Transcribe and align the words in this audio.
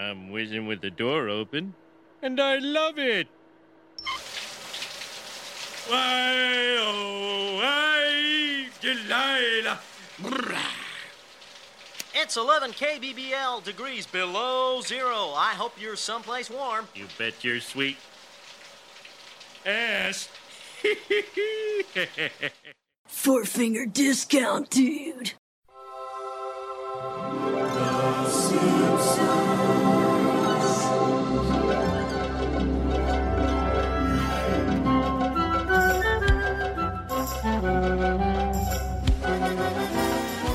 I'm 0.00 0.30
whizzing 0.30 0.66
with 0.66 0.80
the 0.80 0.90
door 0.90 1.28
open, 1.28 1.74
and 2.22 2.40
I 2.40 2.56
love 2.56 2.98
it. 2.98 3.28
Why, 5.88 6.76
oh, 6.80 7.56
why, 7.56 8.68
Delilah. 8.80 9.78
It's 12.14 12.36
11 12.36 12.72
kbbl 12.72 13.62
degrees 13.62 14.06
below 14.06 14.80
zero. 14.80 15.32
I 15.36 15.52
hope 15.52 15.72
you're 15.78 15.96
someplace 15.96 16.48
warm. 16.48 16.88
You 16.94 17.04
bet 17.18 17.44
your 17.44 17.60
sweet 17.60 17.98
ass. 19.66 20.30
Four 23.06 23.44
finger 23.44 23.84
discount, 23.84 24.70
dude. 24.70 25.34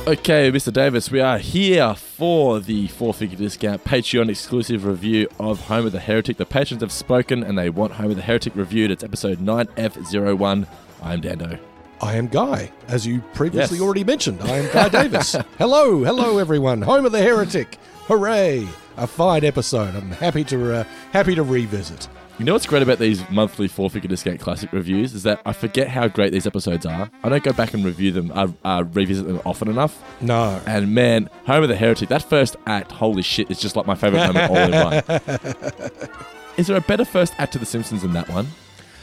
Okay, 0.07 0.51
Mr. 0.51 0.71
Davis, 0.71 1.09
we 1.09 1.19
are 1.19 1.39
here 1.39 1.95
for 1.95 2.59
the 2.59 2.87
Four 2.89 3.11
Finger 3.11 3.35
Discount 3.37 3.83
Patreon 3.83 4.29
exclusive 4.29 4.85
review 4.85 5.27
of 5.39 5.61
Homer 5.61 5.89
the 5.89 5.99
Heretic. 5.99 6.37
The 6.37 6.45
patrons 6.45 6.83
have 6.83 6.91
spoken 6.91 7.41
and 7.43 7.57
they 7.57 7.71
want 7.71 7.93
Homer 7.93 8.13
the 8.13 8.21
Heretic 8.21 8.55
reviewed. 8.55 8.91
It's 8.91 9.03
episode 9.03 9.39
9F01. 9.39 10.67
I'm 11.01 11.21
Dando. 11.21 11.57
I 12.01 12.17
am 12.17 12.27
Guy, 12.27 12.71
as 12.87 13.07
you 13.07 13.21
previously 13.33 13.77
Yes. 13.77 13.83
already 13.83 14.03
mentioned. 14.03 14.41
I 14.43 14.57
am 14.57 14.71
Guy 14.71 14.89
Davis. 14.89 15.31
Hello, 15.57 16.03
hello 16.03 16.37
everyone. 16.37 16.83
Homer 16.83 17.09
the 17.09 17.21
Heretic. 17.23 17.79
Hooray! 18.07 18.67
A 18.97 19.07
fine 19.07 19.43
episode. 19.43 19.95
I'm 19.95 20.11
happy 20.11 20.43
to 20.45 20.75
uh, 20.75 20.83
happy 21.13 21.33
to 21.33 21.41
revisit. 21.41 22.07
You 22.37 22.43
know 22.43 22.51
what's 22.51 22.65
great 22.65 22.83
about 22.83 22.99
these 22.99 23.27
monthly 23.29 23.69
Four 23.69 23.89
Finger 23.89 24.09
Discount 24.09 24.41
Classic 24.41 24.69
reviews 24.73 25.13
is 25.13 25.23
that 25.23 25.39
I 25.45 25.53
forget 25.53 25.87
how 25.87 26.09
great 26.09 26.33
these 26.33 26.45
episodes 26.45 26.85
are. 26.85 27.09
I 27.23 27.29
don't 27.29 27.43
go 27.43 27.53
back 27.53 27.73
and 27.73 27.85
review 27.85 28.11
them, 28.11 28.29
uh, 28.35 28.47
uh, 28.65 28.83
revisit 28.91 29.25
them 29.25 29.41
often 29.45 29.69
enough. 29.69 30.03
No. 30.19 30.59
And 30.65 30.93
man, 30.93 31.29
Homer 31.45 31.65
the 31.67 31.77
Heretic, 31.77 32.09
that 32.09 32.23
first 32.23 32.57
act, 32.67 32.91
holy 32.91 33.21
shit, 33.21 33.49
is 33.49 33.57
just 33.61 33.77
like 33.77 33.85
my 33.85 33.95
favorite 33.95 34.19
moment 34.33 34.49
all 34.51 34.57
in 34.57 34.71
one. 34.71 35.91
Is 36.57 36.67
there 36.67 36.75
a 36.77 36.81
better 36.81 37.05
first 37.05 37.33
act 37.37 37.53
to 37.53 37.59
The 37.59 37.65
Simpsons 37.65 38.01
than 38.01 38.11
that 38.13 38.27
one? 38.29 38.47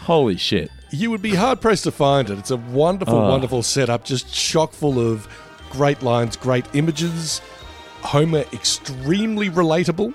Holy 0.00 0.36
shit. 0.36 0.70
You 0.90 1.10
would 1.10 1.22
be 1.22 1.34
hard 1.34 1.60
pressed 1.62 1.84
to 1.84 1.90
find 1.90 2.28
it. 2.28 2.38
It's 2.38 2.50
a 2.50 2.56
wonderful, 2.58 3.14
Oh. 3.16 3.28
wonderful 3.30 3.62
setup, 3.62 4.04
just 4.04 4.32
chock 4.32 4.72
full 4.72 4.98
of 5.00 5.26
great 5.70 6.02
lines, 6.02 6.36
great 6.36 6.66
images. 6.74 7.40
Homer 8.02 8.44
extremely 8.52 9.48
relatable. 9.48 10.12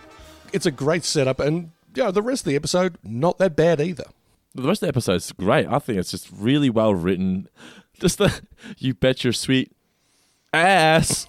It's 0.54 0.66
a 0.68 0.72
great 0.72 1.04
setup, 1.04 1.40
and 1.40 1.72
yeah, 1.98 2.12
the 2.12 2.22
rest 2.22 2.42
of 2.42 2.46
the 2.52 2.56
episode 2.56 2.98
not 3.04 3.38
that 3.40 3.56
bad 3.56 3.82
either. 3.82 4.06
The 4.56 4.64
rest 4.68 4.82
of 4.82 4.88
the 4.88 4.90
episode's 4.90 5.32
great. 5.34 5.68
I 5.68 5.80
think 5.80 6.00
it's 6.00 6.12
just 6.12 6.30
really 6.32 6.70
well 6.70 6.94
written. 6.94 7.50
Just 8.00 8.18
the 8.20 8.42
you 8.78 8.94
bet 8.94 9.24
your 9.24 9.34
sweet 9.34 9.72
ass. 10.54 11.26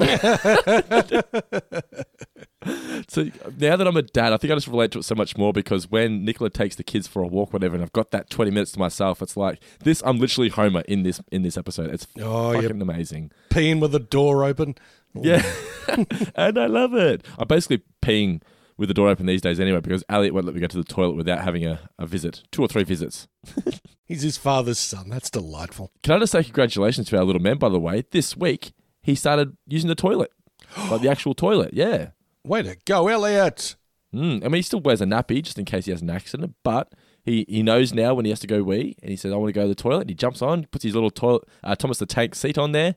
so 3.08 3.24
now 3.58 3.76
that 3.76 3.86
I'm 3.86 3.96
a 3.96 4.02
dad, 4.02 4.32
I 4.32 4.36
think 4.36 4.50
I 4.52 4.56
just 4.56 4.68
relate 4.68 4.90
to 4.92 4.98
it 5.00 5.04
so 5.04 5.14
much 5.14 5.36
more 5.36 5.52
because 5.52 5.90
when 5.90 6.24
Nicola 6.24 6.50
takes 6.50 6.76
the 6.76 6.84
kids 6.84 7.06
for 7.06 7.22
a 7.22 7.26
walk, 7.26 7.52
whatever, 7.52 7.74
and 7.74 7.82
I've 7.82 7.92
got 7.92 8.10
that 8.12 8.30
20 8.30 8.50
minutes 8.50 8.72
to 8.72 8.78
myself, 8.78 9.20
it's 9.22 9.36
like 9.36 9.60
this. 9.80 10.02
I'm 10.04 10.18
literally 10.18 10.48
Homer 10.50 10.82
in 10.82 11.02
this 11.02 11.20
in 11.30 11.42
this 11.42 11.56
episode. 11.56 11.90
It's 11.92 12.06
Oh, 12.20 12.52
fucking 12.54 12.80
amazing. 12.82 13.30
Peeing 13.50 13.80
with 13.80 13.92
the 13.92 13.98
door 14.00 14.44
open. 14.44 14.76
Yeah, 15.14 15.42
and 16.36 16.58
I 16.58 16.66
love 16.66 16.94
it. 16.94 17.24
I'm 17.38 17.48
basically 17.48 17.82
peeing 18.02 18.42
with 18.78 18.88
the 18.88 18.94
door 18.94 19.08
open 19.08 19.26
these 19.26 19.42
days 19.42 19.60
anyway 19.60 19.80
because 19.80 20.04
Elliot 20.08 20.32
won't 20.32 20.46
let 20.46 20.54
me 20.54 20.60
go 20.60 20.66
to 20.68 20.76
the 20.76 20.84
toilet 20.84 21.16
without 21.16 21.40
having 21.40 21.66
a, 21.66 21.90
a 21.98 22.06
visit, 22.06 22.44
two 22.50 22.62
or 22.62 22.68
three 22.68 22.84
visits. 22.84 23.28
He's 24.06 24.22
his 24.22 24.38
father's 24.38 24.78
son. 24.78 25.10
That's 25.10 25.28
delightful. 25.28 25.92
Can 26.02 26.14
I 26.14 26.18
just 26.20 26.32
say 26.32 26.42
congratulations 26.42 27.08
to 27.08 27.18
our 27.18 27.24
little 27.24 27.42
man, 27.42 27.58
by 27.58 27.68
the 27.68 27.80
way? 27.80 28.04
This 28.10 28.36
week, 28.36 28.72
he 29.02 29.14
started 29.14 29.56
using 29.66 29.88
the 29.88 29.94
toilet. 29.94 30.30
like 30.90 31.02
the 31.02 31.10
actual 31.10 31.34
toilet, 31.34 31.70
yeah. 31.74 32.10
Way 32.44 32.62
to 32.62 32.76
go, 32.86 33.08
Elliot. 33.08 33.76
Mm. 34.14 34.44
I 34.44 34.44
mean, 34.44 34.54
he 34.54 34.62
still 34.62 34.80
wears 34.80 35.00
a 35.00 35.04
nappy 35.04 35.42
just 35.42 35.58
in 35.58 35.64
case 35.64 35.84
he 35.84 35.90
has 35.90 36.00
an 36.00 36.10
accident, 36.10 36.54
but 36.62 36.92
he, 37.24 37.44
he 37.48 37.62
knows 37.62 37.92
now 37.92 38.14
when 38.14 38.24
he 38.24 38.30
has 38.30 38.40
to 38.40 38.46
go 38.46 38.62
wee, 38.62 38.96
and 39.02 39.10
he 39.10 39.16
says, 39.16 39.32
I 39.32 39.36
want 39.36 39.48
to 39.48 39.52
go 39.52 39.62
to 39.62 39.68
the 39.68 39.74
toilet. 39.74 40.02
And 40.02 40.10
he 40.10 40.14
jumps 40.14 40.40
on, 40.40 40.64
puts 40.66 40.84
his 40.84 40.94
little 40.94 41.10
toilet, 41.10 41.44
uh, 41.62 41.74
Thomas 41.74 41.98
the 41.98 42.06
Tank 42.06 42.34
seat 42.34 42.56
on 42.56 42.72
there, 42.72 42.94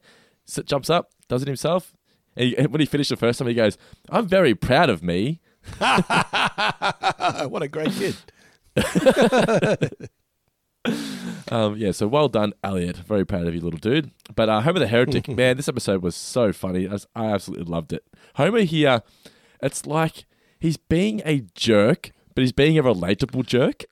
jumps 0.65 0.89
up, 0.89 1.09
does 1.27 1.41
it 1.41 1.47
himself. 1.47 1.93
And, 2.35 2.49
he, 2.49 2.57
and 2.57 2.71
when 2.71 2.79
he 2.79 2.85
finished 2.85 3.09
the 3.09 3.17
first 3.17 3.39
time, 3.39 3.47
he 3.47 3.53
goes, 3.53 3.77
I'm 4.09 4.27
very 4.27 4.55
proud 4.55 4.89
of 4.89 5.03
me. 5.03 5.41
what 7.49 7.63
a 7.63 7.67
great 7.67 7.91
kid. 7.93 8.15
Um, 11.51 11.75
yeah, 11.75 11.91
so 11.91 12.07
well 12.07 12.29
done, 12.29 12.53
Elliot. 12.63 12.97
Very 12.97 13.25
proud 13.25 13.45
of 13.45 13.53
you, 13.53 13.59
little 13.59 13.77
dude. 13.77 14.09
But 14.35 14.47
uh, 14.47 14.61
Homer 14.61 14.79
the 14.79 14.87
Heretic, 14.87 15.27
man, 15.35 15.57
this 15.57 15.67
episode 15.67 16.01
was 16.01 16.15
so 16.15 16.53
funny. 16.53 16.87
I, 16.87 16.97
I 17.13 17.31
absolutely 17.31 17.65
loved 17.65 17.91
it. 17.91 18.05
Homer 18.35 18.61
here, 18.61 19.01
it's 19.61 19.85
like 19.85 20.25
he's 20.59 20.77
being 20.77 21.21
a 21.25 21.43
jerk, 21.53 22.11
but 22.33 22.41
he's 22.41 22.53
being 22.53 22.77
a 22.77 22.83
relatable 22.83 23.45
jerk. 23.45 23.83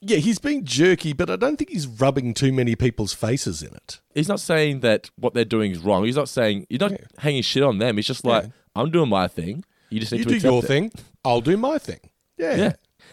Yeah, 0.00 0.18
he's 0.18 0.38
being 0.38 0.64
jerky, 0.64 1.14
but 1.14 1.30
I 1.30 1.36
don't 1.36 1.56
think 1.56 1.70
he's 1.70 1.86
rubbing 1.86 2.34
too 2.34 2.52
many 2.52 2.76
people's 2.76 3.14
faces 3.14 3.62
in 3.62 3.74
it. 3.74 4.00
he's 4.14 4.28
not 4.28 4.38
saying 4.38 4.80
that 4.80 5.10
what 5.16 5.32
they're 5.32 5.46
doing 5.46 5.72
is 5.72 5.78
wrong. 5.78 6.04
He's 6.04 6.16
not 6.16 6.28
saying 6.28 6.66
you're 6.68 6.78
not 6.78 6.92
hanging 7.18 7.40
shit 7.42 7.62
on 7.62 7.78
them. 7.78 7.96
He's 7.96 8.06
just 8.06 8.24
like, 8.24 8.44
I'm 8.76 8.90
doing 8.90 9.08
my 9.08 9.28
thing. 9.28 9.64
You 9.94 10.00
just 10.00 10.12
need 10.12 10.18
You 10.18 10.24
to 10.24 10.30
do 10.30 10.36
accept 10.36 10.52
your 10.52 10.64
it." 10.64 10.66
thing, 10.66 10.92
I'll 11.24 11.40
do 11.40 11.56
my 11.56 11.78
thing. 11.78 12.00
Yeah. 12.36 12.56
Yeah. 12.56 12.72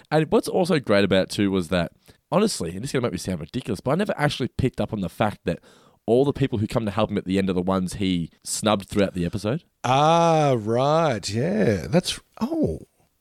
And 0.09 0.31
what's 0.31 0.47
also 0.47 0.80
great 0.80 1.03
about 1.06 1.24
it 1.24 1.30
too 1.30 1.52
was 1.52 1.69
that, 1.69 1.92
honestly, 2.31 2.72
and 2.72 2.81
this 2.81 2.90
is 2.90 2.94
going 2.94 3.02
to 3.02 3.06
make 3.08 3.14
me 3.14 3.18
sound 3.19 3.40
ridiculous, 3.40 3.80
but 3.80 3.92
I 3.92 3.96
never 3.96 4.14
actually 4.18 4.50
picked 4.50 4.81
up 4.81 4.92
on 4.94 5.02
the 5.02 5.09
fact 5.09 5.40
that 5.46 5.59
all 6.06 6.25
the 6.25 6.34
people 6.34 6.58
who 6.59 6.68
come 6.68 6.86
to 6.86 6.92
help 6.92 7.12
him 7.12 7.18
at 7.18 7.25
the 7.25 7.38
end 7.38 7.50
are 7.50 7.53
the 7.53 7.62
ones 7.62 7.96
he 7.96 8.31
snubbed 8.44 8.88
throughout 8.90 9.14
the 9.14 9.25
episode. 9.25 9.64
Ah, 9.84 10.56
right. 10.58 11.30
Yeah. 11.30 11.86
That's. 11.88 12.19
Oh, 12.40 12.80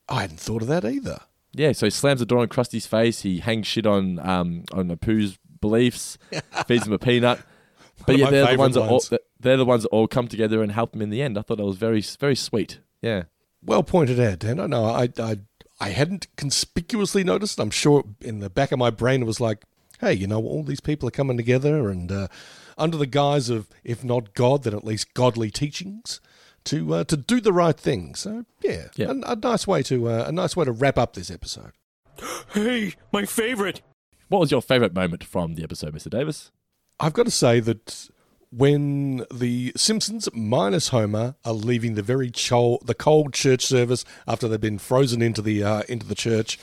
I 0.08 0.22
hadn't 0.22 0.40
thought 0.40 0.62
of 0.62 0.68
that 0.68 0.84
either. 0.84 1.20
Yeah, 1.52 1.72
so 1.72 1.86
he 1.86 1.90
slams 1.90 2.20
the 2.20 2.26
door 2.26 2.40
on 2.40 2.48
Krusty's 2.48 2.86
face. 2.86 3.22
He 3.22 3.40
hangs 3.40 3.66
shit 3.66 3.86
on 3.86 4.18
um 4.20 4.64
on 4.72 4.88
Apu's 4.88 5.38
beliefs, 5.60 6.16
feeds 6.66 6.86
him 6.86 6.92
a 6.92 6.98
peanut. 6.98 7.40
But 8.06 8.16
yeah, 8.18 8.30
they're 8.30 8.40
the 8.42 8.46
favourite 8.46 8.58
ones 8.58 8.74
that 8.76 8.82
all, 8.82 9.04
they're 9.38 9.56
the 9.56 9.64
ones 9.64 9.82
that 9.82 9.88
all 9.90 10.06
come 10.06 10.28
together 10.28 10.62
and 10.62 10.72
help 10.72 10.94
him 10.94 11.02
in 11.02 11.10
the 11.10 11.20
end. 11.22 11.36
I 11.36 11.42
thought 11.42 11.58
that 11.58 11.64
was 11.64 11.76
very 11.76 12.00
very 12.18 12.36
sweet. 12.36 12.80
Yeah. 13.02 13.24
Well 13.62 13.82
pointed 13.82 14.18
out, 14.18 14.40
Dan. 14.40 14.58
I 14.58 14.66
know. 14.66 14.84
I, 14.86 15.08
I, 15.18 15.38
I 15.80 15.90
hadn't 15.90 16.28
conspicuously 16.36 17.24
noticed. 17.24 17.58
I'm 17.58 17.70
sure 17.70 18.04
in 18.20 18.40
the 18.40 18.50
back 18.50 18.72
of 18.72 18.78
my 18.78 18.90
brain 18.90 19.22
it 19.22 19.26
was 19.26 19.40
like, 19.40 19.64
hey, 20.00 20.12
you 20.14 20.26
know, 20.26 20.42
all 20.42 20.62
these 20.62 20.80
people 20.80 21.08
are 21.08 21.12
coming 21.12 21.36
together 21.36 21.90
and 21.90 22.10
uh, 22.10 22.28
under 22.78 22.96
the 22.96 23.06
guise 23.06 23.50
of, 23.50 23.68
if 23.84 24.02
not 24.02 24.34
God, 24.34 24.62
then 24.62 24.74
at 24.74 24.84
least 24.84 25.14
godly 25.14 25.50
teachings 25.50 26.20
to 26.64 26.94
uh, 26.94 27.04
to 27.04 27.16
do 27.16 27.40
the 27.40 27.52
right 27.52 27.78
thing. 27.78 28.14
So 28.14 28.44
yeah, 28.60 28.88
Yeah. 28.96 29.12
A, 29.24 29.32
a 29.32 29.36
nice 29.36 29.66
way 29.66 29.82
to 29.84 30.08
uh, 30.08 30.24
a 30.26 30.32
nice 30.32 30.56
way 30.56 30.64
to 30.64 30.72
wrap 30.72 30.98
up 30.98 31.14
this 31.14 31.30
episode. 31.30 31.72
Hey, 32.52 32.94
my 33.12 33.24
favorite. 33.24 33.80
What 34.28 34.40
was 34.40 34.50
your 34.50 34.60
favorite 34.62 34.94
moment 34.94 35.24
from 35.24 35.54
the 35.54 35.62
episode, 35.62 35.94
Mr. 35.94 36.10
Davis? 36.10 36.50
I've 36.98 37.12
got 37.12 37.24
to 37.24 37.30
say 37.30 37.60
that 37.60 38.10
when 38.50 39.24
the 39.32 39.72
Simpsons 39.76 40.28
minus 40.32 40.88
Homer 40.88 41.36
are 41.44 41.52
leaving 41.52 41.94
the 41.94 42.02
very 42.02 42.30
cho- 42.30 42.80
the 42.84 42.94
cold 42.94 43.32
church 43.32 43.64
service 43.64 44.04
after 44.26 44.48
they've 44.48 44.60
been 44.60 44.78
frozen 44.78 45.22
into 45.22 45.40
the 45.42 45.62
uh, 45.62 45.82
into 45.88 46.06
the 46.06 46.14
church, 46.14 46.58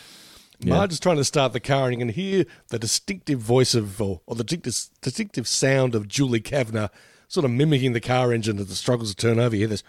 Marge 0.63 0.91
is 0.93 0.99
trying 0.99 1.17
to 1.17 1.23
start 1.23 1.53
the 1.53 1.59
car 1.59 1.85
and 1.89 1.93
you 1.93 1.99
can 1.99 2.09
hear 2.09 2.45
the 2.69 2.79
distinctive 2.79 3.39
voice 3.39 3.73
of 3.75 4.01
or, 4.01 4.21
or 4.25 4.35
the 4.35 4.43
distinctive, 4.43 4.89
distinctive 5.01 5.47
sound 5.47 5.95
of 5.95 6.07
Julie 6.07 6.41
Kavner 6.41 6.89
sort 7.29 7.45
of 7.45 7.51
mimicking 7.51 7.93
the 7.93 7.99
car 8.01 8.33
engine 8.33 8.57
as 8.59 8.69
it 8.71 8.75
struggles 8.75 9.13
to 9.13 9.15
turn 9.15 9.39
over. 9.39 9.55
You 9.55 9.61
hear 9.61 9.67
this. 9.67 9.83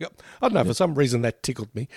Like, 0.00 0.10
I 0.40 0.48
don't 0.48 0.54
know. 0.54 0.64
For 0.64 0.74
some 0.74 0.94
reason, 0.94 1.22
that 1.22 1.42
tickled 1.42 1.74
me. 1.74 1.88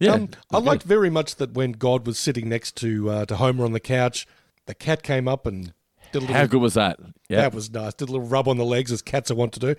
Yeah, 0.00 0.14
Um, 0.14 0.28
I 0.50 0.58
liked 0.58 0.82
very 0.82 1.10
much 1.10 1.36
that 1.36 1.52
when 1.52 1.72
God 1.72 2.06
was 2.06 2.18
sitting 2.18 2.48
next 2.48 2.76
to 2.78 3.08
uh, 3.10 3.24
to 3.26 3.36
Homer 3.36 3.64
on 3.64 3.72
the 3.72 3.80
couch, 3.80 4.26
the 4.66 4.74
cat 4.74 5.02
came 5.02 5.26
up 5.28 5.46
and 5.46 5.72
did 6.12 6.18
a 6.18 6.20
little. 6.20 6.36
How 6.36 6.46
good 6.46 6.60
was 6.60 6.74
that? 6.74 6.98
Yeah. 7.28 7.42
That 7.42 7.54
was 7.54 7.70
nice. 7.70 7.94
Did 7.94 8.08
a 8.08 8.12
little 8.12 8.26
rub 8.26 8.48
on 8.48 8.56
the 8.56 8.64
legs 8.64 8.92
as 8.92 9.02
cats 9.02 9.30
are 9.30 9.34
wont 9.34 9.52
to 9.54 9.60
do, 9.60 9.74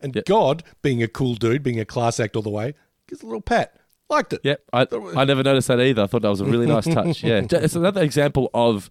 and 0.00 0.14
Yep. 0.14 0.24
God, 0.26 0.62
being 0.82 1.02
a 1.02 1.08
cool 1.08 1.34
dude, 1.34 1.62
being 1.62 1.80
a 1.80 1.84
class 1.84 2.18
act 2.20 2.36
all 2.36 2.42
the 2.42 2.50
way, 2.50 2.74
gives 3.08 3.22
a 3.22 3.26
little 3.26 3.40
pat. 3.40 3.76
Liked 4.08 4.32
it. 4.34 4.40
Yep, 4.44 4.62
I, 4.72 4.86
I 5.16 5.24
never 5.24 5.42
noticed 5.42 5.66
that 5.66 5.80
either. 5.80 6.02
I 6.04 6.06
thought 6.06 6.22
that 6.22 6.28
was 6.28 6.40
a 6.40 6.44
really 6.44 6.66
nice 6.66 6.84
touch. 6.86 7.24
Yeah, 7.24 7.42
it's 7.50 7.74
another 7.74 8.02
example 8.02 8.50
of 8.54 8.88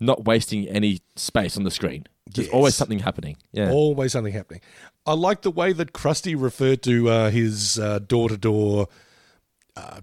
not 0.00 0.24
wasting 0.24 0.66
any 0.68 1.00
space 1.14 1.56
on 1.56 1.62
the 1.62 1.70
screen. 1.70 2.04
There's 2.34 2.48
always 2.48 2.74
something 2.74 2.98
happening. 2.98 3.36
Yeah, 3.52 3.70
Always 3.70 4.10
something 4.12 4.32
happening. 4.32 4.60
I 5.06 5.12
like 5.12 5.42
the 5.42 5.52
way 5.52 5.72
that 5.72 5.92
Krusty 5.92 6.34
referred 6.36 6.82
to 6.82 7.08
uh, 7.08 7.30
his 7.30 7.76
door 8.08 8.28
to 8.28 8.36
door 8.36 8.88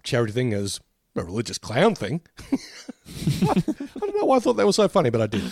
charity 0.04 0.32
thing 0.32 0.54
as 0.54 0.80
a 1.16 1.24
religious 1.24 1.58
clown 1.58 1.96
thing. 1.96 2.22
I 2.52 3.64
don't 4.00 4.16
know 4.16 4.26
why 4.26 4.38
I 4.38 4.40
thought 4.40 4.58
that 4.58 4.66
was 4.66 4.76
so 4.78 4.88
funny, 4.88 5.10
but 5.10 5.22
I 5.22 5.28
did. 5.28 5.52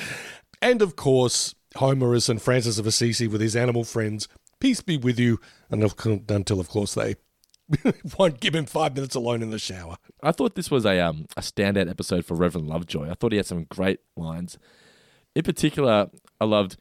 And 0.61 0.81
of 0.81 0.95
course, 0.95 1.55
Homer 1.75 2.13
is 2.15 2.25
St. 2.25 2.41
Francis 2.41 2.77
of 2.77 2.87
Assisi 2.87 3.27
with 3.27 3.41
his 3.41 3.55
animal 3.55 3.83
friends 3.83 4.27
Peace 4.61 4.79
be 4.79 4.95
with 4.95 5.19
you, 5.19 5.39
until, 5.71 6.21
until 6.29 6.59
of 6.59 6.69
course 6.69 6.93
they 6.93 7.15
won't 8.17 8.39
give 8.39 8.53
him 8.53 8.67
five 8.67 8.93
minutes 8.93 9.15
alone 9.15 9.41
in 9.41 9.49
the 9.49 9.57
shower. 9.57 9.97
I 10.21 10.31
thought 10.31 10.53
this 10.53 10.69
was 10.69 10.85
a 10.85 10.99
um 10.99 11.25
a 11.35 11.41
standout 11.41 11.89
episode 11.89 12.25
for 12.25 12.35
Reverend 12.35 12.67
Lovejoy. 12.67 13.09
I 13.09 13.15
thought 13.15 13.31
he 13.31 13.37
had 13.37 13.47
some 13.47 13.63
great 13.65 13.99
lines. 14.15 14.59
In 15.35 15.41
particular, 15.41 16.11
I 16.39 16.45
loved 16.45 16.77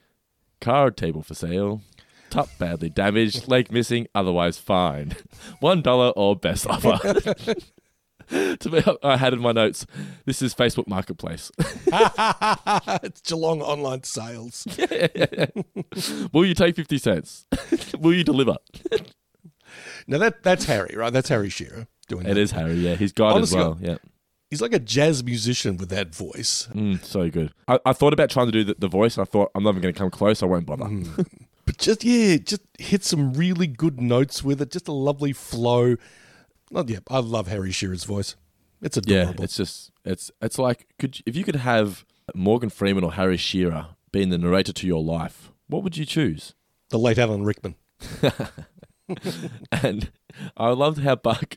card 0.61 0.99
table 0.99 1.23
for 1.23 1.35
sale, 1.35 1.81
top 2.29 2.51
badly 2.59 2.91
damaged, 2.91 3.49
leg 3.49 3.73
missing, 3.73 4.09
otherwise 4.15 4.59
fine, 4.59 5.17
one 5.61 5.81
dollar 5.81 6.11
or 6.11 6.37
best 6.37 6.67
offer. 6.67 6.99
to 8.61 8.71
me, 8.71 8.83
I 9.03 9.17
had 9.17 9.33
in 9.33 9.41
my 9.41 9.53
notes. 9.53 9.87
This 10.25 10.41
is 10.43 10.55
Facebook 10.55 10.87
Marketplace. 10.87 11.51
it's 11.59 13.21
Geelong 13.27 13.61
online 13.61 14.05
sales. 14.05 14.67
Will 16.33 16.45
you 16.45 16.55
take 16.55 16.77
fifty 16.77 16.99
cents? 16.99 17.47
Will 17.99 18.15
you 18.15 18.25
deliver? 18.25 18.57
Now 20.07 20.19
that 20.19 20.43
that's 20.43 20.65
Harry, 20.67 20.95
right? 20.97 21.13
That's 21.13 21.29
Harry 21.29 21.49
Shearer 21.51 21.87
doing 22.09 22.27
It 22.27 22.35
that. 22.35 22.37
is 22.39 22.53
Harry. 22.53 22.75
Yeah, 22.75 22.95
he's 22.95 23.13
Honestly, 23.19 23.59
as 23.59 23.65
well. 23.65 23.79
Yeah. 23.81 23.97
He's 24.49 24.61
like 24.61 24.73
a 24.73 24.81
jazz 24.81 25.23
musician 25.23 25.77
with 25.77 25.91
that 25.91 26.13
voice. 26.13 26.69
Mm, 26.75 27.03
so 27.05 27.31
good. 27.31 27.53
I, 27.69 27.79
I 27.87 27.93
thought 27.93 28.13
about 28.13 28.31
trying 28.31 28.47
to 28.47 28.53
do 28.53 28.65
the, 28.65 28.75
the 28.77 28.89
voice, 28.89 29.17
and 29.17 29.23
I 29.23 29.31
thought 29.31 29.51
I'm 29.55 29.63
not 29.63 29.71
even 29.71 29.83
going 29.83 29.95
to 29.95 29.99
come 29.99 30.11
close. 30.11 30.43
I 30.43 30.47
won't 30.47 30.67
bother. 30.67 30.89
But 31.67 31.79
just 31.79 32.03
yeah, 32.03 32.37
just 32.39 32.63
hit 32.79 33.05
some 33.05 33.33
really 33.33 33.69
good 33.69 34.01
notes 34.01 34.43
with 34.43 34.61
it. 34.61 34.71
Just 34.73 34.89
a 34.89 34.93
lovely 34.93 35.33
flow. 35.33 35.97
Oh, 36.75 36.85
yeah, 36.87 36.99
I 37.09 37.19
love 37.19 37.49
Harry 37.49 37.73
Shearer's 37.73 38.05
voice. 38.05 38.37
It's 38.83 38.97
adorable. 38.97 39.35
Yeah, 39.39 39.45
it's 39.45 39.57
just 39.57 39.91
it's 40.05 40.31
it's 40.41 40.59
like 40.59 40.87
could 40.99 41.19
you- 41.19 41.25
if 41.27 41.37
you 41.37 41.45
could 41.45 41.57
have 41.57 42.05
Morgan 42.35 42.71
Freeman 42.71 43.05
or 43.05 43.13
Harry 43.15 43.37
Shearer 43.37 43.89
being 44.13 44.31
the 44.31 44.39
narrator 44.39 44.73
to 44.73 44.87
your 44.87 45.03
life, 45.03 45.51
what 45.67 45.83
would 45.83 45.97
you 45.97 46.05
choose? 46.07 46.55
the 46.91 46.99
late 46.99 47.19
Alan 47.19 47.45
Rickman. 47.45 47.75
And 49.73 50.11
I 50.57 50.69
loved 50.71 51.01
how 51.03 51.17
Bart. 51.17 51.57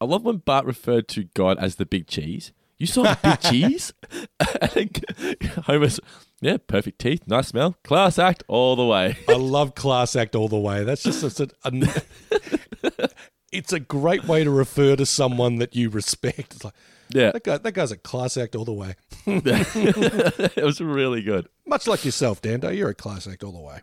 I 0.00 0.04
love 0.04 0.24
when 0.24 0.38
Bart 0.38 0.64
referred 0.66 1.06
to 1.08 1.24
God 1.34 1.56
as 1.58 1.76
the 1.76 1.86
big 1.86 2.08
cheese. 2.08 2.52
You 2.76 2.86
saw 2.86 3.02
the 3.04 3.18
big 3.22 3.40
cheese? 3.50 3.92
Homer's, 5.66 6.00
yeah, 6.40 6.56
perfect 6.66 6.98
teeth, 7.00 7.22
nice 7.26 7.48
smell, 7.48 7.76
class 7.84 8.18
act 8.18 8.42
all 8.48 8.74
the 8.76 8.84
way. 8.84 9.16
I 9.28 9.34
love 9.34 9.74
class 9.76 10.16
act 10.16 10.34
all 10.34 10.48
the 10.48 10.58
way. 10.58 10.82
That's 10.84 11.02
just 11.04 11.40
a, 11.40 11.48
a- 11.64 13.07
it's 13.52 13.72
a 13.72 13.80
great 13.80 14.24
way 14.24 14.44
to 14.44 14.50
refer 14.50 14.96
to 14.96 15.06
someone 15.06 15.56
that 15.56 15.74
you 15.74 15.90
respect. 15.90 16.54
It's 16.54 16.64
like 16.64 16.74
Yeah, 17.10 17.30
that 17.32 17.44
guy. 17.44 17.58
That 17.58 17.72
guy's 17.72 17.90
a 17.92 17.96
class 17.96 18.36
act 18.36 18.54
all 18.54 18.64
the 18.64 18.72
way. 18.72 18.94
it 19.26 20.64
was 20.64 20.80
really 20.80 21.22
good. 21.22 21.48
Much 21.66 21.86
like 21.86 22.04
yourself, 22.04 22.40
Dando. 22.42 22.70
You're 22.70 22.90
a 22.90 22.94
class 22.94 23.26
act 23.26 23.42
all 23.44 23.52
the 23.52 23.60
way. 23.60 23.80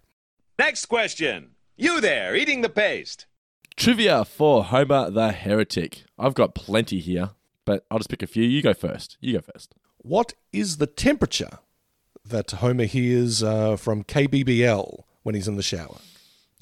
Next 0.58 0.86
question. 0.86 1.52
You 1.78 2.00
there, 2.00 2.36
eating 2.36 2.62
the 2.62 2.70
paste. 2.70 3.26
Trivia 3.76 4.24
for 4.24 4.64
Homer 4.64 5.10
the 5.10 5.32
Heretic. 5.34 6.06
I've 6.18 6.34
got 6.34 6.56
plenty 6.56 7.00
here, 7.00 7.32
but 7.66 7.86
I'll 7.92 7.98
just 8.00 8.10
pick 8.10 8.24
a 8.24 8.28
few. 8.28 8.44
You 8.44 8.62
go 8.62 8.74
first. 8.74 9.18
You 9.20 9.34
go 9.34 9.42
first. 9.42 9.76
What 9.98 10.34
is 10.54 10.78
the 10.78 10.88
temperature 10.88 11.60
that 12.24 12.52
Homer 12.52 12.86
hears 12.86 13.44
uh, 13.44 13.76
from 13.76 14.04
KBBL 14.04 15.04
when 15.24 15.36
he's 15.36 15.48
in 15.50 15.58
the 15.58 15.64
shower? 15.64 15.98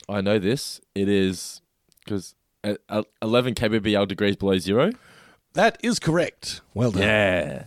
I 0.09 0.21
know 0.21 0.39
this. 0.39 0.81
It 0.95 1.07
is 1.07 1.61
because 2.03 2.33
Uh, 2.63 2.75
uh, 2.89 3.03
11 3.21 3.55
kbbl 3.55 4.07
degrees 4.07 4.35
below 4.35 4.57
zero. 4.57 4.91
That 5.53 5.77
is 5.83 5.99
correct. 5.99 6.61
Well 6.73 6.91
done. 6.91 7.01
Yeah. 7.03 7.65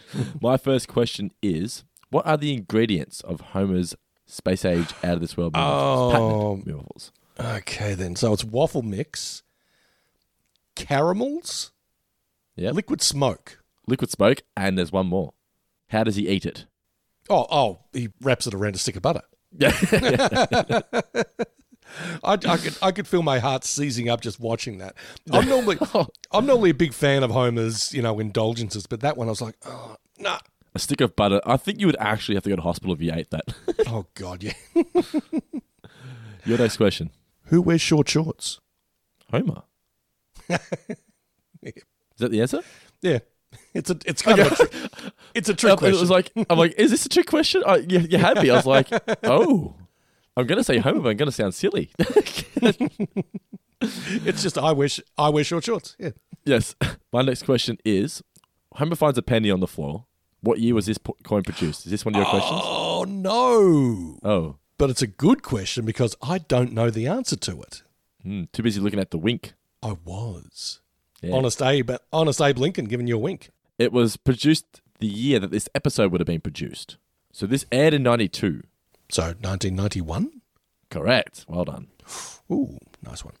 My 0.40 0.56
first 0.56 0.86
question 0.88 1.32
is 1.42 1.84
what 2.10 2.26
are 2.26 2.36
the 2.36 2.52
ingredients 2.54 3.20
of 3.22 3.40
Homer's 3.40 3.94
space 4.26 4.64
age 4.64 4.92
out 5.02 5.14
of 5.14 5.20
this 5.20 5.36
world 5.36 5.52
Oh. 5.56 6.62
Okay, 7.40 7.94
then. 7.94 8.16
So 8.16 8.32
it's 8.32 8.44
waffle 8.44 8.82
mix, 8.82 9.42
caramels, 10.74 11.72
Yep. 12.56 12.74
liquid 12.74 13.00
smoke. 13.02 13.62
Liquid 13.86 14.10
smoke, 14.10 14.42
and 14.56 14.76
there's 14.76 14.92
one 14.92 15.06
more. 15.06 15.32
How 15.88 16.04
does 16.04 16.16
he 16.16 16.28
eat 16.28 16.44
it? 16.44 16.66
Oh, 17.30 17.46
oh, 17.50 17.78
he 17.92 18.08
wraps 18.20 18.46
it 18.46 18.54
around 18.54 18.74
a 18.74 18.78
stick 18.78 18.96
of 18.96 19.02
butter. 19.02 19.22
Yeah. 19.58 19.70
I, 22.22 22.32
I 22.32 22.56
could 22.56 22.76
I 22.82 22.92
could 22.92 23.06
feel 23.08 23.22
my 23.22 23.38
heart 23.38 23.64
seizing 23.64 24.08
up 24.08 24.20
just 24.20 24.38
watching 24.40 24.78
that. 24.78 24.94
I'm 25.32 25.48
normally 25.48 25.78
I'm 26.32 26.46
normally 26.46 26.70
a 26.70 26.74
big 26.74 26.92
fan 26.92 27.22
of 27.22 27.30
Homer's 27.30 27.92
you 27.92 28.02
know 28.02 28.18
indulgences, 28.20 28.86
but 28.86 29.00
that 29.00 29.16
one 29.16 29.28
I 29.28 29.30
was 29.30 29.40
like, 29.42 29.56
oh 29.66 29.96
no, 30.18 30.38
a 30.74 30.78
stick 30.78 31.00
of 31.00 31.16
butter. 31.16 31.40
I 31.46 31.56
think 31.56 31.80
you 31.80 31.86
would 31.86 31.96
actually 31.98 32.34
have 32.36 32.44
to 32.44 32.50
go 32.50 32.56
to 32.56 32.62
hospital 32.62 32.94
if 32.94 33.00
you 33.00 33.12
ate 33.14 33.30
that. 33.30 33.44
oh 33.88 34.06
god, 34.14 34.42
yeah. 34.42 34.52
Your 36.44 36.58
next 36.58 36.76
question. 36.76 37.10
Who 37.44 37.62
wears 37.62 37.80
short 37.80 38.08
shorts? 38.08 38.60
Homer. 39.30 39.62
Is 41.62 42.18
that 42.18 42.30
the 42.30 42.40
answer? 42.40 42.62
Yeah, 43.02 43.18
it's 43.74 43.90
a 43.90 43.98
it's 44.06 44.22
kind 44.22 44.38
of 44.40 44.52
a 44.52 44.54
tri- 44.56 45.10
it's 45.34 45.48
a 45.48 45.54
trick 45.54 45.80
Um, 45.82 45.88
It 45.88 46.00
was 46.00 46.10
like, 46.10 46.30
I'm 46.50 46.58
like, 46.58 46.74
is 46.78 46.90
this 46.90 47.06
a 47.06 47.08
trick 47.08 47.26
question? 47.26 47.62
I, 47.66 47.76
you, 47.76 48.00
you 48.00 48.18
had 48.18 48.42
me. 48.42 48.50
I 48.50 48.56
was 48.56 48.66
like, 48.66 48.88
oh, 49.24 49.74
I'm 50.38 50.46
going 50.46 50.58
to 50.58 50.64
say 50.64 50.78
Homer, 50.78 51.00
but 51.00 51.08
I'm 51.10 51.16
going 51.16 51.26
to 51.26 51.32
sound 51.32 51.54
silly. 51.54 51.90
it's 53.80 54.42
just 54.42 54.58
I 54.58 54.72
wish 54.72 55.00
I 55.16 55.28
wear 55.30 55.44
short 55.44 55.64
shorts. 55.64 55.96
Yeah, 55.98 56.10
yes. 56.44 56.74
My 57.12 57.22
next 57.22 57.42
question 57.44 57.78
is 57.84 58.22
Homer 58.74 58.96
finds 58.96 59.18
a 59.18 59.22
penny 59.22 59.50
on 59.50 59.60
the 59.60 59.66
floor. 59.66 60.04
What 60.40 60.60
year 60.60 60.74
was 60.74 60.86
this 60.86 60.98
po- 60.98 61.16
coin 61.24 61.42
produced? 61.42 61.84
Is 61.86 61.90
this 61.90 62.04
one 62.04 62.14
of 62.14 62.18
your 62.20 62.30
questions? 62.30 62.60
Oh 62.62 63.04
no! 63.08 64.18
Oh, 64.22 64.56
But 64.76 64.90
it's 64.90 65.02
a 65.02 65.06
good 65.08 65.42
question 65.42 65.84
because 65.84 66.14
I 66.22 66.38
don't 66.38 66.72
know 66.72 66.90
the 66.90 67.08
answer 67.08 67.34
to 67.36 67.60
it. 67.62 67.82
hmm, 68.22 68.44
too 68.52 68.62
busy 68.62 68.80
looking 68.80 69.00
at 69.00 69.10
the 69.10 69.18
wink. 69.18 69.54
I 69.82 69.96
was 70.04 70.80
Yeah. 71.20 71.34
honest 71.34 71.60
Abe, 71.62 71.90
honest 72.12 72.40
Abe 72.40 72.58
Lincoln 72.58 72.84
giving 72.84 73.08
you 73.08 73.16
a 73.16 73.18
wink. 73.20 73.50
It 73.78 73.92
was 73.92 74.16
produced 74.16 74.80
the 75.00 75.06
year 75.08 75.40
that 75.40 75.50
this 75.50 75.68
episode 75.74 76.12
would 76.12 76.20
have 76.20 76.26
been 76.26 76.40
produced. 76.40 76.96
So 77.32 77.46
this 77.46 77.66
aired 77.72 77.94
in 77.94 78.02
92. 78.04 78.62
So 79.10 79.22
1991. 79.22 80.42
Correct. 80.90 81.44
Well 81.48 81.64
done. 81.64 81.88
Ooh, 82.50 82.78
nice 83.02 83.24
one. 83.24 83.34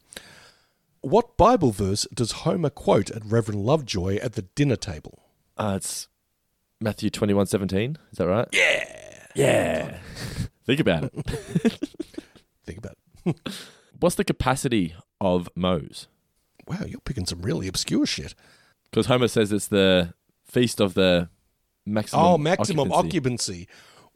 What 1.00 1.36
Bible 1.36 1.70
verse 1.70 2.06
does 2.12 2.32
Homer 2.32 2.70
quote 2.70 3.10
at 3.10 3.24
Reverend 3.24 3.64
Lovejoy 3.64 4.16
at 4.16 4.34
the 4.34 4.42
dinner 4.42 4.76
table? 4.76 5.22
Uh, 5.56 5.74
it's 5.76 6.08
Matthew 6.80 7.10
21 7.10 7.46
17. 7.46 7.96
Is 8.12 8.18
that 8.18 8.26
right? 8.28 8.48
Yeah. 8.52 8.84
Yeah. 9.34 9.98
Think 10.66 10.80
about 10.80 11.04
it. 11.04 11.12
Think 12.66 12.78
about 12.78 12.96
it. 13.24 13.36
What's 13.98 14.16
the 14.16 14.24
capacity 14.24 14.94
of 15.20 15.48
Moe's? 15.54 16.08
Wow, 16.66 16.84
you're 16.86 17.00
picking 17.00 17.24
some 17.26 17.42
really 17.42 17.68
obscure 17.68 18.04
shit. 18.06 18.34
Because 18.90 19.06
Homer 19.06 19.28
says 19.28 19.52
it's 19.52 19.68
the 19.68 20.12
feast 20.44 20.80
of 20.80 20.94
the 20.94 21.28
maximum. 21.86 22.24
oh, 22.24 22.38
maximum 22.38 22.92
occupancy. 22.92 23.08
occupancy. 23.62 23.68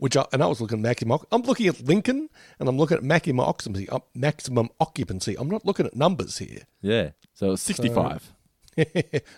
Which 0.02 0.16
I, 0.16 0.26
and 0.32 0.42
I 0.42 0.48
was 0.48 0.60
looking 0.60 0.78
at 0.78 0.82
maximum. 0.82 1.20
I'm 1.30 1.42
looking 1.42 1.68
at 1.68 1.80
Lincoln, 1.86 2.28
and 2.58 2.68
I'm 2.68 2.76
looking 2.76 2.96
at 2.96 3.04
maximum 3.04 3.38
occupancy. 3.38 3.88
Uh, 3.88 4.00
maximum 4.16 4.68
occupancy. 4.80 5.36
I'm 5.38 5.48
not 5.48 5.64
looking 5.64 5.86
at 5.86 5.94
numbers 5.94 6.38
here. 6.38 6.62
Yeah. 6.80 7.10
So 7.34 7.52
it's 7.52 7.62
65. 7.62 8.32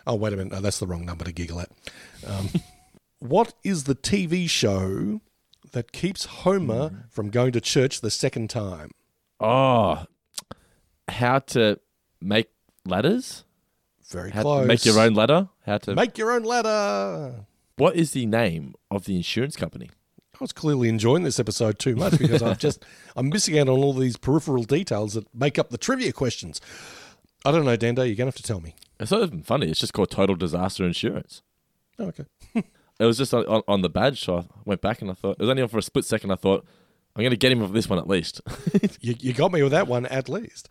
oh, 0.06 0.14
wait 0.14 0.32
a 0.32 0.36
minute. 0.38 0.54
No, 0.54 0.60
that's 0.62 0.78
the 0.78 0.86
wrong 0.86 1.04
number 1.04 1.26
to 1.26 1.32
giggle 1.32 1.60
at. 1.60 1.68
Um, 2.26 2.48
what 3.18 3.52
is 3.62 3.84
the 3.84 3.94
TV 3.94 4.48
show 4.48 5.20
that 5.72 5.92
keeps 5.92 6.24
Homer 6.24 7.08
from 7.10 7.28
going 7.28 7.52
to 7.52 7.60
church 7.60 8.00
the 8.00 8.10
second 8.10 8.48
time? 8.48 8.90
oh, 9.40 10.06
how 11.08 11.40
to 11.40 11.78
make 12.22 12.48
ladders? 12.86 13.44
Very 14.08 14.30
How 14.30 14.40
close. 14.40 14.62
to 14.62 14.66
make 14.66 14.86
your 14.86 14.98
own 14.98 15.12
ladder? 15.12 15.50
How 15.66 15.76
to. 15.76 15.94
Make 15.94 16.16
your 16.16 16.32
own 16.32 16.42
ladder. 16.42 17.44
what 17.76 17.96
is 17.96 18.12
the 18.12 18.24
name 18.24 18.72
of 18.90 19.04
the 19.04 19.16
insurance 19.16 19.56
company? 19.56 19.90
I 20.34 20.38
was 20.40 20.52
clearly 20.52 20.88
enjoying 20.88 21.22
this 21.22 21.38
episode 21.38 21.78
too 21.78 21.94
much 21.96 22.18
because 22.18 22.42
I'm 22.42 22.56
just 22.56 22.84
I'm 23.16 23.28
missing 23.28 23.58
out 23.58 23.68
on 23.68 23.78
all 23.78 23.92
these 23.92 24.16
peripheral 24.16 24.64
details 24.64 25.14
that 25.14 25.32
make 25.34 25.58
up 25.58 25.70
the 25.70 25.78
trivia 25.78 26.12
questions. 26.12 26.60
I 27.44 27.52
don't 27.52 27.64
know, 27.64 27.76
Dando. 27.76 28.02
You're 28.02 28.16
gonna 28.16 28.28
have 28.28 28.34
to 28.36 28.42
tell 28.42 28.60
me. 28.60 28.74
It's 28.98 29.10
not 29.10 29.22
even 29.22 29.42
funny. 29.42 29.68
It's 29.68 29.80
just 29.80 29.92
called 29.92 30.10
Total 30.10 30.36
Disaster 30.36 30.84
Insurance. 30.84 31.42
Oh, 31.98 32.06
okay. 32.06 32.24
It 33.00 33.06
was 33.06 33.18
just 33.18 33.34
on, 33.34 33.44
on, 33.46 33.62
on 33.66 33.82
the 33.82 33.88
badge, 33.88 34.22
so 34.24 34.38
I 34.38 34.44
went 34.64 34.80
back 34.80 35.02
and 35.02 35.10
I 35.10 35.14
thought 35.14 35.32
it 35.32 35.40
was 35.40 35.48
only 35.48 35.62
on 35.62 35.68
for 35.68 35.78
a 35.78 35.82
split 35.82 36.04
second. 36.04 36.30
I 36.30 36.36
thought 36.36 36.64
I'm 37.16 37.22
going 37.22 37.30
to 37.32 37.36
get 37.36 37.50
him 37.50 37.60
with 37.60 37.72
this 37.72 37.88
one 37.88 37.98
at 37.98 38.08
least. 38.08 38.40
You, 39.00 39.14
you 39.18 39.32
got 39.32 39.52
me 39.52 39.62
with 39.62 39.72
that 39.72 39.86
one 39.88 40.06
at 40.06 40.28
least. 40.28 40.68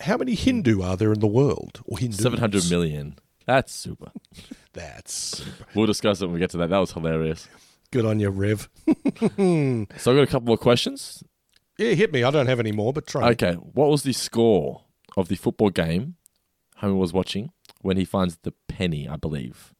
How 0.00 0.16
many 0.16 0.34
Hindu 0.34 0.80
are 0.82 0.96
there 0.96 1.12
in 1.12 1.20
the 1.20 1.26
world? 1.26 1.80
Or 1.84 1.98
Hindus? 1.98 2.20
Seven 2.20 2.38
hundred 2.38 2.70
million. 2.70 3.16
That's 3.46 3.72
super. 3.72 4.12
That's 4.72 5.44
We'll 5.74 5.86
discuss 5.86 6.22
it 6.22 6.26
when 6.26 6.34
we 6.34 6.40
get 6.40 6.50
to 6.50 6.58
that. 6.58 6.70
That 6.70 6.78
was 6.78 6.92
hilarious. 6.92 7.48
Good 7.92 8.04
on 8.04 8.20
you, 8.20 8.30
Rev. 8.30 8.68
So 9.36 9.86
I've 10.12 10.16
got 10.16 10.22
a 10.22 10.26
couple 10.26 10.46
more 10.46 10.56
questions. 10.58 11.22
Yeah, 11.78 11.92
hit 11.94 12.12
me. 12.12 12.24
I 12.24 12.30
don't 12.30 12.46
have 12.46 12.60
any 12.60 12.72
more, 12.72 12.92
but 12.92 13.06
try. 13.06 13.30
Okay, 13.30 13.54
what 13.54 13.88
was 13.88 14.02
the 14.02 14.12
score 14.12 14.82
of 15.16 15.28
the 15.28 15.36
football 15.36 15.70
game 15.70 16.16
Homer 16.76 16.94
was 16.96 17.12
watching 17.12 17.50
when 17.82 17.96
he 17.96 18.04
finds 18.04 18.38
the 18.42 18.52
penny? 18.68 19.08
I 19.08 19.16
believe. 19.16 19.74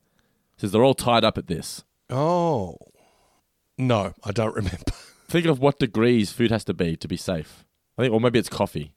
Says 0.56 0.72
they're 0.72 0.84
all 0.84 0.94
tied 0.94 1.24
up 1.24 1.38
at 1.38 1.46
this. 1.46 1.84
Oh. 2.10 2.76
No, 3.76 4.14
I 4.24 4.32
don't 4.32 4.54
remember. 4.54 4.92
Think 5.28 5.46
of 5.46 5.60
what 5.60 5.78
degrees 5.78 6.32
food 6.32 6.50
has 6.50 6.64
to 6.64 6.74
be 6.74 6.96
to 6.96 7.06
be 7.08 7.16
safe. 7.16 7.64
I 7.96 8.02
think, 8.02 8.14
or 8.14 8.20
maybe 8.20 8.38
it's 8.38 8.48
coffee. 8.48 8.92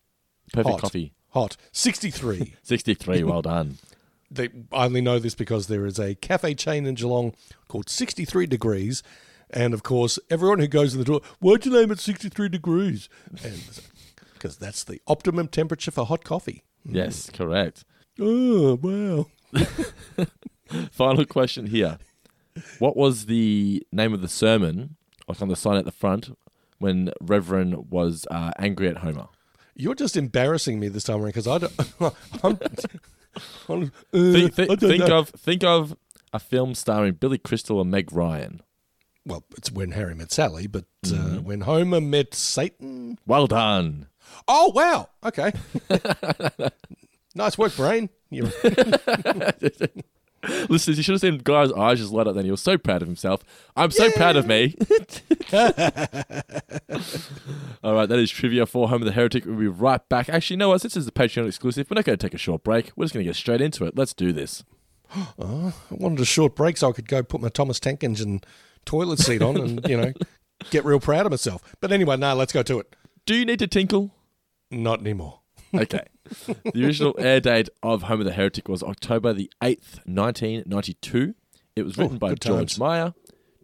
Perfect 0.54 0.72
Hot. 0.72 0.82
coffee. 0.82 1.14
Hot. 1.30 1.58
63. 1.72 2.56
63. 2.64 3.24
well 3.24 3.42
done. 3.42 3.78
They, 4.32 4.50
I 4.72 4.86
only 4.86 5.02
know 5.02 5.20
this 5.20 5.36
because 5.36 5.68
there 5.68 5.86
is 5.86 6.00
a 6.00 6.16
cafe 6.16 6.56
chain 6.56 6.86
in 6.86 6.96
Geelong 6.96 7.36
called 7.68 7.90
63 7.90 8.48
Degrees. 8.48 9.04
And 9.54 9.74
of 9.74 9.84
course, 9.84 10.18
everyone 10.30 10.60
who 10.60 10.68
goes 10.68 10.94
in 10.94 11.00
the 11.00 11.06
door, 11.06 11.22
why'd 11.40 11.66
you 11.66 11.74
name 11.74 11.92
it 11.92 12.00
63 12.00 12.48
degrees? 12.48 13.10
Because 14.34 14.58
that's 14.58 14.86
the 14.86 15.02
optimum 15.08 15.50
temperature 15.50 15.92
for 15.92 16.06
hot 16.06 16.24
coffee. 16.24 16.64
Yes, 16.86 17.30
correct. 17.30 17.84
Oh, 18.20 18.80
wow. 18.82 20.26
Final 20.92 21.26
question 21.26 21.68
here. 21.68 21.98
What 22.80 22.96
was 22.96 23.26
the 23.26 23.86
name 23.92 24.14
of 24.14 24.22
the 24.22 24.30
sermon, 24.30 24.96
like 25.28 25.42
on 25.42 25.50
the 25.50 25.56
sign 25.56 25.76
at 25.76 25.86
the 25.86 25.92
front, 25.92 26.38
when 26.80 27.12
Reverend 27.20 27.92
was 27.92 28.26
uh, 28.32 28.52
angry 28.58 28.88
at 28.88 28.98
Homer? 28.98 29.28
You're 29.76 29.96
just 29.96 30.16
embarrassing 30.16 30.80
me 30.80 30.88
this 30.88 31.04
time 31.04 31.18
around 31.18 31.34
because 31.34 31.48
I 31.48 31.58
don't. 31.58 31.74
I'm, 32.44 32.60
Uh, 33.70 33.86
Think, 34.12 34.54
thi- 34.56 34.76
think 34.76 35.10
of 35.10 35.30
think 35.30 35.64
of 35.64 35.96
a 36.34 36.40
film 36.40 36.76
starring 36.76 37.14
Billy 37.14 37.38
Crystal 37.38 37.80
and 37.82 37.90
Meg 37.92 38.12
Ryan. 38.12 38.62
Well, 39.26 39.44
it's 39.58 39.72
when 39.72 39.92
Harry 39.92 40.16
met 40.16 40.32
Sally, 40.32 40.68
but 40.68 40.86
uh, 41.06 41.10
Mm-hmm. 41.10 41.44
when 41.44 41.62
Homer 41.62 42.02
met 42.02 42.34
Satan. 42.34 43.18
Well 43.28 43.48
done. 43.48 44.08
Oh, 44.48 44.72
wow. 44.74 45.10
Okay. 45.24 45.52
nice 47.36 47.58
work, 47.58 47.76
Brain. 47.76 48.10
You're, 50.48 50.66
Listen, 50.68 50.96
you 50.96 51.04
should 51.04 51.14
have 51.14 51.22
seen 51.22 51.38
Guy's 51.38 51.72
eyes 51.74 52.00
just 52.00 52.12
light 52.12 52.28
up 52.28 52.36
then. 52.36 52.46
He 52.46 52.52
was 52.52 52.62
so 52.62 52.78
proud 52.78 53.02
of 53.02 53.08
himself. 53.08 53.44
I'm 53.76 53.92
so 53.92 54.12
proud 54.12 54.36
of 54.36 54.48
me. 54.48 54.76
All 57.84 57.94
right, 57.94 58.08
that 58.08 58.20
is 58.20 58.32
trivia 58.32 58.66
for 58.66 58.90
Homer 58.90 59.06
the 59.06 59.12
Heretic. 59.12 59.46
We'll 59.46 59.56
be 59.56 59.68
right 59.68 60.08
back. 60.10 60.30
Actually, 60.30 60.56
you 60.56 60.60
know 60.60 60.70
what? 60.70 60.82
Since 60.82 60.96
this 60.96 61.04
is 61.04 61.08
a 61.08 61.12
Patreon 61.12 61.48
exclusive, 61.48 61.90
we're 61.90 61.96
not 61.96 62.06
going 62.06 62.18
to 62.18 62.26
take 62.26 62.34
a 62.34 62.40
short 62.40 62.64
break. 62.64 62.92
We're 62.96 63.06
just 63.06 63.14
going 63.14 63.24
to 63.26 63.30
get 63.30 63.36
straight 63.36 63.62
into 63.62 63.86
it. 63.86 63.98
Let's 63.98 64.14
do 64.14 64.32
this. 64.32 64.64
Oh, 65.38 65.74
I 65.92 65.96
wanted 65.96 66.22
a 66.22 66.26
short 66.26 66.56
break 66.56 66.78
so 66.78 66.90
I 66.90 66.94
could 66.94 67.08
go 67.10 67.22
put 67.22 67.42
my 67.42 67.50
Thomas 67.50 67.82
Tank 67.82 68.02
Engine 68.02 68.40
toilet 68.86 69.20
seat 69.20 69.42
on 69.42 69.58
and, 69.58 69.90
you 69.90 69.98
know, 69.98 70.14
get 70.70 70.86
real 70.86 71.02
proud 71.02 71.26
of 71.26 71.32
myself. 71.32 71.62
But 71.82 71.92
anyway, 71.92 72.16
no, 72.16 72.34
let's 72.34 72.54
go 72.54 72.64
to 72.64 72.80
it. 72.80 72.96
Do 73.26 73.36
you 73.36 73.44
need 73.44 73.60
to 73.60 73.68
tinkle? 73.68 74.12
Not 74.70 75.02
anymore. 75.02 75.42
Okay. 75.74 76.06
the 76.74 76.86
original 76.86 77.16
air 77.18 77.40
date 77.40 77.70
of 77.84 78.04
Homer 78.04 78.24
the 78.24 78.32
Heretic 78.34 78.68
was 78.68 78.84
October 78.84 79.34
the 79.34 79.52
8th, 79.62 80.00
1992. 80.06 81.36
It 81.76 81.84
was 81.84 81.98
written 81.98 82.16
Oh, 82.16 82.20
by 82.20 82.36
George 82.36 82.74
times. 82.76 82.80
Meyer, 82.80 83.14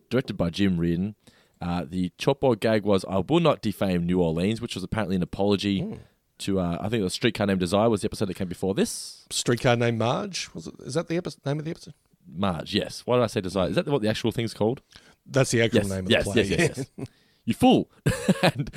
directed 0.10 0.36
by 0.38 0.50
Jim 0.50 0.78
Reardon. 0.80 1.16
Uh, 1.60 1.86
the 1.88 2.12
chalkboard 2.20 2.60
gag 2.60 2.84
was 2.84 3.04
I 3.10 3.18
will 3.28 3.40
not 3.40 3.62
defame 3.62 4.06
New 4.06 4.22
Orleans, 4.22 4.62
which 4.62 4.76
was 4.76 4.84
apparently 4.84 5.16
an 5.16 5.24
apology 5.24 5.82
Hmm. 5.82 5.94
to, 6.40 6.60
uh, 6.60 6.78
I 6.80 6.88
think 6.90 7.04
was 7.04 7.14
Streetcar 7.14 7.48
Named 7.48 7.60
Desire 7.60 7.90
was 7.90 8.02
the 8.02 8.06
episode 8.08 8.26
that 8.28 8.36
came 8.36 8.48
before 8.48 8.74
this. 8.76 9.26
Streetcar 9.32 9.76
named 9.76 9.98
Marge. 9.98 10.50
Was 10.54 10.68
it, 10.68 10.76
is 10.82 10.94
that 10.94 11.08
the 11.08 11.18
episode, 11.18 11.46
name 11.46 11.60
of 11.60 11.66
the 11.66 11.72
episode? 11.72 11.94
Marge, 12.32 12.74
yes. 12.76 13.02
Why 13.06 13.16
did 13.18 13.24
I 13.24 13.28
say 13.28 13.42
Desire? 13.42 13.70
Is 13.70 13.76
that 13.76 13.88
what 13.88 14.02
the 14.02 14.10
actual 14.10 14.32
thing's 14.32 14.54
called? 14.54 14.82
That's 15.26 15.52
the 15.52 15.62
actual 15.64 15.80
Yes, 15.82 15.90
name 15.90 16.06
of 16.06 16.12
yes, 16.12 16.26
the 16.26 16.32
play. 16.32 16.44
yes, 16.44 16.60
yes, 16.78 16.86
yes. 16.98 17.08
You 17.48 17.54
fool! 17.54 17.90
and, 18.44 18.70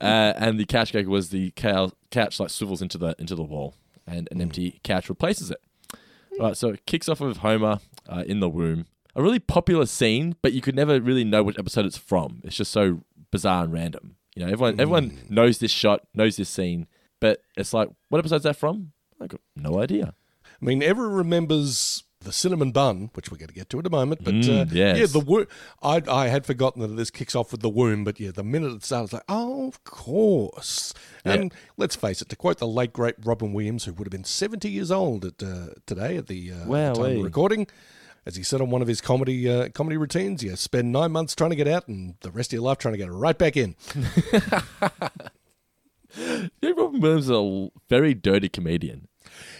uh, 0.00 0.32
and 0.36 0.58
the 0.58 0.64
couch 0.64 0.92
gag 0.92 1.08
was 1.08 1.30
the 1.30 1.50
couch, 1.50 1.92
couch 2.12 2.38
like 2.38 2.50
swivels 2.50 2.80
into 2.80 2.96
the 2.96 3.16
into 3.18 3.34
the 3.34 3.42
wall, 3.42 3.74
and 4.06 4.28
an 4.30 4.40
empty 4.40 4.78
couch 4.84 5.08
replaces 5.08 5.50
it. 5.50 5.60
Right, 6.38 6.56
so 6.56 6.68
it 6.68 6.86
kicks 6.86 7.08
off 7.08 7.18
with 7.18 7.38
Homer 7.38 7.80
uh, 8.08 8.22
in 8.24 8.38
the 8.38 8.48
womb. 8.48 8.86
A 9.16 9.22
really 9.22 9.40
popular 9.40 9.86
scene, 9.86 10.36
but 10.40 10.52
you 10.52 10.60
could 10.60 10.76
never 10.76 11.00
really 11.00 11.24
know 11.24 11.42
which 11.42 11.58
episode 11.58 11.84
it's 11.84 11.98
from. 11.98 12.40
It's 12.44 12.54
just 12.54 12.70
so 12.70 13.00
bizarre 13.32 13.64
and 13.64 13.72
random. 13.72 14.14
You 14.36 14.46
know, 14.46 14.52
everyone 14.52 14.80
everyone 14.80 15.18
knows 15.28 15.58
this 15.58 15.72
shot, 15.72 16.06
knows 16.14 16.36
this 16.36 16.48
scene, 16.48 16.86
but 17.20 17.42
it's 17.56 17.74
like, 17.74 17.88
what 18.08 18.20
episode's 18.20 18.44
that 18.44 18.54
from? 18.54 18.92
I 19.20 19.26
got 19.26 19.40
no 19.56 19.80
idea. 19.80 20.14
I 20.44 20.64
mean, 20.64 20.80
everyone 20.80 21.14
remembers 21.14 21.91
the 22.22 22.32
cinnamon 22.32 22.72
bun, 22.72 23.10
which 23.14 23.30
we're 23.30 23.38
going 23.38 23.48
to 23.48 23.54
get 23.54 23.68
to 23.70 23.78
in 23.78 23.86
a 23.86 23.90
moment. 23.90 24.24
But 24.24 24.34
Mm, 24.34 24.62
uh, 24.62 24.66
yes. 24.72 24.98
yeah, 24.98 25.06
the 25.06 25.20
wo- 25.20 25.46
I 25.82 26.02
I 26.08 26.28
had 26.28 26.46
forgotten 26.46 26.82
that 26.82 26.88
this 26.96 27.10
kicks 27.10 27.34
off 27.34 27.52
with 27.52 27.60
the 27.60 27.68
womb. 27.68 28.04
But 28.04 28.18
yeah, 28.20 28.30
the 28.32 28.42
minute 28.44 28.72
it 28.72 28.84
starts, 28.84 29.12
like, 29.12 29.22
oh, 29.28 29.68
of 29.68 29.82
course. 29.84 30.94
And 31.24 31.54
let's 31.76 31.94
face 31.96 32.20
it, 32.22 32.28
to 32.30 32.36
quote 32.36 32.58
the 32.58 32.66
late 32.66 32.92
great 32.92 33.14
Robin 33.22 33.52
Williams, 33.52 33.84
who 33.84 33.92
would 33.92 34.06
have 34.06 34.12
been 34.12 34.24
seventy 34.24 34.70
years 34.70 34.90
old 34.90 35.24
at 35.24 35.42
uh, 35.42 35.68
today 35.86 36.16
at 36.16 36.26
the, 36.26 36.52
uh, 36.52 36.64
time 36.94 37.04
of 37.18 37.24
recording. 37.24 37.66
As 38.24 38.36
he 38.36 38.44
said 38.44 38.60
on 38.60 38.70
one 38.70 38.82
of 38.82 38.88
his 38.88 39.00
comedy 39.00 39.48
uh, 39.50 39.68
comedy 39.70 39.96
routines, 39.96 40.44
you 40.44 40.54
spend 40.56 40.92
nine 40.92 41.10
months 41.10 41.34
trying 41.34 41.50
to 41.50 41.56
get 41.56 41.66
out, 41.66 41.88
and 41.88 42.14
the 42.20 42.30
rest 42.30 42.50
of 42.50 42.54
your 42.54 42.62
life 42.62 42.78
trying 42.78 42.94
to 42.94 42.98
get 42.98 43.10
right 43.10 43.36
back 43.36 43.56
in. 43.56 43.74
Know, 46.62 46.74
Robin 46.76 47.00
Williams 47.00 47.24
is 47.24 47.30
a 47.30 47.70
very 47.88 48.12
dirty 48.12 48.48
comedian, 48.50 49.08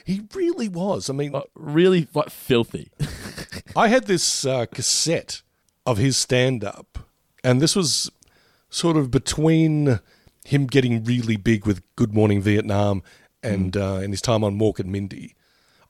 He 0.04 0.22
really 0.34 0.68
was. 0.68 1.10
I 1.10 1.12
mean, 1.12 1.32
like, 1.32 1.50
really 1.54 2.08
like 2.14 2.30
filthy. 2.30 2.90
I 3.76 3.88
had 3.88 4.06
this 4.06 4.44
uh, 4.44 4.66
cassette 4.66 5.42
of 5.86 5.98
his 5.98 6.16
stand 6.16 6.64
up, 6.64 6.98
and 7.42 7.60
this 7.60 7.74
was 7.74 8.10
sort 8.70 8.96
of 8.96 9.10
between 9.10 10.00
him 10.44 10.66
getting 10.66 11.04
really 11.04 11.36
big 11.36 11.66
with 11.66 11.82
Good 11.96 12.14
Morning 12.14 12.40
Vietnam 12.40 13.02
and 13.42 13.76
uh, 13.76 13.96
and 13.96 14.12
his 14.12 14.22
time 14.22 14.44
on 14.44 14.58
Mork 14.58 14.78
and 14.78 14.90
Mindy. 14.90 15.34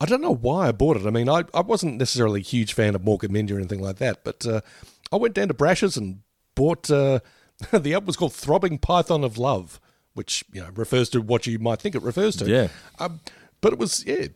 I 0.00 0.06
don't 0.06 0.20
know 0.20 0.34
why 0.34 0.68
I 0.68 0.72
bought 0.72 0.96
it. 0.96 1.06
I 1.06 1.10
mean, 1.10 1.28
I, 1.28 1.44
I 1.54 1.60
wasn't 1.60 1.96
necessarily 1.96 2.40
a 2.40 2.44
huge 2.44 2.72
fan 2.74 2.96
of 2.96 3.02
Mork 3.02 3.22
and 3.22 3.32
Mindy 3.32 3.54
or 3.54 3.58
anything 3.58 3.80
like 3.80 3.98
that, 3.98 4.24
but 4.24 4.44
uh, 4.44 4.60
I 5.12 5.16
went 5.16 5.34
down 5.34 5.48
to 5.48 5.54
Brash's 5.54 5.96
and 5.96 6.20
bought 6.54 6.90
uh, 6.90 7.20
the 7.72 7.94
album 7.94 8.06
was 8.06 8.16
called 8.16 8.32
Throbbing 8.32 8.78
Python 8.78 9.24
of 9.24 9.38
Love, 9.38 9.80
which 10.14 10.44
you 10.52 10.60
know 10.62 10.70
refers 10.74 11.08
to 11.10 11.20
what 11.20 11.46
you 11.46 11.58
might 11.58 11.80
think 11.80 11.94
it 11.94 12.02
refers 12.02 12.36
to. 12.36 12.48
Yeah. 12.48 12.68
Um, 12.98 13.20
but 13.62 13.72
it 13.72 13.78
was 13.78 14.04
yeah, 14.04 14.26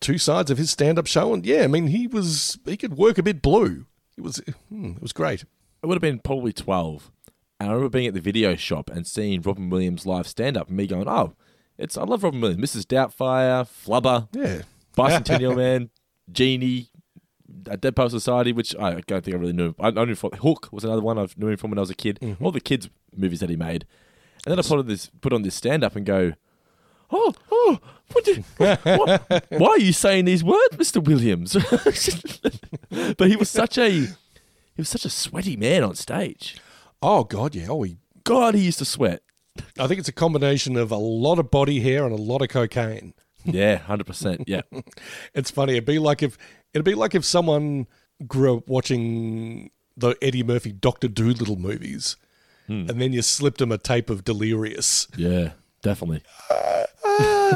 two 0.00 0.18
sides 0.18 0.50
of 0.50 0.58
his 0.58 0.70
stand-up 0.70 1.06
show, 1.06 1.32
and 1.32 1.46
yeah, 1.46 1.62
I 1.62 1.66
mean 1.68 1.86
he 1.86 2.06
was 2.06 2.58
he 2.66 2.76
could 2.76 2.98
work 2.98 3.16
a 3.16 3.22
bit 3.22 3.40
blue. 3.40 3.86
It 4.18 4.20
was 4.20 4.42
hmm, 4.68 4.90
it 4.96 5.02
was 5.02 5.14
great. 5.14 5.46
I 5.82 5.86
would 5.86 5.94
have 5.94 6.02
been 6.02 6.20
probably 6.20 6.52
12. 6.52 7.10
And 7.58 7.70
I 7.70 7.72
remember 7.72 7.90
being 7.90 8.06
at 8.06 8.14
the 8.14 8.20
video 8.20 8.54
shop 8.56 8.90
and 8.90 9.06
seeing 9.06 9.40
Robin 9.40 9.68
Williams 9.70 10.06
live 10.06 10.26
stand 10.28 10.56
up 10.56 10.68
and 10.68 10.76
me 10.76 10.86
going, 10.86 11.08
oh, 11.08 11.34
it's 11.78 11.96
I 11.96 12.04
love 12.04 12.22
Robin 12.22 12.40
Williams. 12.40 12.76
Mrs. 12.76 12.84
Doubtfire, 12.84 13.66
Flubber, 13.66 14.28
Yeah, 14.32 14.62
Bicentennial 14.96 15.56
Man, 15.62 15.90
Genie, 16.30 16.90
uh, 17.70 17.76
Dead 17.76 17.96
Poet 17.96 18.10
Society, 18.10 18.52
which 18.52 18.76
I 18.76 19.00
don't 19.00 19.24
think 19.24 19.36
I 19.36 19.38
really 19.38 19.52
knew. 19.52 19.74
I, 19.78 19.88
I 19.88 20.04
knew 20.04 20.14
from, 20.14 20.32
Hook 20.32 20.68
was 20.72 20.84
another 20.84 21.02
one 21.02 21.18
I 21.18 21.26
knew 21.36 21.48
him 21.48 21.56
from 21.56 21.70
when 21.70 21.78
I 21.78 21.82
was 21.82 21.90
a 21.90 21.94
kid. 21.94 22.18
All 22.40 22.52
the 22.52 22.60
kids' 22.60 22.88
movies 23.16 23.40
that 23.40 23.50
he 23.50 23.56
made. 23.56 23.86
And 24.44 24.52
then 24.52 24.58
I 24.58 24.62
put 24.62 24.78
on 24.78 24.86
this 24.86 25.10
put 25.20 25.32
on 25.32 25.42
this 25.42 25.54
stand 25.54 25.84
up 25.84 25.94
and 25.94 26.04
go, 26.04 26.32
Oh, 27.12 27.32
oh, 27.50 27.78
did, 28.20 28.44
what, 28.56 29.46
why 29.50 29.68
are 29.68 29.78
you 29.78 29.92
saying 29.92 30.24
these 30.24 30.44
words, 30.44 30.76
Mr. 30.76 31.02
Williams? 31.02 31.54
but 33.16 33.28
he 33.28 33.36
was 33.36 33.50
such 33.50 33.78
a 33.78 33.90
he 33.90 34.78
was 34.78 34.88
such 34.88 35.04
a 35.04 35.10
sweaty 35.10 35.56
man 35.56 35.84
on 35.84 35.94
stage. 35.94 36.60
Oh 37.02 37.24
god, 37.24 37.54
yeah. 37.54 37.66
Oh, 37.68 37.82
he, 37.82 37.98
God, 38.24 38.54
he 38.54 38.62
used 38.62 38.78
to 38.78 38.84
sweat. 38.84 39.22
I 39.78 39.86
think 39.86 40.00
it's 40.00 40.08
a 40.08 40.12
combination 40.12 40.76
of 40.76 40.90
a 40.90 40.96
lot 40.96 41.38
of 41.38 41.50
body 41.50 41.80
hair 41.80 42.04
and 42.04 42.12
a 42.12 42.22
lot 42.22 42.42
of 42.42 42.48
cocaine. 42.48 43.14
Yeah, 43.44 43.76
hundred 43.78 44.06
percent. 44.06 44.44
Yeah, 44.46 44.62
It's 45.34 45.50
funny. 45.50 45.72
It'd 45.72 45.84
be 45.84 45.98
like 45.98 46.22
if 46.22 46.38
it'd 46.72 46.84
be 46.84 46.94
like 46.94 47.14
if 47.14 47.24
someone 47.24 47.86
grew 48.26 48.58
up 48.58 48.68
watching 48.68 49.70
the 49.96 50.16
Eddie 50.22 50.42
Murphy 50.42 50.72
Doctor 50.72 51.08
Doolittle 51.08 51.56
movies, 51.56 52.16
hmm. 52.66 52.86
and 52.88 53.00
then 53.00 53.12
you 53.12 53.20
slipped 53.20 53.60
him 53.60 53.72
a 53.72 53.78
tape 53.78 54.08
of 54.10 54.24
Delirious. 54.24 55.08
yeah, 55.16 55.52
definitely. 55.82 56.22
Uh, 56.50 56.84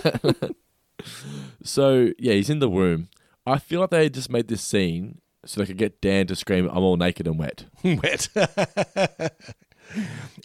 so 1.62 2.10
yeah, 2.18 2.34
he's 2.34 2.50
in 2.50 2.58
the 2.58 2.68
room. 2.68 3.08
I 3.46 3.58
feel 3.58 3.80
like 3.80 3.90
they 3.90 4.08
just 4.08 4.30
made 4.30 4.48
this 4.48 4.62
scene 4.62 5.20
so 5.44 5.60
they 5.60 5.66
could 5.66 5.76
get 5.76 6.00
Dan 6.00 6.26
to 6.26 6.36
scream, 6.36 6.68
"I'm 6.68 6.82
all 6.82 6.96
naked 6.96 7.26
and 7.26 7.38
wet." 7.38 7.64
wet. 7.84 8.28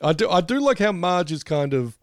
I 0.01 0.13
do. 0.13 0.29
I 0.29 0.41
do 0.41 0.59
like 0.59 0.79
how 0.79 0.91
Marge 0.91 1.31
is 1.31 1.43
kind 1.43 1.73
of 1.73 1.97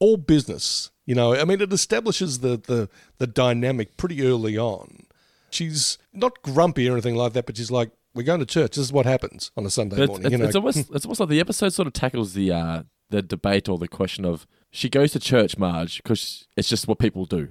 all 0.00 0.16
business. 0.16 0.90
You 1.04 1.14
know, 1.14 1.34
I 1.34 1.44
mean, 1.44 1.60
it 1.60 1.72
establishes 1.72 2.40
the 2.40 2.56
the 2.56 2.88
the 3.18 3.26
dynamic 3.26 3.96
pretty 3.96 4.26
early 4.26 4.58
on. 4.58 5.06
She's 5.50 5.98
not 6.12 6.42
grumpy 6.42 6.88
or 6.88 6.92
anything 6.92 7.14
like 7.14 7.32
that, 7.34 7.46
but 7.46 7.56
she's 7.56 7.70
like, 7.70 7.90
"We're 8.14 8.22
going 8.22 8.40
to 8.40 8.46
church. 8.46 8.76
This 8.76 8.86
is 8.86 8.92
what 8.92 9.06
happens 9.06 9.50
on 9.56 9.64
a 9.64 9.70
Sunday 9.70 9.96
But 9.96 10.08
morning." 10.08 10.26
it's, 10.26 10.32
you 10.32 10.38
know, 10.38 10.44
it's 10.46 10.56
almost 10.56 10.90
it's 10.92 11.04
almost 11.04 11.20
like 11.20 11.28
the 11.28 11.40
episode 11.40 11.72
sort 11.72 11.86
of 11.86 11.92
tackles 11.92 12.34
the 12.34 12.52
uh, 12.52 12.82
the 13.10 13.22
debate 13.22 13.68
or 13.68 13.78
the 13.78 13.88
question 13.88 14.24
of 14.24 14.46
she 14.78 14.88
goes 14.88 15.12
to 15.12 15.20
church, 15.20 15.58
Marge, 15.58 16.02
because 16.02 16.46
it's 16.56 16.68
just 16.68 16.86
what 16.88 16.98
people 16.98 17.24
do. 17.26 17.48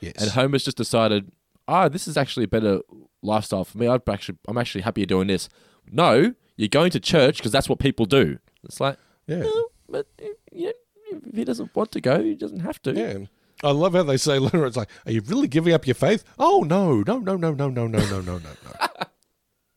yes. 0.00 0.14
And 0.20 0.30
Homer's 0.32 0.64
just 0.64 0.76
decided, 0.76 1.32
ah, 1.66 1.88
this 1.88 2.06
is 2.06 2.16
actually 2.16 2.44
a 2.44 2.48
better 2.48 2.80
lifestyle 3.22 3.64
for 3.64 3.78
me. 3.78 3.86
I'd 3.86 4.08
actually, 4.08 4.38
I'm 4.46 4.58
actually 4.58 4.82
happier 4.82 5.06
doing 5.06 5.28
this. 5.28 5.48
No, 5.90 6.34
you're 6.56 6.68
going 6.68 6.90
to 6.90 7.00
church 7.00 7.38
because 7.38 7.52
that's 7.52 7.68
what 7.68 7.78
people 7.78 8.04
do. 8.06 8.38
It's 8.64 8.80
like, 8.80 8.98
Yeah. 9.26 9.42
"No, 9.42 9.68
but 9.88 10.06
uh, 10.22 10.26
yeah, 10.52 10.70
if 11.10 11.34
he 11.34 11.44
doesn't 11.44 11.74
want 11.74 11.92
to 11.92 12.00
go, 12.00 12.22
he 12.22 12.34
doesn't 12.34 12.60
have 12.60 12.80
to. 12.82 12.92
yeah. 12.92 13.18
I 13.64 13.70
love 13.70 13.92
how 13.94 14.02
they 14.02 14.16
say 14.16 14.38
later. 14.40 14.66
It's 14.66 14.76
like, 14.76 14.90
"Are 15.06 15.12
you 15.12 15.20
really 15.26 15.46
giving 15.48 15.72
up 15.72 15.86
your 15.86 15.94
faith?" 15.94 16.24
Oh 16.38 16.64
no, 16.66 17.02
no, 17.06 17.18
no, 17.18 17.36
no, 17.36 17.52
no, 17.52 17.68
no, 17.70 17.86
no, 17.86 17.98
no, 17.98 18.20
no, 18.20 18.38
no. 18.38 18.88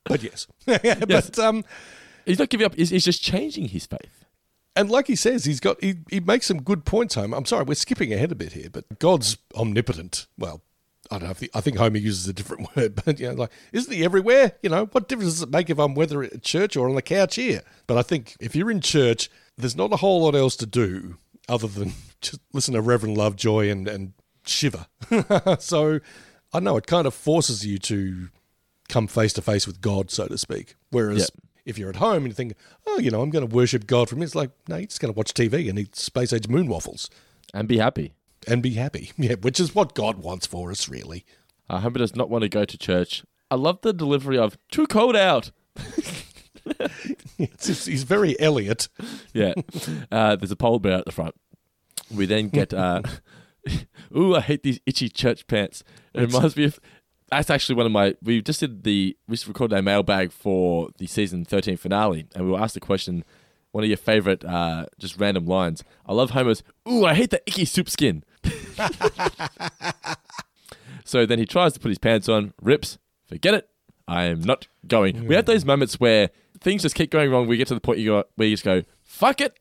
But 0.05 0.23
yes, 0.23 0.47
but 0.65 1.39
um, 1.39 1.63
He's 2.25 2.39
not 2.39 2.49
giving 2.49 2.65
up. 2.65 2.73
He's, 2.75 2.89
he's 2.89 3.05
just 3.05 3.21
changing 3.21 3.69
his 3.69 3.85
faith. 3.85 4.24
And 4.75 4.89
like 4.89 5.07
he 5.07 5.15
says, 5.15 5.45
he's 5.45 5.59
got 5.59 5.81
he, 5.83 5.95
he 6.09 6.19
makes 6.19 6.47
some 6.47 6.61
good 6.61 6.85
points, 6.85 7.15
Homer. 7.15 7.37
I'm 7.37 7.45
sorry, 7.45 7.63
we're 7.63 7.75
skipping 7.75 8.11
ahead 8.11 8.31
a 8.31 8.35
bit 8.35 8.53
here, 8.53 8.69
but 8.69 8.99
God's 8.99 9.37
omnipotent. 9.55 10.27
Well, 10.37 10.61
I 11.09 11.17
don't 11.17 11.25
know. 11.27 11.31
If 11.31 11.39
the, 11.39 11.51
I 11.53 11.61
think 11.61 11.77
Homer 11.77 11.97
uses 11.97 12.27
a 12.27 12.33
different 12.33 12.67
word, 12.75 13.01
but 13.05 13.19
you 13.19 13.27
know, 13.27 13.35
like, 13.35 13.51
isn't 13.71 13.93
he 13.93 14.03
everywhere? 14.03 14.53
You 14.61 14.69
know, 14.69 14.85
what 14.87 15.07
difference 15.07 15.33
does 15.33 15.41
it 15.43 15.51
make 15.51 15.69
if 15.69 15.79
I'm 15.79 15.95
whether 15.95 16.23
at 16.23 16.43
church 16.43 16.75
or 16.75 16.89
on 16.89 16.95
the 16.95 17.01
couch 17.01 17.35
here? 17.35 17.61
But 17.87 17.97
I 17.97 18.01
think 18.01 18.35
if 18.39 18.55
you're 18.55 18.71
in 18.71 18.81
church, 18.81 19.29
there's 19.57 19.75
not 19.75 19.93
a 19.93 19.97
whole 19.97 20.23
lot 20.23 20.35
else 20.35 20.55
to 20.57 20.65
do 20.65 21.17
other 21.47 21.67
than 21.67 21.93
just 22.21 22.41
listen 22.53 22.73
to 22.73 22.81
Reverend 22.81 23.17
Lovejoy 23.17 23.69
and 23.69 23.87
and 23.87 24.13
shiver. 24.45 24.87
so 25.59 25.99
I 26.53 26.59
know 26.59 26.77
it 26.77 26.87
kind 26.87 27.07
of 27.07 27.13
forces 27.13 27.65
you 27.65 27.77
to 27.79 28.29
come 28.89 29.07
face 29.07 29.33
to 29.33 29.41
face 29.41 29.65
with 29.65 29.81
God, 29.81 30.11
so 30.11 30.27
to 30.27 30.37
speak. 30.37 30.75
Whereas 30.91 31.31
Yep. 31.33 31.44
If 31.65 31.77
you're 31.77 31.89
at 31.89 31.95
home 31.97 32.17
and 32.17 32.27
you 32.27 32.33
think, 32.33 32.53
oh, 32.87 32.99
you 32.99 33.09
know, 33.11 33.21
I'm 33.21 33.29
going 33.31 33.47
to 33.47 33.53
worship 33.55 33.87
God 33.87 34.07
from, 34.09 34.21
it's 34.21 34.35
like, 34.35 34.51
no, 34.67 34.77
you're 34.77 34.85
just 34.87 34.99
going 35.01 35.13
to 35.13 35.17
watch 35.17 35.33
TV 35.33 35.69
and 35.69 35.77
eat 35.79 35.95
space 35.95 36.31
age 36.31 36.47
moon 36.47 36.67
waffles 36.67 37.09
And 37.53 37.67
be 37.67 37.77
happy. 37.79 38.13
and 38.47 38.61
be 38.61 38.71
happy. 38.75 39.11
Yeah, 39.17 39.35
which 39.35 39.59
is 39.59 39.73
what 39.75 39.95
God 39.95 40.19
wants 40.19 40.45
for 40.45 40.71
us, 40.71 40.87
really. 40.87 41.25
Uh, 41.69 41.79
Homer 41.79 41.97
does 41.99 42.15
not 42.15 42.29
want 42.29 42.43
to 42.43 42.49
go 42.49 42.63
to 42.65 42.77
church. 42.77 43.23
I 43.49 43.55
love 43.55 43.79
the 43.81 43.93
delivery 43.93 44.37
of 44.37 44.57
"too 44.71 44.85
cold 44.87 45.15
out." 45.15 45.51
It's 47.37 47.67
just- 47.67 47.87
he's 47.87 48.03
very 48.03 48.39
Elliot. 48.39 48.87
Yeah, 49.33 49.53
uh, 50.11 50.35
there's 50.35 50.51
a 50.51 50.55
pole 50.55 50.79
bear 50.79 50.93
at 50.99 51.05
the 51.05 51.11
front. 51.11 51.35
We 52.13 52.25
then 52.25 52.49
get, 52.49 52.73
uh, 52.73 53.01
"Ooh, 54.17 54.35
I 54.35 54.41
hate 54.41 54.63
these 54.63 54.79
itchy 54.85 55.09
church 55.09 55.45
pants." 55.47 55.83
It 56.13 56.21
reminds 56.21 56.55
me 56.55 56.63
of. 56.65 56.79
That's 57.29 57.49
actually 57.49 57.75
one 57.75 57.85
of 57.85 57.91
my. 57.91 58.15
We 58.21 58.41
just 58.41 58.59
did 58.59 58.83
the. 58.83 59.17
We 59.27 59.35
just 59.35 59.47
recorded 59.47 59.77
a 59.77 59.81
mailbag 59.81 60.31
for 60.31 60.89
the 60.97 61.07
season 61.07 61.45
13 61.45 61.77
finale, 61.77 62.27
and 62.35 62.45
we 62.45 62.51
were 62.51 62.59
asked 62.59 62.75
the 62.75 62.79
question. 62.79 63.23
One 63.71 63.83
of 63.83 63.89
your 63.89 63.97
favorite, 63.97 64.45
uh, 64.45 64.85
just 64.99 65.19
random 65.19 65.45
lines. 65.47 65.83
I 66.05 66.13
love 66.13 66.29
Homer's. 66.29 66.63
Ooh, 66.89 67.03
I 67.03 67.13
hate 67.13 67.31
that 67.31 67.43
icky 67.45 67.65
soup 67.65 67.89
skin. 67.89 68.23
So 71.05 71.25
then 71.25 71.37
he 71.37 71.45
tries 71.45 71.71
to 71.73 71.79
put 71.79 71.89
his 71.89 71.99
pants 71.99 72.27
on, 72.27 72.53
rips, 72.61 72.97
forget 73.27 73.53
it. 73.53 73.69
I 74.07 74.23
am 74.25 74.41
not 74.41 74.67
going. 74.87 75.27
We 75.27 75.35
have 75.35 75.45
those 75.45 75.63
moments 75.63 75.99
where 75.99 76.31
things 76.59 76.81
just 76.81 76.95
keep 76.95 77.11
going 77.11 77.31
wrong. 77.31 77.47
We 77.47 77.57
get 77.57 77.67
to 77.67 77.75
the 77.75 77.79
point 77.79 77.99
you 77.99 78.07
go, 78.07 78.23
where 78.35 78.47
you 78.47 78.55
just 78.55 78.65
go, 78.65 78.81
fuck 79.03 79.39
it. 79.39 79.57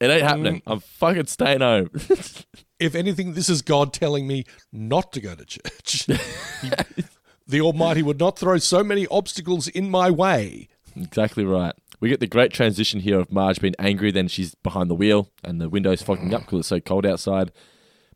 It 0.00 0.10
ain't 0.10 0.22
happening. 0.22 0.62
I'm 0.66 0.80
fucking 0.80 1.26
staying 1.26 1.60
home. 1.60 1.90
If 2.80 2.94
anything, 2.94 3.34
this 3.34 3.48
is 3.48 3.62
God 3.62 3.92
telling 3.92 4.26
me 4.26 4.44
not 4.72 5.12
to 5.12 5.20
go 5.20 5.34
to 5.34 5.44
church. 5.44 6.06
The 7.50 7.60
Almighty 7.60 8.00
would 8.00 8.20
not 8.20 8.38
throw 8.38 8.58
so 8.58 8.84
many 8.84 9.08
obstacles 9.08 9.66
in 9.66 9.90
my 9.90 10.08
way. 10.08 10.68
exactly 10.94 11.44
right. 11.44 11.74
We 11.98 12.08
get 12.08 12.20
the 12.20 12.28
great 12.28 12.52
transition 12.52 13.00
here 13.00 13.18
of 13.18 13.32
Marge 13.32 13.60
being 13.60 13.74
angry, 13.76 14.12
then 14.12 14.28
she's 14.28 14.54
behind 14.54 14.88
the 14.88 14.94
wheel 14.94 15.30
and 15.42 15.60
the 15.60 15.68
window's 15.68 16.00
fogging 16.00 16.32
up 16.32 16.42
because 16.42 16.60
it's 16.60 16.68
so 16.68 16.78
cold 16.78 17.04
outside. 17.04 17.50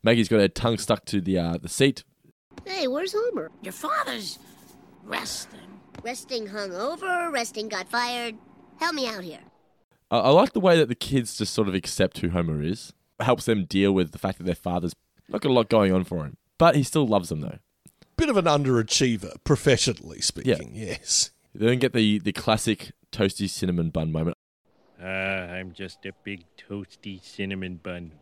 Maggie's 0.04 0.28
got 0.28 0.38
her 0.38 0.46
tongue 0.46 0.78
stuck 0.78 1.04
to 1.06 1.20
the 1.20 1.36
uh, 1.36 1.58
the 1.60 1.68
seat. 1.68 2.04
Hey, 2.64 2.86
where's 2.86 3.12
Homer? 3.12 3.50
Your 3.60 3.72
father's 3.72 4.38
resting. 5.02 5.80
Resting 6.04 6.46
hungover, 6.46 7.32
resting 7.32 7.68
got 7.68 7.88
fired. 7.88 8.36
Help 8.78 8.94
me 8.94 9.08
out 9.08 9.24
here. 9.24 9.40
I, 10.12 10.18
I 10.18 10.28
like 10.30 10.52
the 10.52 10.60
way 10.60 10.76
that 10.78 10.88
the 10.88 10.94
kids 10.94 11.36
just 11.36 11.52
sort 11.52 11.66
of 11.66 11.74
accept 11.74 12.18
who 12.18 12.28
Homer 12.30 12.62
is. 12.62 12.92
It 13.20 13.24
helps 13.24 13.44
them 13.44 13.64
deal 13.64 13.92
with 13.92 14.12
the 14.12 14.18
fact 14.18 14.38
that 14.38 14.44
their 14.44 14.54
father's 14.54 14.94
not 15.28 15.40
got 15.40 15.50
a 15.50 15.52
lot 15.52 15.68
going 15.68 15.92
on 15.92 16.04
for 16.04 16.24
him, 16.24 16.36
but 16.58 16.76
he 16.76 16.82
still 16.82 17.06
loves 17.06 17.28
them 17.28 17.40
though. 17.40 17.58
Bit 18.16 18.28
of 18.28 18.36
an 18.36 18.44
underachiever, 18.44 19.36
professionally 19.44 20.20
speaking, 20.20 20.72
yes. 20.74 21.30
They 21.54 21.66
then 21.66 21.78
get 21.78 21.92
the, 21.92 22.18
the 22.18 22.32
classic 22.32 22.92
toasty 23.12 23.48
cinnamon 23.48 23.90
bun 23.90 24.12
moment. 24.12 24.36
Ah, 25.00 25.04
I'm 25.04 25.72
just 25.72 26.04
a 26.06 26.12
big 26.24 26.44
toasty 26.56 27.22
cinnamon 27.22 27.80
bun. 27.82 28.12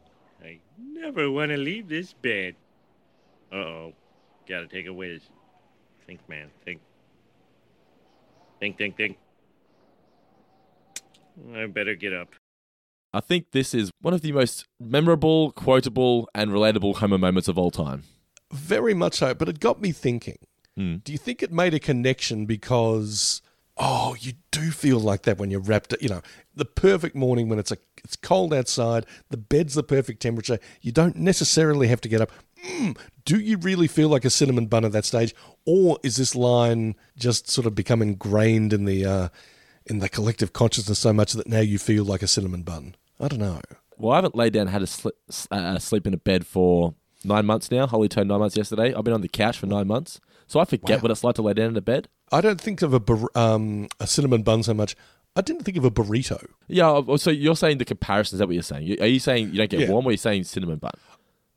I 0.42 0.58
never 0.78 1.30
want 1.30 1.50
to 1.50 1.56
leave 1.56 1.88
this 1.88 2.12
bed. 2.12 2.56
Uh 3.52 3.56
oh. 3.56 3.92
Gotta 4.48 4.66
take 4.66 4.86
a 4.86 4.92
whiz. 4.92 5.22
Think, 6.06 6.28
man. 6.28 6.48
Think. 6.64 6.80
Think, 8.58 8.76
think, 8.76 8.96
think. 8.96 9.18
I 11.54 11.66
better 11.66 11.94
get 11.94 12.12
up. 12.12 12.34
I 13.14 13.20
think 13.20 13.50
this 13.52 13.74
is 13.74 13.90
one 14.00 14.14
of 14.14 14.22
the 14.22 14.32
most 14.32 14.66
memorable, 14.80 15.52
quotable, 15.52 16.28
and 16.34 16.50
relatable 16.50 16.96
Homer 16.96 17.18
moments 17.18 17.48
of 17.48 17.58
all 17.58 17.70
time. 17.70 18.04
Very 18.50 18.94
much 18.94 19.16
so, 19.16 19.34
but 19.34 19.48
it 19.48 19.60
got 19.60 19.80
me 19.80 19.92
thinking. 19.92 20.38
Hmm. 20.76 20.96
Do 21.04 21.12
you 21.12 21.18
think 21.18 21.42
it 21.42 21.52
made 21.52 21.74
a 21.74 21.78
connection 21.78 22.46
because 22.46 23.42
oh, 23.76 24.14
you 24.20 24.34
do 24.50 24.70
feel 24.70 24.98
like 24.98 25.22
that 25.22 25.38
when 25.38 25.50
you're 25.50 25.60
wrapped, 25.60 25.92
up, 25.92 26.02
you 26.02 26.08
know, 26.08 26.22
the 26.54 26.64
perfect 26.64 27.16
morning 27.16 27.48
when 27.48 27.58
it's 27.58 27.72
a 27.72 27.78
it's 28.04 28.16
cold 28.16 28.52
outside, 28.52 29.06
the 29.30 29.36
bed's 29.36 29.74
the 29.74 29.82
perfect 29.82 30.20
temperature, 30.20 30.58
you 30.80 30.92
don't 30.92 31.16
necessarily 31.16 31.88
have 31.88 32.00
to 32.00 32.08
get 32.08 32.20
up. 32.20 32.30
Mm, 32.64 32.96
do 33.24 33.38
you 33.38 33.56
really 33.58 33.88
feel 33.88 34.08
like 34.08 34.24
a 34.24 34.30
cinnamon 34.30 34.66
bun 34.66 34.84
at 34.84 34.92
that 34.92 35.04
stage 35.04 35.34
or 35.66 35.98
is 36.04 36.16
this 36.16 36.34
line 36.34 36.94
just 37.16 37.50
sort 37.50 37.66
of 37.66 37.74
become 37.74 38.00
ingrained 38.00 38.72
in 38.72 38.84
the 38.84 39.04
uh 39.04 39.28
in 39.86 39.98
the 39.98 40.08
collective 40.08 40.52
consciousness 40.52 41.00
so 41.00 41.12
much 41.12 41.32
that 41.32 41.48
now 41.48 41.58
you 41.58 41.76
feel 41.76 42.04
like 42.04 42.22
a 42.22 42.28
cinnamon 42.28 42.62
bun? 42.62 42.94
I 43.22 43.28
don't 43.28 43.38
know. 43.38 43.60
Well, 43.98 44.12
I 44.12 44.16
haven't 44.16 44.34
laid 44.34 44.52
down 44.52 44.62
and 44.62 44.70
had 44.70 44.82
a 44.82 44.86
sli- 44.86 45.12
uh, 45.50 45.78
sleep 45.78 46.06
in 46.06 46.12
a 46.14 46.16
bed 46.18 46.44
for 46.46 46.94
nine 47.24 47.46
months 47.46 47.70
now. 47.70 47.86
Holly 47.86 48.08
turned 48.08 48.28
nine 48.28 48.40
months 48.40 48.56
yesterday. 48.56 48.92
I've 48.94 49.04
been 49.04 49.14
on 49.14 49.20
the 49.20 49.28
couch 49.28 49.58
for 49.58 49.66
nine 49.66 49.86
months. 49.86 50.20
So 50.48 50.58
I 50.60 50.64
forget 50.64 50.98
Wow. 50.98 51.02
what 51.02 51.10
it's 51.12 51.24
like 51.24 51.36
to 51.36 51.42
lay 51.42 51.54
down 51.54 51.68
in 51.70 51.76
a 51.76 51.80
bed. 51.80 52.08
I 52.32 52.40
don't 52.40 52.60
think 52.60 52.82
of 52.82 52.92
a 52.92 53.00
bur- 53.00 53.28
um, 53.34 53.86
a 54.00 54.06
cinnamon 54.06 54.42
bun 54.42 54.62
so 54.64 54.74
much. 54.74 54.96
I 55.36 55.40
didn't 55.40 55.62
think 55.62 55.78
of 55.78 55.84
a 55.84 55.90
burrito. 55.90 56.44
Yeah, 56.68 56.90
oh, 56.90 57.16
so 57.16 57.30
you're 57.30 57.56
saying 57.56 57.78
the 57.78 57.86
comparison, 57.86 58.36
is 58.36 58.38
that 58.40 58.48
what 58.48 58.54
you're 58.54 58.62
saying? 58.62 59.00
Are 59.00 59.06
you 59.06 59.18
saying 59.20 59.50
you 59.50 59.56
don't 59.58 59.70
get 59.70 59.80
Yeah. 59.80 59.88
warm 59.90 60.04
or 60.04 60.08
are 60.08 60.12
you 60.12 60.18
saying 60.18 60.44
cinnamon 60.44 60.76
bun? 60.78 60.90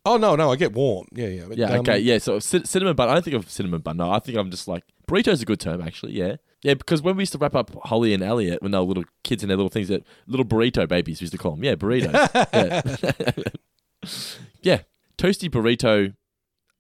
Oh 0.06 0.18
no, 0.18 0.36
no, 0.36 0.52
I 0.52 0.56
get 0.56 0.74
warm. 0.74 1.08
Yeah, 1.12 1.28
yeah. 1.28 1.46
but, 1.48 1.58
Yeah, 1.58 1.68
um, 1.72 1.80
okay, 1.80 1.98
yeah. 2.00 2.18
So 2.20 2.40
cin- 2.40 2.66
cinnamon 2.66 2.96
bun. 2.96 3.10
I 3.10 3.14
don't 3.14 3.24
think 3.24 3.36
of 3.36 3.50
cinnamon 3.50 3.82
bun. 3.82 3.98
No, 3.98 4.12
I 4.12 4.20
think 4.20 4.38
I'm 4.38 4.52
just 4.52 4.68
like 4.68 4.84
burrito's 5.08 5.42
a 5.42 5.46
good 5.46 5.60
term 5.60 5.82
actually. 5.82 6.14
Yeah, 6.14 6.36
yeah. 6.62 6.76
Because 6.76 7.02
when 7.02 7.16
we 7.16 7.24
used 7.24 7.32
to 7.34 7.38
wrap 7.40 7.56
up 7.56 7.72
Holly 7.86 8.14
and 8.14 8.22
Elliot 8.24 8.62
when 8.62 8.72
they 8.72 8.78
were 8.78 8.84
little 8.84 9.06
kids 9.24 9.42
and 9.44 9.50
their 9.50 9.58
little 9.58 9.70
things, 9.70 9.88
that 9.88 10.04
little 10.28 10.46
burrito 10.46 10.88
babies 10.88 11.20
we 11.22 11.26
used 11.26 11.32
to 11.34 11.38
call 11.38 11.52
them. 11.56 11.64
Yeah, 11.64 11.76
burritos. 11.76 12.14
yeah. 12.54 14.12
yeah, 14.62 14.80
toasty 15.18 15.50
burrito. 15.50 16.14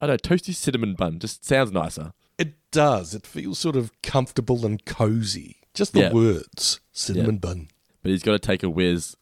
I 0.01 0.07
don't 0.07 0.23
know, 0.29 0.35
toasty 0.35 0.53
cinnamon 0.53 0.93
bun. 0.93 1.19
Just 1.19 1.45
sounds 1.45 1.71
nicer. 1.71 2.13
It 2.37 2.53
does. 2.71 3.15
It 3.15 3.25
feels 3.25 3.59
sort 3.59 3.75
of 3.75 3.91
comfortable 4.03 4.65
and 4.65 4.83
cozy. 4.85 5.57
Just 5.73 5.93
the 5.93 6.01
Yeah. 6.01 6.13
words, 6.13 6.79
cinnamon 6.91 7.37
bun. 7.37 7.69
But 8.03 8.11
he's 8.11 8.23
got 8.23 8.33
to 8.33 8.39
take 8.39 8.61
a 8.61 8.69
whiz. 8.69 9.15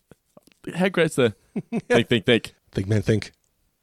How 0.76 0.90
great's 0.90 1.16
the 1.16 1.36
think, 1.90 2.10
think, 2.10 2.26
think? 2.26 2.56
Think, 2.72 2.88
man, 2.88 3.02
think, 3.04 3.32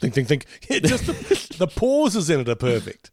think, 0.01 0.15
think, 0.15 0.29
think. 0.29 0.47
Yeah, 0.71 0.79
just 0.81 1.07
the, 1.07 1.57
the 1.59 1.67
pauses 1.67 2.29
in 2.31 2.41
it 2.41 2.49
are 2.49 2.55
perfect. 2.55 3.11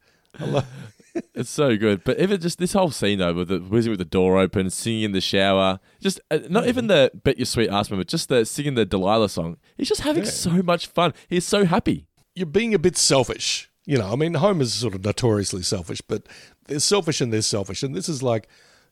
It's 1.34 1.50
so 1.50 1.76
good. 1.78 2.04
But 2.04 2.19
even 2.19 2.39
just 2.39 2.60
this 2.60 2.73
whole 2.73 2.91
scene 2.91 3.17
though, 3.19 3.34
with 3.34 3.47
the 3.47 3.58
whizzing 3.60 3.89
with 3.89 3.97
the 4.00 4.06
door 4.06 4.38
open, 4.38 4.69
singing 4.69 5.02
in 5.04 5.12
the 5.13 5.21
shower, 5.21 5.80
just 6.00 6.19
uh, 6.30 6.39
not 6.50 6.67
even 6.67 6.86
the 6.88 7.10
"Bet 7.23 7.38
Your 7.39 7.45
Sweet 7.47 7.69
Ass" 7.69 7.89
moment, 7.89 8.08
just 8.08 8.30
the 8.30 8.45
singing 8.45 8.76
the 8.76 8.86
Delilah 8.86 9.30
song. 9.30 9.58
He's 9.78 9.89
just 9.89 10.02
having 10.02 10.26
Yeah. 10.26 10.30
so 10.30 10.62
much 10.62 10.86
fun. 10.88 11.13
He's 11.28 11.45
so 11.45 11.65
happy. 11.65 12.06
You're 12.36 12.45
being 12.45 12.76
a 12.76 12.80
bit 12.80 12.97
selfish. 12.97 13.71
You 13.88 13.97
know, 13.97 14.12
I 14.12 14.15
mean, 14.15 14.36
Homer's 14.36 14.73
sort 14.73 14.93
of 14.93 15.04
notoriously 15.04 15.63
selfish, 15.63 16.02
but 16.02 16.28
they're 16.67 16.80
selfish 16.80 17.19
and 17.19 17.34
they're 17.34 17.41
selfish. 17.41 17.82
And 17.82 17.95
this 17.95 18.08
is 18.10 18.21
like, 18.21 18.47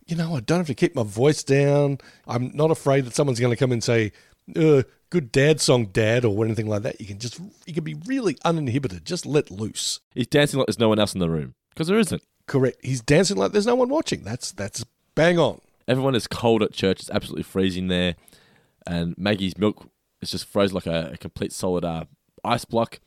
you 0.07 0.15
know, 0.15 0.35
I 0.35 0.39
don't 0.39 0.59
have 0.59 0.67
to 0.67 0.73
keep 0.73 0.95
my 0.95 1.03
voice 1.03 1.43
down. 1.43 1.99
I'm 2.27 2.49
not 2.55 2.71
afraid 2.71 3.05
that 3.05 3.13
someone's 3.13 3.39
going 3.39 3.51
to 3.51 3.57
come 3.57 3.71
and 3.73 3.83
say, 3.83 4.13
uh, 4.55 4.83
good 5.09 5.31
dad 5.31 5.61
song, 5.61 5.87
dad, 5.87 6.25
or 6.25 6.43
anything 6.45 6.67
like 6.67 6.83
that. 6.83 6.99
You 6.99 7.07
can 7.07 7.19
just, 7.19 7.39
you 7.65 7.73
can 7.73 7.83
be 7.83 7.95
really 8.05 8.37
uninhibited. 8.43 9.05
Just 9.05 9.25
let 9.25 9.49
loose. 9.49 9.99
He's 10.13 10.27
dancing 10.27 10.59
like 10.59 10.67
there's 10.67 10.79
no 10.79 10.89
one 10.89 10.99
else 10.99 11.13
in 11.13 11.19
the 11.19 11.29
room 11.29 11.55
because 11.69 11.87
there 11.87 11.99
isn't. 11.99 12.23
Correct. 12.47 12.77
He's 12.83 13.01
dancing 13.01 13.37
like 13.37 13.51
there's 13.51 13.65
no 13.65 13.75
one 13.75 13.89
watching. 13.89 14.23
That's, 14.23 14.51
that's 14.51 14.85
bang 15.15 15.39
on. 15.39 15.61
Everyone 15.87 16.15
is 16.15 16.27
cold 16.27 16.63
at 16.63 16.73
church. 16.73 16.99
It's 16.99 17.11
absolutely 17.11 17.43
freezing 17.43 17.87
there, 17.87 18.15
and 18.87 19.15
Maggie's 19.17 19.57
milk 19.57 19.87
is 20.21 20.31
just 20.31 20.45
frozen 20.45 20.75
like 20.75 20.87
a, 20.87 21.11
a 21.13 21.17
complete 21.17 21.53
solid 21.53 21.85
uh, 21.85 22.05
ice 22.43 22.65
block. 22.65 22.99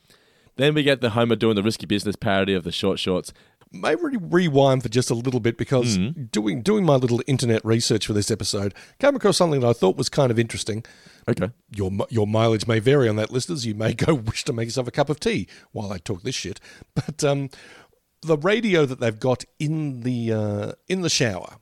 Then 0.57 0.74
we 0.74 0.83
get 0.83 1.01
the 1.01 1.11
Homer 1.11 1.37
doing 1.37 1.57
the 1.57 1.62
risky 1.62 1.87
business 1.87 2.16
parody 2.16 2.55
of 2.55 2.64
the 2.64 2.72
short 2.72 2.98
shorts. 2.98 3.33
Maybe 3.71 4.01
rewind 4.19 4.83
for 4.83 4.89
just 4.89 5.11
a 5.11 5.15
little 5.15 5.41
bit 5.41 5.59
because 5.59 5.99
doing 6.31 6.63
doing 6.63 6.85
my 6.85 6.95
little 6.97 7.21
internet 7.27 7.63
research 7.65 8.07
for 8.07 8.15
this 8.15 8.31
episode 8.31 8.75
came 8.99 9.15
across 9.15 9.37
something 9.37 9.61
that 9.61 9.67
I 9.67 9.73
thought 9.75 9.97
was 9.97 10.09
kind 10.09 10.31
of 10.31 10.39
interesting. 10.39 10.85
Okay. 11.29 11.51
Your 11.75 11.91
your 12.09 12.27
mileage 12.27 12.67
may 12.67 12.79
vary 12.79 13.09
on 13.09 13.17
that, 13.17 13.31
listeners. 13.31 13.67
You 13.67 13.75
may 13.75 13.93
go 14.07 14.15
wish 14.15 14.45
to 14.45 14.53
make 14.55 14.67
yourself 14.69 14.89
a 14.89 14.91
cup 14.91 15.11
of 15.11 15.21
tea 15.21 15.49
while 15.73 15.93
I 15.93 15.99
talk 15.99 16.23
this 16.23 16.35
shit. 16.35 16.61
But 16.95 17.23
um, 17.23 17.51
the 18.23 18.39
radio 18.39 18.87
that 18.87 19.01
they've 19.01 19.19
got 19.21 19.45
in 19.59 20.01
the 20.01 20.33
uh, 20.33 20.73
in 20.89 21.03
the 21.03 21.11
shower, 21.11 21.57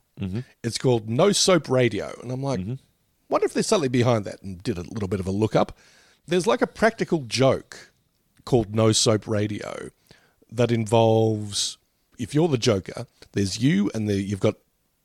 it's 0.63 0.77
called 0.77 1.09
No 1.09 1.31
Soap 1.33 1.69
Radio, 1.69 2.17
and 2.23 2.31
I'm 2.31 2.41
like, 2.41 2.61
wonder 3.29 3.45
if 3.45 3.53
there's 3.53 3.67
something 3.67 3.91
behind 3.91 4.23
that. 4.25 4.41
And 4.41 4.63
did 4.63 4.77
a 4.77 4.81
little 4.83 5.09
bit 5.09 5.19
of 5.19 5.27
a 5.27 5.31
look 5.31 5.55
up. 5.55 5.77
There's 6.25 6.47
like 6.47 6.61
a 6.61 6.67
practical 6.67 7.23
joke 7.27 7.91
called 8.45 8.73
No 8.73 8.93
Soap 8.93 9.27
Radio 9.27 9.89
that 10.49 10.71
involves 10.71 11.77
if 12.17 12.33
you're 12.35 12.47
the 12.47 12.57
Joker, 12.57 13.05
there's 13.33 13.59
you 13.61 13.89
and 13.93 14.07
the, 14.07 14.15
you've 14.15 14.39
got 14.39 14.55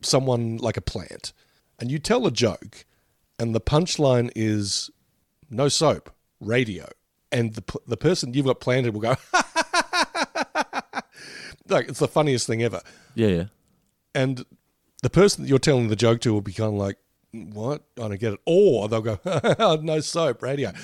someone 0.02 0.56
like 0.58 0.76
a 0.76 0.80
plant, 0.80 1.32
and 1.78 1.90
you 1.90 1.98
tell 1.98 2.26
a 2.26 2.30
joke, 2.30 2.84
and 3.38 3.54
the 3.54 3.60
punchline 3.60 4.30
is 4.36 4.90
no 5.50 5.68
soap, 5.68 6.10
radio, 6.40 6.88
and 7.30 7.54
the 7.54 7.62
the 7.86 7.96
person 7.96 8.34
you've 8.34 8.46
got 8.46 8.60
planted 8.60 8.94
will 8.94 9.00
go, 9.00 9.16
like 11.68 11.88
it's 11.88 11.98
the 12.00 12.08
funniest 12.08 12.46
thing 12.46 12.62
ever, 12.62 12.80
Yeah, 13.14 13.28
yeah. 13.28 13.44
and 14.14 14.44
the 15.02 15.10
person 15.10 15.42
that 15.44 15.48
you're 15.48 15.58
telling 15.58 15.88
the 15.88 15.96
joke 15.96 16.20
to 16.22 16.32
will 16.32 16.40
be 16.42 16.52
kind 16.52 16.68
of 16.74 16.78
like, 16.78 16.96
mm, 17.34 17.52
what? 17.54 17.82
I 17.98 18.02
don't 18.08 18.20
get 18.20 18.34
it. 18.34 18.40
Or 18.46 18.88
they'll 18.88 19.00
go, 19.02 19.18
no 19.82 20.00
soap, 20.00 20.42
radio. 20.42 20.72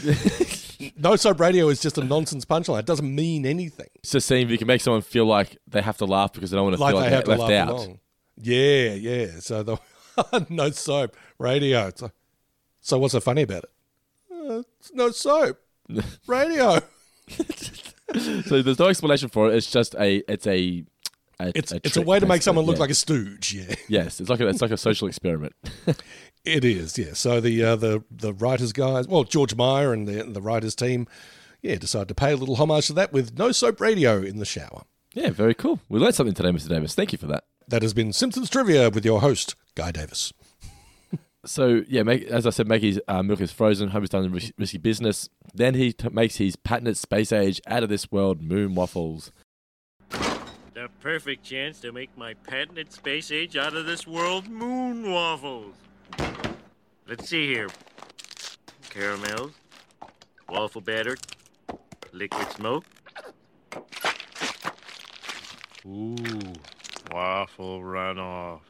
no 0.99 1.17
soap, 1.17 1.41
radio 1.41 1.69
is 1.69 1.81
just 1.81 1.97
a 1.99 2.05
nonsense 2.05 2.45
punchline. 2.45 2.81
It 2.81 2.87
doesn't 2.87 3.15
mean 3.15 3.47
anything. 3.47 3.89
It's 3.97 4.11
just 4.13 4.27
seeing 4.29 4.43
if 4.47 4.51
you 4.51 4.59
can 4.59 4.67
make 4.67 4.81
someone 4.81 5.03
feel 5.03 5.25
like 5.27 5.57
they 5.67 5.81
have 5.83 5.97
to 5.99 6.05
laugh 6.05 6.33
because 6.33 6.51
they 6.51 6.57
don't 6.57 6.65
want 6.65 6.77
to 6.77 6.83
Like 6.83 6.93
feel 6.93 7.01
they 7.01 7.05
like 7.07 7.13
have 7.13 7.25
to 7.25 7.31
they're 7.31 7.39
laugh 7.39 7.49
left 7.51 7.69
out. 7.69 7.75
along. 7.75 8.01
Yeah, 8.41 8.95
yeah. 8.95 9.27
So 9.41 9.63
the 9.63 10.47
no 10.49 10.71
soap, 10.71 11.17
radio. 11.39 11.93
Like, 12.01 12.13
so 12.81 12.99
what's 12.99 13.13
so 13.13 13.21
funny 13.21 13.43
about 13.43 13.65
it? 13.65 13.71
Uh, 14.33 14.63
it's 14.79 14.93
no 14.93 15.11
soap, 15.11 15.59
radio. 16.27 16.81
So 18.47 18.63
there's 18.63 18.79
no 18.79 18.87
explanation 18.87 19.29
for 19.29 19.51
it. 19.51 19.55
It's 19.57 19.71
just 19.71 19.95
a 19.97 20.23
it's 20.33 20.47
a, 20.47 20.83
a 21.41 21.53
It's 21.55 21.73
it's 21.73 21.97
a 21.97 22.03
way 22.03 22.19
to 22.19 22.27
make 22.27 22.43
someone 22.43 22.65
look 22.67 22.77
Yeah. 22.77 22.81
like 22.81 22.91
a 22.91 22.95
stooge. 22.95 23.53
Yeah, 23.55 23.75
yes. 23.89 24.21
It's 24.21 24.31
like 24.31 24.41
a, 24.41 24.49
it's 24.49 24.63
like 24.63 24.71
a 24.71 24.77
social 24.77 25.09
experiment. 25.09 25.55
it 26.45 26.65
is. 26.65 26.99
Yeah. 26.99 27.15
So 27.15 27.41
the 27.41 27.63
uh, 27.65 27.77
the 27.77 28.05
the 28.11 28.33
writers 28.35 28.73
guys, 28.73 29.07
well 29.09 29.25
George 29.25 29.55
Meyer 29.55 29.93
and 29.93 30.07
the 30.09 30.25
the 30.25 30.41
writers 30.43 30.75
team, 30.75 31.07
yeah, 31.63 31.77
decided 31.77 32.09
to 32.09 32.15
pay 32.15 32.33
a 32.33 32.37
little 32.37 32.57
homage 32.57 32.87
to 32.89 32.93
that 32.95 33.13
with 33.13 33.39
no 33.39 33.53
soap 33.53 33.81
radio 33.81 34.21
in 34.23 34.39
the 34.39 34.45
shower. 34.45 34.83
yeah, 35.15 35.31
very 35.31 35.55
cool. 35.55 35.81
We 35.89 35.99
learned 36.01 36.15
something 36.15 36.35
today, 36.35 36.51
Mr. 36.51 36.69
Davis. 36.69 36.95
Thank 36.95 37.13
you 37.13 37.19
for 37.19 37.27
that. 37.29 37.45
That 37.69 37.83
has 37.83 37.93
been 37.95 38.13
Simpsons 38.13 38.49
trivia 38.51 38.89
with 38.91 39.05
your 39.05 39.21
host 39.21 39.55
Guy 39.75 39.91
Davis. 39.93 40.33
So 41.47 41.83
yeah, 41.89 42.03
make, 42.03 42.25
as 42.25 42.47
I 42.47 42.51
said, 42.51 42.67
Maggie's 42.69 42.99
uh, 43.09 43.23
milk 43.23 43.41
is 43.41 43.53
frozen. 43.53 43.91
Homer's 43.91 44.11
done 44.11 44.31
ris- 44.31 44.53
risky 44.59 44.77
business. 44.77 45.29
Then 45.55 45.75
he 45.75 45.93
t- 45.93 46.09
makes 46.11 46.37
his 46.37 46.57
patented 46.57 46.97
space 46.99 47.33
age 47.33 47.61
out 47.67 47.83
of 47.85 47.89
this 47.89 48.11
world 48.11 48.43
moon 48.43 48.75
waffles. 48.75 49.31
The 50.79 50.89
perfect 51.01 51.43
chance 51.43 51.81
to 51.81 51.91
make 51.91 52.17
my 52.17 52.35
patented 52.35 52.93
space 52.93 53.33
age 53.33 53.57
out 53.57 53.75
of 53.75 53.85
this 53.85 54.07
world 54.07 54.47
moon 54.47 55.11
waffles. 55.11 55.75
Let's 57.09 57.29
see 57.29 57.49
here. 57.49 57.67
Caramels, 58.89 59.55
waffle 60.49 60.81
batter, 60.81 61.17
liquid 62.13 62.49
smoke. 62.53 62.85
Ooh, 65.85 66.15
waffle 67.11 67.81
runoff. 67.81 68.61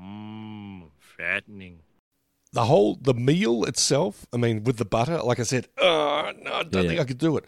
Mmm, 0.00 0.90
fattening. 1.00 1.80
The 2.52 2.64
whole 2.64 2.96
the 3.00 3.14
meal 3.14 3.64
itself. 3.64 4.26
I 4.32 4.36
mean, 4.36 4.64
with 4.64 4.76
the 4.78 4.84
butter, 4.84 5.18
like 5.22 5.38
I 5.38 5.44
said, 5.44 5.68
oh, 5.78 6.32
no, 6.42 6.52
I 6.52 6.62
don't 6.64 6.82
Yeah. 6.84 6.88
think 6.88 7.00
I 7.00 7.04
could 7.04 7.18
do 7.18 7.36
it. 7.36 7.44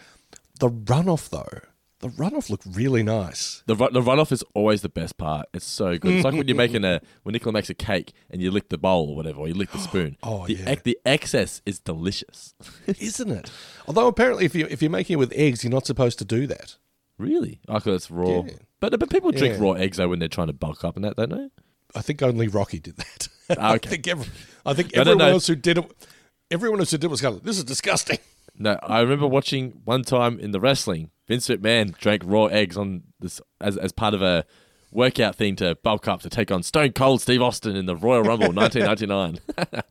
The 0.61 0.69
runoff 0.71 1.29
though, 1.31 1.59
the 1.99 2.09
runoff 2.09 2.51
looked 2.51 2.67
really 2.71 3.03
nice. 3.03 3.63
The 3.67 3.75
the 3.75 4.01
runoff 4.01 4.31
is 4.31 4.45
always 4.55 4.83
the 4.83 4.89
best 4.89 5.19
part. 5.19 5.47
It's 5.53 5.65
so 5.67 5.99
good. 5.99 6.13
It's 6.13 6.25
like 6.25 6.35
when 6.35 6.47
you're 6.47 6.57
making 6.57 6.85
a 6.85 7.01
when 7.25 7.33
Nicola 7.33 7.53
makes 7.53 7.69
a 7.71 7.75
cake 7.75 8.13
and 8.31 8.41
you 8.41 8.53
lick 8.53 8.69
the 8.69 8.79
bowl 8.79 9.11
or 9.11 9.17
whatever, 9.17 9.41
or 9.41 9.49
you 9.49 9.55
lick 9.55 9.73
the 9.73 9.79
spoon. 9.79 10.17
Oh, 10.23 10.47
the 10.47 10.55
yeah. 10.55 10.75
the 10.85 10.97
excess 11.05 11.63
is 11.67 11.81
delicious. 11.81 12.55
isn't 12.87 13.31
it? 13.31 13.51
Although 13.89 14.07
apparently, 14.07 14.45
if 14.45 14.55
you 14.55 14.67
if 14.71 14.83
you're 14.83 14.91
making 14.91 15.15
it 15.15 15.19
with 15.19 15.33
eggs, 15.35 15.65
you're 15.65 15.73
not 15.73 15.87
supposed 15.87 16.19
to 16.21 16.25
do 16.25 16.47
that. 16.47 16.77
really? 17.19 17.61
I 17.69 17.81
thought 17.81 17.95
it's 17.95 18.11
raw. 18.11 18.43
Yeah. 18.45 18.53
But 18.79 18.99
but 19.01 19.11
people 19.11 19.33
drink 19.33 19.57
Yeah. 19.57 19.63
raw 19.65 19.73
eggs 19.73 19.97
though 19.97 20.09
when 20.09 20.21
they're 20.21 20.29
trying 20.29 20.47
to 20.49 20.53
bulk 20.53 20.85
up 20.85 20.95
and 20.97 21.05
that, 21.05 21.17
don't 21.17 21.31
they? 21.31 21.49
I 21.95 22.03
think 22.03 22.23
only 22.23 22.47
Rocky 22.49 22.79
did 22.79 22.97
that. 22.97 23.29
I 23.59 23.79
think 23.79 24.07
every, 24.09 24.27
I 24.67 24.75
think 24.75 24.95
everyone 24.95 25.21
else 25.23 25.47
who 25.47 25.55
did 25.57 25.79
it, 25.79 26.09
everyone 26.51 26.81
else 26.81 26.91
who 26.91 26.99
did 26.99 27.07
it 27.07 27.11
was 27.11 27.21
kind 27.21 27.37
of 27.37 27.43
this 27.43 27.59
is 27.59 27.65
disgusting. 27.65 28.19
No, 28.59 28.79
I 28.83 29.01
remember 29.01 29.27
watching 29.27 29.81
one 29.85 30.03
time 30.03 30.39
in 30.39 30.51
the 30.51 30.61
wrestling, 30.61 31.11
Vince 31.27 31.49
McMahon 31.49 31.97
drank 31.97 32.23
raw 32.25 32.45
eggs 32.47 32.77
on 32.77 33.03
this 33.19 33.41
as 33.61 33.77
as 33.79 33.93
part 33.93 34.13
of 34.15 34.21
a 34.23 34.45
workout 34.91 35.35
thing 35.37 35.57
to 35.57 35.75
bulk 35.83 36.07
up 36.07 36.21
to 36.21 36.29
take 36.29 36.51
on 36.51 36.63
Stone 36.63 36.93
Cold 36.93 37.23
Steve 37.23 37.41
Austin 37.41 37.77
in 37.77 37.87
the 37.87 37.97
Royal 37.97 38.23
Rumble 38.23 38.53
1999. 38.53 39.83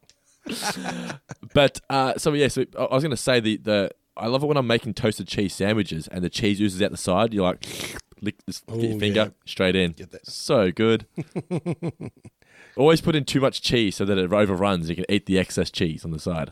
but 1.54 1.82
uh, 1.89 2.13
so 2.17 2.34
yeah, 2.34 2.47
so 2.47 2.65
I 2.78 2.93
was 2.93 3.04
going 3.04 3.10
to 3.12 3.17
say 3.17 3.39
the 3.39 3.58
the 3.58 3.91
I 4.17 4.28
love 4.28 4.43
it 4.43 4.47
when 4.47 4.58
I'm 4.58 4.67
making 4.67 4.93
toasted 4.93 5.28
cheese 5.28 5.56
sandwiches 5.56 6.08
and 6.08 6.24
the 6.24 6.30
cheese 6.30 6.62
oozes 6.62 6.82
out 6.82 6.91
the 6.91 6.97
side. 6.97 7.34
You're 7.34 7.43
like 7.43 7.65
lick 8.21 8.36
this 8.45 8.62
get 8.62 8.76
your 8.80 8.95
Oh, 8.95 9.00
finger 9.00 9.21
yeah. 9.21 9.30
straight 9.45 9.76
in. 9.76 9.93
Get 9.93 10.12
that. 10.12 10.28
So 10.28 10.71
good. 10.71 11.06
Always 12.75 13.01
put 13.01 13.15
in 13.15 13.25
too 13.25 13.41
much 13.41 13.62
cheese 13.62 13.95
so 13.95 14.05
that 14.05 14.17
it 14.17 14.31
overruns. 14.31 14.89
You 14.89 14.95
can 14.95 15.05
eat 15.10 15.25
the 15.25 15.38
excess 15.38 15.69
cheese 15.69 16.05
on 16.05 16.12
the 16.12 16.19
side. 16.19 16.51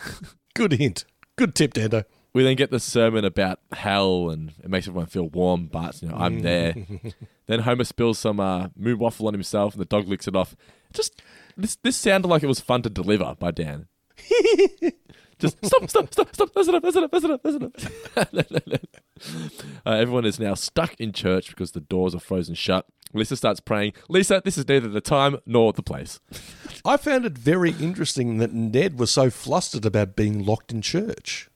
Good 0.54 0.72
hint. 0.74 1.04
Good 1.36 1.54
tip, 1.54 1.74
Dando. 1.74 2.04
We 2.32 2.42
then 2.42 2.56
get 2.56 2.70
the 2.70 2.80
sermon 2.80 3.24
about 3.24 3.60
hell 3.72 4.28
and 4.30 4.52
it 4.62 4.68
makes 4.68 4.86
everyone 4.86 5.06
feel 5.06 5.28
warm, 5.28 5.66
but 5.66 6.02
you 6.02 6.08
know, 6.08 6.16
I'm 6.16 6.40
there. 6.40 6.74
then 7.46 7.60
Homer 7.60 7.84
spills 7.84 8.18
some 8.18 8.40
uh, 8.40 8.68
moon 8.76 8.98
waffle 8.98 9.26
on 9.26 9.32
himself 9.34 9.72
and 9.72 9.80
the 9.80 9.86
dog 9.86 10.06
licks 10.06 10.28
it 10.28 10.36
off. 10.36 10.54
Just 10.92 11.22
this 11.56 11.76
this 11.76 11.96
sounded 11.96 12.28
like 12.28 12.42
it 12.42 12.46
was 12.46 12.60
fun 12.60 12.82
to 12.82 12.90
deliver 12.90 13.34
by 13.38 13.52
Dan. 13.52 13.86
Just 15.38 15.64
stop, 15.64 15.88
stop, 15.90 16.12
stop, 16.12 16.34
stop, 16.34 16.52
that's 16.54 16.68
enough, 16.68 16.82
that's 16.82 16.96
enough, 16.96 17.10
that's 17.12 17.24
enough, 17.24 17.40
that's 17.42 17.56
enough. 17.56 18.80
uh, 19.86 19.90
everyone 19.90 20.24
is 20.24 20.40
now 20.40 20.54
stuck 20.54 20.94
in 20.98 21.12
church 21.12 21.50
because 21.50 21.72
the 21.72 21.80
doors 21.80 22.14
are 22.14 22.20
frozen 22.20 22.54
shut. 22.54 22.86
Lisa 23.12 23.36
starts 23.36 23.60
praying. 23.60 23.92
Lisa, 24.08 24.40
this 24.44 24.58
is 24.58 24.66
neither 24.66 24.88
the 24.88 25.00
time 25.00 25.36
nor 25.46 25.72
the 25.72 25.82
place. 25.82 26.20
I 26.84 26.96
found 26.96 27.24
it 27.24 27.36
very 27.36 27.72
interesting 27.72 28.38
that 28.38 28.52
Ned 28.52 28.98
was 28.98 29.10
so 29.10 29.30
flustered 29.30 29.84
about 29.84 30.16
being 30.16 30.44
locked 30.44 30.72
in 30.72 30.82
church. 30.82 31.48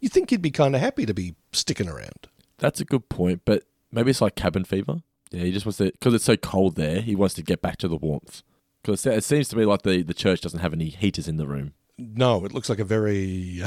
You 0.00 0.08
think 0.08 0.30
he'd 0.30 0.42
be 0.42 0.50
kind 0.50 0.74
of 0.74 0.80
happy 0.80 1.06
to 1.06 1.14
be 1.14 1.34
sticking 1.52 1.88
around. 1.88 2.28
That's 2.58 2.80
a 2.80 2.84
good 2.84 3.08
point, 3.08 3.42
but 3.44 3.64
maybe 3.92 4.10
it's 4.10 4.20
like 4.20 4.34
cabin 4.34 4.64
fever. 4.64 5.02
Yeah, 5.30 5.44
he 5.44 5.52
just 5.52 5.64
wants 5.64 5.78
to 5.78 5.92
because 5.92 6.14
it's 6.14 6.24
so 6.24 6.36
cold 6.36 6.76
there. 6.76 7.00
He 7.00 7.14
wants 7.14 7.34
to 7.34 7.42
get 7.42 7.62
back 7.62 7.76
to 7.78 7.88
the 7.88 7.96
warmth. 7.96 8.42
Because 8.82 9.04
it 9.06 9.24
seems 9.24 9.48
to 9.48 9.56
me 9.56 9.64
like 9.64 9.82
the, 9.82 10.02
the 10.02 10.14
church 10.14 10.40
doesn't 10.40 10.60
have 10.60 10.72
any 10.72 10.86
heaters 10.86 11.28
in 11.28 11.36
the 11.36 11.46
room. 11.46 11.74
No, 12.00 12.44
it 12.44 12.52
looks 12.52 12.68
like 12.68 12.78
a 12.78 12.84
very 12.84 13.62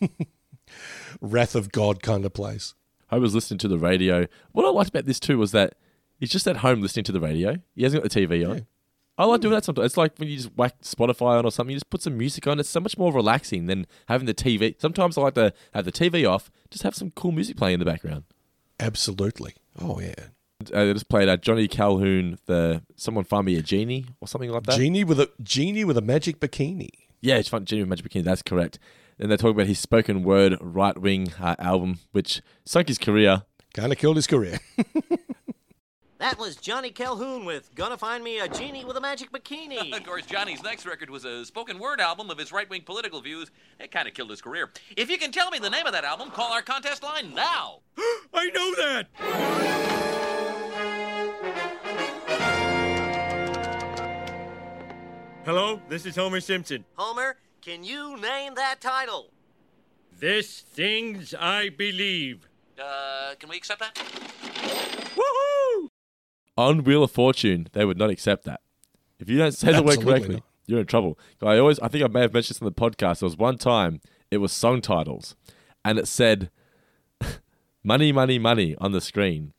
wrath 1.20 1.54
of 1.54 1.72
God 1.72 2.02
kind 2.02 2.24
of 2.24 2.32
place. 2.32 2.74
I 3.10 3.18
was 3.18 3.34
listening 3.34 3.58
to 3.58 3.68
the 3.68 3.78
radio. 3.78 4.26
What 4.52 4.64
I 4.64 4.70
liked 4.70 4.90
about 4.90 5.04
this 5.04 5.20
too 5.20 5.38
was 5.38 5.52
that 5.52 5.74
he's 6.18 6.30
just 6.30 6.46
at 6.46 6.58
home 6.58 6.80
listening 6.80 7.04
to 7.04 7.12
the 7.12 7.20
radio. 7.20 7.56
He 7.74 7.82
hasn't 7.82 8.02
got 8.02 8.10
the 8.10 8.26
TV 8.26 8.48
on. 8.48 8.66
I 9.18 9.26
like 9.26 9.42
doing 9.42 9.52
that 9.52 9.64
sometimes. 9.64 9.86
It's 9.86 9.96
like 9.98 10.16
when 10.16 10.28
you 10.28 10.36
just 10.36 10.56
whack 10.56 10.80
Spotify 10.82 11.38
on 11.38 11.44
or 11.44 11.52
something, 11.52 11.72
you 11.72 11.76
just 11.76 11.90
put 11.90 12.00
some 12.00 12.16
music 12.16 12.46
on. 12.46 12.58
It's 12.58 12.70
so 12.70 12.80
much 12.80 12.96
more 12.96 13.12
relaxing 13.12 13.66
than 13.66 13.86
having 14.08 14.26
the 14.26 14.34
TV. 14.34 14.80
Sometimes 14.80 15.18
I 15.18 15.22
like 15.22 15.34
to 15.34 15.52
have 15.74 15.84
the 15.84 15.92
TV 15.92 16.28
off, 16.28 16.50
just 16.70 16.82
have 16.84 16.94
some 16.94 17.10
cool 17.10 17.32
music 17.32 17.56
playing 17.56 17.74
in 17.74 17.80
the 17.80 17.86
background. 17.86 18.24
Absolutely. 18.80 19.54
Oh 19.78 20.00
yeah. 20.00 20.14
Uh, 20.72 20.84
they 20.86 20.92
just 20.92 21.08
played 21.08 21.28
uh, 21.28 21.36
Johnny 21.36 21.68
Calhoun, 21.68 22.38
the 22.46 22.82
someone 22.96 23.24
find 23.24 23.44
me 23.44 23.56
a 23.56 23.62
genie 23.62 24.06
or 24.20 24.28
something 24.28 24.50
like 24.50 24.62
that. 24.64 24.76
Genie 24.76 25.04
with 25.04 25.20
a 25.20 25.30
genie 25.42 25.84
with 25.84 25.98
a 25.98 26.02
magic 26.02 26.40
bikini. 26.40 26.88
Yeah, 27.22 27.36
it's 27.36 27.48
fun. 27.48 27.64
Genuine 27.64 27.88
Magic 27.88 28.08
Bikini. 28.08 28.24
That's 28.24 28.42
correct. 28.42 28.78
And 29.18 29.30
they 29.30 29.36
talk 29.36 29.52
about 29.52 29.66
his 29.66 29.78
spoken 29.78 30.22
word 30.24 30.56
right 30.60 30.98
wing 30.98 31.32
uh, 31.40 31.54
album, 31.58 32.00
which 32.10 32.42
sunk 32.64 32.88
his 32.88 32.98
career. 32.98 33.44
Kind 33.72 33.92
of 33.92 33.98
killed 33.98 34.16
his 34.16 34.26
career. 34.26 34.58
That 36.22 36.38
was 36.38 36.54
Johnny 36.54 36.90
Calhoun 36.92 37.44
with 37.44 37.74
Gonna 37.74 37.98
Find 37.98 38.22
Me 38.22 38.38
a 38.38 38.46
Genie 38.46 38.84
with 38.84 38.96
a 38.96 39.00
Magic 39.00 39.32
Bikini. 39.32 39.92
Of 39.96 40.04
course, 40.04 40.24
Johnny's 40.24 40.62
next 40.62 40.86
record 40.86 41.10
was 41.10 41.24
a 41.24 41.44
spoken 41.44 41.80
word 41.80 42.00
album 42.00 42.30
of 42.30 42.38
his 42.38 42.52
right 42.52 42.70
wing 42.70 42.82
political 42.82 43.20
views. 43.20 43.50
It 43.80 43.90
kind 43.90 44.06
of 44.06 44.14
killed 44.14 44.30
his 44.30 44.40
career. 44.40 44.70
If 44.96 45.10
you 45.10 45.18
can 45.18 45.32
tell 45.32 45.50
me 45.50 45.58
the 45.58 45.68
name 45.68 45.84
of 45.84 45.92
that 45.94 46.04
album, 46.04 46.30
call 46.30 46.52
our 46.52 46.62
contest 46.62 47.02
line 47.02 47.34
now. 47.34 47.80
I 48.32 48.50
know 48.54 48.74
that! 48.76 49.91
Hello, 55.44 55.80
this 55.88 56.06
is 56.06 56.14
Homer 56.14 56.40
Simpson. 56.40 56.84
Homer, 56.94 57.34
can 57.60 57.82
you 57.82 58.16
name 58.20 58.54
that 58.54 58.80
title? 58.80 59.32
This 60.16 60.60
things 60.60 61.34
I 61.34 61.68
believe. 61.68 62.48
Uh, 62.80 63.34
can 63.40 63.48
we 63.48 63.56
accept 63.56 63.80
that? 63.80 63.96
Woohoo! 65.16 65.88
On 66.56 66.84
Wheel 66.84 67.02
of 67.02 67.10
Fortune, 67.10 67.66
they 67.72 67.84
would 67.84 67.98
not 67.98 68.08
accept 68.08 68.44
that. 68.44 68.60
If 69.18 69.28
you 69.28 69.36
don't 69.36 69.50
say 69.50 69.72
the 69.72 69.82
word 69.82 70.00
correctly, 70.00 70.36
not. 70.36 70.44
you're 70.68 70.78
in 70.78 70.86
trouble. 70.86 71.18
I 71.42 71.58
always, 71.58 71.80
I 71.80 71.88
think 71.88 72.04
I 72.04 72.06
may 72.06 72.20
have 72.20 72.32
mentioned 72.32 72.54
this 72.54 72.62
on 72.62 72.66
the 72.66 72.72
podcast. 72.72 73.18
There 73.18 73.26
was 73.26 73.36
one 73.36 73.58
time 73.58 74.00
it 74.30 74.36
was 74.36 74.52
song 74.52 74.80
titles, 74.80 75.34
and 75.84 75.98
it 75.98 76.06
said 76.06 76.50
"money, 77.82 78.12
money, 78.12 78.38
money" 78.38 78.76
on 78.78 78.92
the 78.92 79.00
screen, 79.00 79.54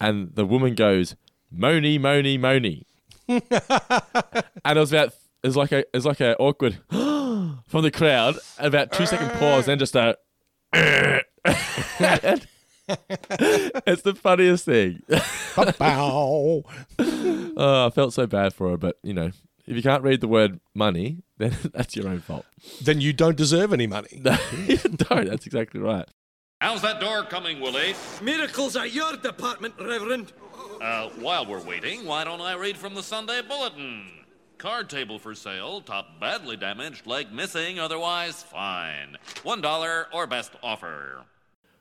and 0.00 0.34
the 0.34 0.46
woman 0.46 0.74
goes 0.74 1.14
"Moni, 1.50 1.98
Moni, 1.98 2.38
Moni," 2.38 2.86
and 4.64 4.76
it 4.76 4.80
was 4.80 4.92
about 4.92 5.14
it 5.42 5.46
was 5.46 5.56
like 5.56 5.72
a 5.72 5.78
it 5.78 5.90
was 5.94 6.06
like 6.06 6.20
a 6.20 6.36
awkward 6.38 6.78
from 6.90 7.82
the 7.82 7.90
crowd, 7.90 8.38
about 8.58 8.92
two 8.92 9.06
second 9.06 9.30
pause, 9.38 9.66
then 9.66 9.78
just 9.78 9.94
a. 9.96 10.16
it's 12.92 14.02
the 14.02 14.14
funniest 14.14 14.64
thing. 14.64 15.02
Bow. 15.78 16.64
Oh, 17.62 17.86
I 17.86 17.90
felt 17.90 18.14
so 18.14 18.26
bad 18.26 18.54
for 18.54 18.70
her, 18.70 18.76
but 18.78 18.96
you 19.02 19.12
know, 19.12 19.32
if 19.66 19.76
you 19.76 19.82
can't 19.82 20.02
read 20.02 20.22
the 20.22 20.28
word 20.28 20.60
money, 20.74 21.18
then 21.36 21.54
that's 21.74 21.94
your 21.94 22.08
own 22.08 22.20
fault. 22.20 22.46
then 22.80 23.02
you 23.02 23.12
don't 23.12 23.36
deserve 23.36 23.72
any 23.74 23.86
money. 23.86 24.20
No, 24.24 24.36
you 24.66 24.78
don't. 24.78 25.28
That's 25.28 25.44
exactly 25.46 25.78
right. 25.80 26.08
How's 26.60 26.80
that 26.82 27.00
door 27.00 27.24
coming, 27.24 27.60
Willie? 27.60 27.94
Miracles 28.22 28.76
are 28.76 28.86
your 28.86 29.16
department, 29.16 29.74
Reverend. 29.78 30.32
Uh, 30.80 31.10
while 31.18 31.44
we're 31.44 31.62
waiting, 31.62 32.06
why 32.06 32.24
don't 32.24 32.40
I 32.40 32.54
read 32.54 32.76
from 32.76 32.94
the 32.94 33.02
Sunday 33.02 33.42
Bulletin? 33.46 34.10
Card 34.56 34.88
table 34.88 35.18
for 35.18 35.34
sale, 35.34 35.80
top 35.80 36.18
badly 36.20 36.56
damaged, 36.56 37.06
leg 37.06 37.32
missing, 37.32 37.78
otherwise 37.78 38.42
fine. 38.42 39.16
One 39.42 39.60
dollar 39.60 40.06
or 40.12 40.26
best 40.26 40.52
offer. 40.62 41.22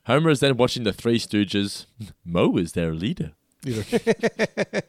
Homer 0.06 0.30
is 0.32 0.40
then 0.40 0.58
watching 0.58 0.84
the 0.84 0.94
Three 0.94 1.20
Stooges. 1.20 1.86
Moe 2.26 2.58
is 2.58 2.74
their 2.74 2.94
leader. 2.94 3.32
You 3.64 3.76
know. 3.76 3.84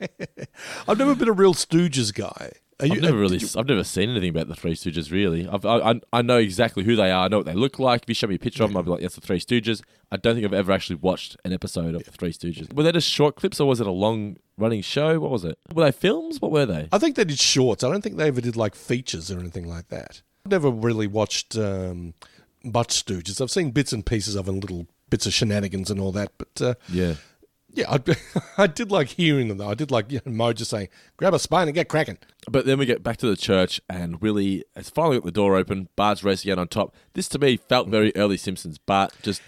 I've 0.88 0.98
never 0.98 1.14
been 1.14 1.28
a 1.28 1.32
real 1.32 1.54
Stooges 1.54 2.12
guy. 2.14 2.52
You, 2.86 2.92
I've 2.94 3.00
never 3.02 3.16
uh, 3.16 3.20
really, 3.20 3.38
you- 3.38 3.48
I've 3.56 3.66
never 3.68 3.84
seen 3.84 4.10
anything 4.10 4.30
about 4.30 4.48
the 4.48 4.54
Three 4.54 4.74
Stooges. 4.74 5.10
Really, 5.10 5.46
I've, 5.48 5.64
I, 5.64 5.76
I, 5.92 6.00
I 6.12 6.22
know 6.22 6.38
exactly 6.38 6.84
who 6.84 6.96
they 6.96 7.10
are. 7.10 7.24
I 7.24 7.28
know 7.28 7.38
what 7.38 7.46
they 7.46 7.54
look 7.54 7.78
like. 7.78 8.02
If 8.04 8.08
you 8.08 8.14
show 8.14 8.26
me 8.26 8.36
a 8.36 8.38
picture 8.38 8.62
of 8.64 8.70
them, 8.70 8.76
I'll 8.76 8.82
be 8.82 8.90
like, 8.90 9.00
"That's 9.02 9.14
the 9.16 9.20
Three 9.20 9.40
Stooges." 9.40 9.82
I 10.12 10.16
don't 10.16 10.34
think 10.34 10.44
I've 10.46 10.52
ever 10.52 10.72
actually 10.72 10.96
watched 10.96 11.36
an 11.44 11.52
episode 11.52 11.94
of 11.94 12.04
the 12.04 12.10
Three 12.10 12.32
Stooges. 12.32 12.72
Were 12.72 12.82
they 12.82 12.92
just 12.92 13.08
short 13.08 13.36
clips, 13.36 13.60
or 13.60 13.68
was 13.68 13.80
it 13.80 13.86
a 13.86 13.90
long-running 13.92 14.82
show? 14.82 15.20
What 15.20 15.30
was 15.30 15.44
it? 15.44 15.58
Were 15.74 15.84
they 15.84 15.92
films? 15.92 16.40
What 16.40 16.50
were 16.50 16.66
they? 16.66 16.88
I 16.92 16.98
think 16.98 17.16
they 17.16 17.24
did 17.24 17.38
shorts. 17.38 17.84
I 17.84 17.90
don't 17.90 18.02
think 18.02 18.16
they 18.16 18.28
ever 18.28 18.40
did 18.40 18.56
like 18.56 18.74
features 18.74 19.30
or 19.30 19.38
anything 19.40 19.68
like 19.68 19.88
that. 19.88 20.22
I've 20.46 20.50
never 20.52 20.70
really 20.70 21.06
watched 21.06 21.56
um, 21.56 22.14
much 22.64 23.04
Stooges. 23.04 23.40
I've 23.40 23.50
seen 23.50 23.70
bits 23.70 23.92
and 23.92 24.04
pieces 24.04 24.34
of 24.34 24.48
and 24.48 24.62
little 24.62 24.86
bits 25.08 25.26
of 25.26 25.32
shenanigans 25.34 25.90
and 25.90 26.00
all 26.00 26.12
that. 26.12 26.32
But 26.38 26.62
uh, 26.62 26.74
Yeah. 26.88 27.14
Yeah, 27.72 27.90
I, 27.90 28.00
I 28.62 28.66
did 28.66 28.90
like 28.90 29.08
hearing 29.08 29.48
them 29.48 29.58
though. 29.58 29.68
I 29.70 29.74
did 29.74 29.90
like 29.90 30.10
you 30.10 30.20
know, 30.24 30.32
Moe 30.32 30.52
just 30.52 30.70
saying, 30.70 30.88
"Grab 31.16 31.34
a 31.34 31.38
spine 31.38 31.68
and 31.68 31.74
get 31.74 31.88
cracking." 31.88 32.18
But 32.50 32.66
then 32.66 32.78
we 32.78 32.86
get 32.86 33.02
back 33.02 33.16
to 33.18 33.26
the 33.26 33.36
church, 33.36 33.80
and 33.88 34.20
Willie 34.20 34.64
has 34.74 34.90
finally 34.90 35.16
got 35.18 35.24
the 35.24 35.30
door 35.32 35.56
open. 35.56 35.88
Bart's 35.96 36.24
racing 36.24 36.50
out 36.52 36.58
on 36.58 36.68
top. 36.68 36.94
This 37.14 37.28
to 37.28 37.38
me 37.38 37.56
felt 37.56 37.88
very 37.88 38.12
early 38.16 38.36
Simpsons. 38.36 38.78
Bart 38.78 39.12
just 39.22 39.40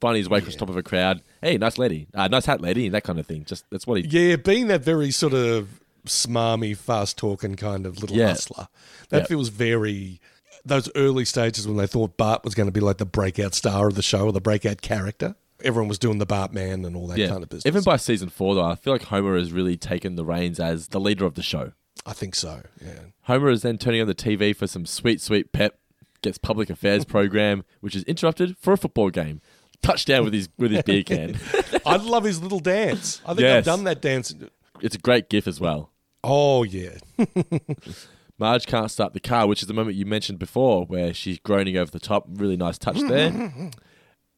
finding 0.00 0.20
his 0.20 0.28
way 0.28 0.38
across 0.38 0.54
the 0.54 0.58
top 0.60 0.68
of 0.70 0.76
a 0.76 0.82
crowd. 0.82 1.22
Hey, 1.42 1.58
nice 1.58 1.78
lady, 1.78 2.08
uh, 2.14 2.26
nice 2.28 2.46
hat, 2.46 2.60
lady, 2.60 2.86
and 2.86 2.94
that 2.94 3.04
kind 3.04 3.20
of 3.20 3.26
thing. 3.26 3.44
Just 3.44 3.64
that's 3.70 3.86
what 3.86 4.02
he. 4.02 4.06
Yeah, 4.08 4.36
being 4.36 4.66
that 4.68 4.82
very 4.82 5.10
sort 5.10 5.34
of 5.34 5.80
smarmy, 6.06 6.76
fast 6.76 7.18
talking 7.18 7.54
kind 7.56 7.86
of 7.86 8.00
little 8.00 8.16
Yeah. 8.16 8.28
hustler, 8.28 8.68
that 9.10 9.22
Yeah. 9.22 9.26
feels 9.26 9.48
very. 9.48 10.20
Those 10.64 10.90
early 10.94 11.24
stages 11.24 11.66
when 11.66 11.76
they 11.78 11.86
thought 11.86 12.16
Bart 12.18 12.44
was 12.44 12.54
going 12.54 12.66
to 12.68 12.72
be 12.72 12.80
like 12.80 12.98
the 12.98 13.06
breakout 13.06 13.54
star 13.54 13.88
of 13.88 13.94
the 13.94 14.02
show 14.02 14.26
or 14.26 14.32
the 14.32 14.40
breakout 14.42 14.82
character. 14.82 15.36
Everyone 15.64 15.88
was 15.88 15.98
doing 15.98 16.18
the 16.18 16.26
Bart 16.26 16.52
man 16.52 16.84
and 16.84 16.96
all 16.96 17.06
that 17.08 17.18
Yeah. 17.18 17.28
kind 17.28 17.42
of 17.42 17.48
business. 17.48 17.66
Even 17.66 17.82
by 17.82 17.96
season 17.96 18.28
four, 18.28 18.54
though, 18.54 18.64
I 18.64 18.74
feel 18.74 18.92
like 18.92 19.04
Homer 19.04 19.36
has 19.38 19.52
really 19.52 19.76
taken 19.76 20.16
the 20.16 20.24
reins 20.24 20.58
as 20.60 20.88
the 20.88 21.00
leader 21.00 21.24
of 21.24 21.34
the 21.34 21.42
show. 21.42 21.72
I 22.06 22.12
think 22.12 22.34
so. 22.34 22.62
Yeah. 22.82 23.00
Homer 23.22 23.50
is 23.50 23.62
then 23.62 23.76
turning 23.78 24.00
on 24.00 24.06
the 24.06 24.14
TV 24.14 24.54
for 24.56 24.66
some 24.66 24.86
sweet, 24.86 25.20
sweet 25.20 25.52
pep. 25.52 25.78
Gets 26.22 26.38
public 26.38 26.68
affairs 26.70 27.04
program, 27.06 27.64
which 27.80 27.94
is 27.96 28.02
interrupted 28.04 28.56
for 28.58 28.72
a 28.72 28.76
football 28.76 29.10
game. 29.10 29.40
Touchdown 29.82 30.24
with 30.24 30.34
his 30.34 30.48
with 30.58 30.70
his 30.70 30.82
beer 30.82 31.02
can. 31.02 31.38
I 31.86 31.96
love 31.96 32.24
his 32.24 32.42
little 32.42 32.60
dance. 32.60 33.22
I 33.26 33.32
think 33.32 33.46
I've 33.48 33.64
done 33.64 33.84
that 33.84 34.02
dance. 34.02 34.34
It's 34.82 34.94
a 34.94 34.98
great 34.98 35.30
gif 35.30 35.46
as 35.46 35.58
well. 35.60 35.90
Oh 36.22 36.62
yeah, 36.64 36.98
Marge 38.38 38.66
can't 38.66 38.90
start 38.90 39.14
the 39.14 39.20
car, 39.20 39.46
which 39.46 39.62
is 39.62 39.68
the 39.68 39.74
moment 39.74 39.96
you 39.96 40.04
mentioned 40.04 40.38
before, 40.38 40.84
where 40.84 41.12
she's 41.14 41.38
groaning 41.38 41.76
over 41.78 41.90
the 41.90 41.98
top. 42.00 42.26
Really 42.28 42.56
nice 42.58 42.76
touch 42.78 43.00
there. 43.00 43.70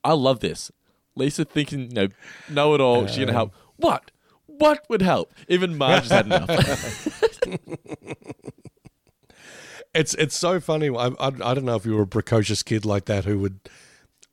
I 0.04 0.12
love 0.12 0.38
this. 0.40 0.70
Lisa 1.14 1.44
thinking, 1.44 1.90
you 1.90 1.94
know, 1.94 2.08
know 2.48 2.74
it 2.74 2.80
all. 2.80 3.06
She's 3.06 3.18
gonna 3.18 3.32
uh. 3.32 3.34
help. 3.34 3.54
What? 3.76 4.10
What 4.46 4.84
would 4.88 5.02
help? 5.02 5.32
Even 5.48 5.76
Marge 5.76 6.08
has 6.08 6.10
had 6.10 6.26
enough. 6.26 6.48
it's 9.94 10.14
it's 10.14 10.36
so 10.36 10.60
funny. 10.60 10.88
I, 10.90 11.08
I 11.08 11.26
I 11.26 11.54
don't 11.54 11.64
know 11.64 11.76
if 11.76 11.86
you 11.86 11.96
were 11.96 12.02
a 12.02 12.06
precocious 12.06 12.62
kid 12.62 12.84
like 12.84 13.06
that 13.06 13.24
who 13.24 13.38
would 13.40 13.60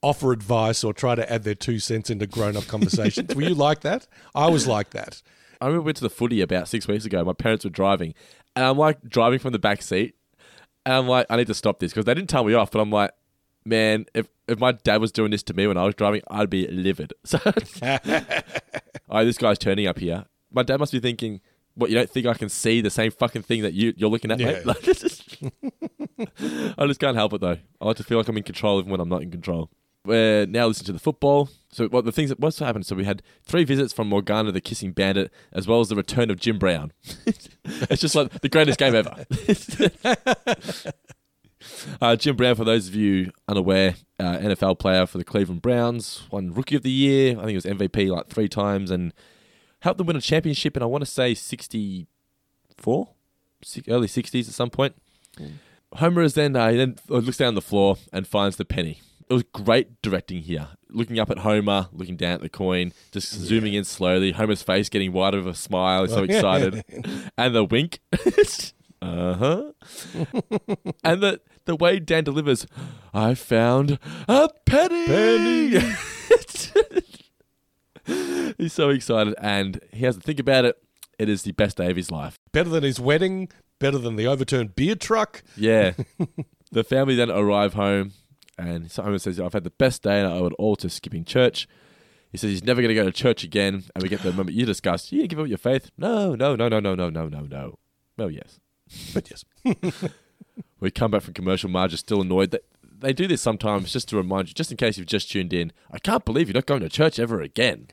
offer 0.02 0.32
advice 0.32 0.84
or 0.84 0.94
try 0.94 1.16
to 1.16 1.32
add 1.32 1.44
their 1.44 1.56
two 1.56 1.80
cents 1.80 2.10
into 2.10 2.28
grown 2.28 2.56
up 2.56 2.68
conversations. 2.68 3.36
were 3.36 3.42
you 3.42 3.56
like 3.56 3.82
that? 3.82 4.08
I 4.34 4.48
was 4.48 4.68
like 4.68 4.92
that. 4.92 5.22
I 5.62 5.66
remember 5.66 5.82
we 5.82 5.86
went 5.88 5.98
to 5.98 6.04
the 6.04 6.10
footy 6.10 6.42
about 6.42 6.68
six 6.68 6.88
weeks 6.88 7.06
ago. 7.06 7.24
My 7.24 7.34
parents 7.34 7.66
were 7.66 7.72
driving, 7.72 8.14
and 8.56 8.66
I'm 8.66 8.78
like 8.78 9.02
driving 9.04 9.40
from 9.40 9.52
the 9.52 9.60
back 9.60 9.82
seat, 9.82 10.16
and 10.86 10.96
I'm 10.96 11.08
like, 11.08 11.26
I 11.30 11.36
need 11.36 11.48
to 11.48 11.54
stop 11.54 11.80
this 11.80 11.92
because 11.92 12.06
they 12.06 12.14
didn't 12.14 12.30
tell 12.30 12.44
me 12.46 12.54
off. 12.54 12.72
But 12.72 12.80
I'm 12.80 12.92
like, 12.92 13.12
man, 13.66 14.06
if 14.14 14.28
if 14.48 14.60
my 14.60 14.72
dad 14.72 15.00
was 15.00 15.12
doing 15.12 15.32
this 15.32 15.44
to 15.44 15.54
me 15.54 15.68
when 15.68 15.78
I 15.78 15.84
was 15.84 15.96
driving, 15.96 16.22
I'd 16.30 16.50
be 16.50 16.68
livid. 16.68 17.14
So, 17.24 17.40
oh, 19.10 19.26
this 19.26 19.38
guy's 19.38 19.60
turning 19.60 19.88
up 19.88 20.00
here. 20.00 20.26
My 20.52 20.64
dad 20.64 20.80
must 20.80 20.92
be 20.92 21.00
thinking, 21.00 21.42
what? 21.76 21.90
You 21.90 21.96
don't 21.96 22.10
think 22.10 22.26
I 22.26 22.34
can 22.34 22.50
see 22.50 22.82
the 22.82 22.90
same 22.90 23.12
fucking 23.12 23.44
thing 23.44 23.62
that 23.62 23.74
you 23.74 23.94
you're 23.96 24.10
looking 24.10 24.32
at, 24.32 24.40
mate? 24.40 24.64
Yeah. 24.66 24.74
Like, 26.20 26.78
I 26.78 26.86
just 26.88 27.00
can't 27.00 27.16
help 27.16 27.32
it 27.34 27.42
though. 27.42 27.58
I 27.80 27.86
like 27.86 27.98
to 27.98 28.04
feel 28.04 28.18
like 28.18 28.28
I'm 28.28 28.36
in 28.36 28.44
control 28.44 28.80
even 28.80 28.92
when 28.92 29.00
I'm 29.00 29.08
not 29.08 29.22
in 29.22 29.32
control. 29.32 29.70
We're 30.06 30.46
now 30.46 30.68
listening 30.68 30.88
to 30.88 30.94
the 30.94 31.00
football. 31.00 31.50
So 31.72 31.88
what 31.88 32.04
the 32.04 32.12
things 32.12 32.30
that 32.30 32.40
what's 32.40 32.60
happened? 32.60 32.86
So 32.86 32.96
we 32.96 33.06
had 33.06 33.22
three 33.44 33.64
visits 33.64 33.94
from 33.94 34.10
Morgana 34.10 34.52
the 34.52 34.60
Kissing 34.60 34.92
Bandit, 34.92 35.32
as 35.54 35.68
well 35.68 35.80
as 35.82 35.90
the 35.90 35.96
return 35.96 36.30
of 36.30 36.40
Jim 36.40 36.58
Brown. 36.58 36.92
it's 37.26 38.02
just 38.02 38.16
like 38.16 38.42
the 38.42 38.50
greatest 38.50 38.80
game 38.80 38.96
ever. 38.96 39.26
Uh, 42.02 42.16
Jim 42.16 42.36
Brown, 42.36 42.56
for 42.56 42.64
those 42.64 42.88
of 42.88 42.96
you 42.96 43.32
unaware, 43.48 43.96
uh, 44.20 44.38
NFL 44.38 44.80
player 44.80 45.06
for 45.06 45.18
the 45.18 45.24
Cleveland 45.24 45.62
Browns, 45.62 46.24
won 46.32 46.54
Rookie 46.54 46.76
of 46.76 46.84
the 46.84 46.92
Year. 46.92 47.38
I 47.38 47.46
think 47.46 47.52
it 47.52 47.56
was 47.56 47.66
MVP 47.66 48.10
like 48.10 48.28
three 48.28 48.48
times, 48.50 48.92
and 48.92 49.14
helped 49.82 49.98
them 49.98 50.08
win 50.08 50.16
a 50.16 50.22
championship. 50.22 50.76
And 50.76 50.84
I 50.84 50.88
want 50.88 51.04
to 51.04 51.10
say 51.10 51.34
sixty 51.34 52.08
four, 52.78 53.10
early 53.88 54.08
sixties 54.08 54.48
at 54.48 54.54
some 54.54 54.70
point. 54.70 54.96
Homer 55.94 56.22
is 56.22 56.36
then 56.36 56.56
uh, 56.56 56.70
he 56.70 56.78
then 56.78 56.96
looks 57.08 57.38
down 57.38 57.56
the 57.56 57.62
floor 57.62 57.98
and 58.14 58.28
finds 58.28 58.58
the 58.58 58.66
penny. 58.66 59.02
It 59.30 59.34
was 59.34 59.44
great 59.54 60.02
directing 60.02 60.42
here. 60.42 60.70
Looking 60.90 61.20
up 61.20 61.30
at 61.30 61.40
Homer, 61.40 61.88
looking 61.92 62.18
down 62.18 62.34
at 62.34 62.42
the 62.42 62.50
coin, 62.50 62.94
just 63.12 63.32
zooming 63.32 63.76
in 63.76 63.84
slowly. 63.84 64.32
Homer's 64.32 64.64
face 64.64 64.90
getting 64.90 65.14
wider 65.14 65.38
with 65.38 65.48
a 65.48 65.58
smile. 65.58 66.04
He's 66.04 66.14
so 66.14 66.24
excited, 66.30 66.84
and 67.38 67.56
the 67.56 67.64
wink. 67.64 68.00
uh 69.02 69.34
huh. 69.34 69.72
and 71.04 71.22
the 71.22 71.42
the 71.66 71.76
way 71.76 72.00
Dan 72.00 72.24
delivers, 72.24 72.66
I 73.14 73.34
found 73.36 74.00
a 74.28 74.50
penny. 74.66 75.06
Penny. 75.08 75.96
He's 78.58 78.74
so 78.74 78.90
excited, 78.90 79.36
and 79.40 79.80
he 79.92 80.06
has 80.06 80.16
to 80.16 80.22
think 80.22 80.40
about 80.40 80.66
it. 80.66 80.82
It 81.18 81.30
is 81.30 81.44
the 81.44 81.52
best 81.52 81.78
day 81.78 81.90
of 81.92 81.96
his 81.96 82.12
life. 82.12 82.40
Better 82.52 82.70
than 82.70 82.84
his 82.84 83.00
wedding. 83.00 83.50
Better 83.80 83.98
than 83.98 84.16
the 84.16 84.28
overturned 84.28 84.76
beer 84.76 84.96
truck. 84.96 85.44
Yeah. 85.56 85.94
the 86.72 86.84
family 86.84 87.16
then 87.16 87.30
arrive 87.30 87.76
home, 87.76 88.12
and 88.58 88.92
Simon 88.92 89.20
says, 89.20 89.40
I've 89.40 89.54
had 89.54 89.64
the 89.64 89.70
best 89.70 90.04
day, 90.04 90.20
and 90.20 90.28
I 90.28 90.32
owe 90.32 90.48
it 90.48 90.54
all 90.58 90.76
to 90.78 90.90
skipping 90.90 91.24
church. 91.24 91.68
He 92.32 92.38
says 92.38 92.52
he's 92.52 92.64
never 92.64 92.82
going 92.82 92.90
to 92.90 92.96
go 92.96 93.06
to 93.06 93.12
church 93.12 93.44
again. 93.44 93.84
And 93.96 94.04
we 94.04 94.10
get 94.10 94.22
the 94.22 94.32
moment 94.32 94.56
you 94.56 94.66
discussed, 94.66 95.12
you 95.12 95.28
give 95.28 95.40
up 95.40 95.48
your 95.48 95.58
faith? 95.58 95.92
No, 95.98 96.36
no, 96.36 96.56
no, 96.56 96.68
no, 96.68 96.80
no, 96.80 96.96
no, 96.96 97.10
no, 97.10 97.28
no, 97.28 97.42
no. 97.42 97.80
Well, 98.18 98.30
yes. 98.30 98.60
But 99.14 99.30
yes. 99.30 99.46
We 100.80 100.92
come 100.92 101.12
back 101.12 101.24
from 101.24 101.34
commercial. 101.34 101.70
Marge 101.70 101.94
is 101.94 102.00
still 102.00 102.22
annoyed. 102.22 102.52
That 102.52 102.64
they 102.84 103.14
do 103.14 103.28
this 103.28 103.42
sometimes 103.42 103.92
just 103.92 104.10
to 104.10 104.18
remind 104.18 104.48
you, 104.48 104.54
just 104.54 104.72
in 104.72 104.78
case 104.78 104.98
you've 104.98 105.08
just 105.08 105.32
tuned 105.32 105.54
in. 105.54 105.72
I 105.92 106.00
can't 106.00 106.26
believe 106.26 106.48
you're 106.48 106.54
not 106.56 106.66
going 106.66 106.82
to 106.82 106.90
church 106.90 107.20
ever 107.20 107.42
again. 107.42 107.88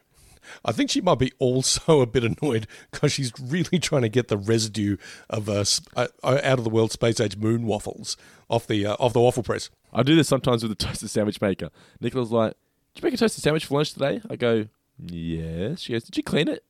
I 0.65 0.71
think 0.71 0.91
she 0.91 1.01
might 1.01 1.19
be 1.19 1.33
also 1.41 2.01
a 2.01 2.07
bit 2.07 2.23
annoyed 2.25 2.69
because 2.93 3.13
she's 3.13 3.33
really 3.41 3.79
trying 3.81 4.03
to 4.03 4.09
get 4.09 4.29
the 4.29 4.37
residue 4.37 4.97
of 5.29 5.49
uh, 5.49 5.65
sp- 5.67 5.91
uh, 5.97 6.07
out 6.23 6.59
of 6.59 6.65
the 6.65 6.71
world 6.71 6.93
space 6.93 7.19
age 7.19 7.37
moon 7.37 7.67
waffles 7.67 8.17
off 8.49 8.67
the 8.67 8.87
uh, 8.87 8.95
off 9.01 9.13
the 9.13 9.21
waffle 9.21 9.43
press. 9.43 9.71
I 9.93 10.03
do 10.05 10.15
this 10.15 10.29
sometimes 10.29 10.63
with 10.63 10.71
the 10.71 10.77
toasted 10.87 11.11
sandwich 11.11 11.41
maker. 11.41 11.71
Nicola's 12.01 12.31
like, 12.31 12.55
Did 12.95 13.03
you 13.03 13.07
make 13.09 13.15
a 13.15 13.17
toasted 13.17 13.43
sandwich 13.43 13.67
for 13.67 13.75
lunch 13.75 13.93
today? 13.93 14.21
I 14.31 14.37
go, 14.37 14.67
Yes. 15.05 15.81
She 15.81 15.93
goes, 15.93 16.05
Did 16.05 16.17
you 16.17 16.23
clean 16.23 16.49
it? 16.49 16.63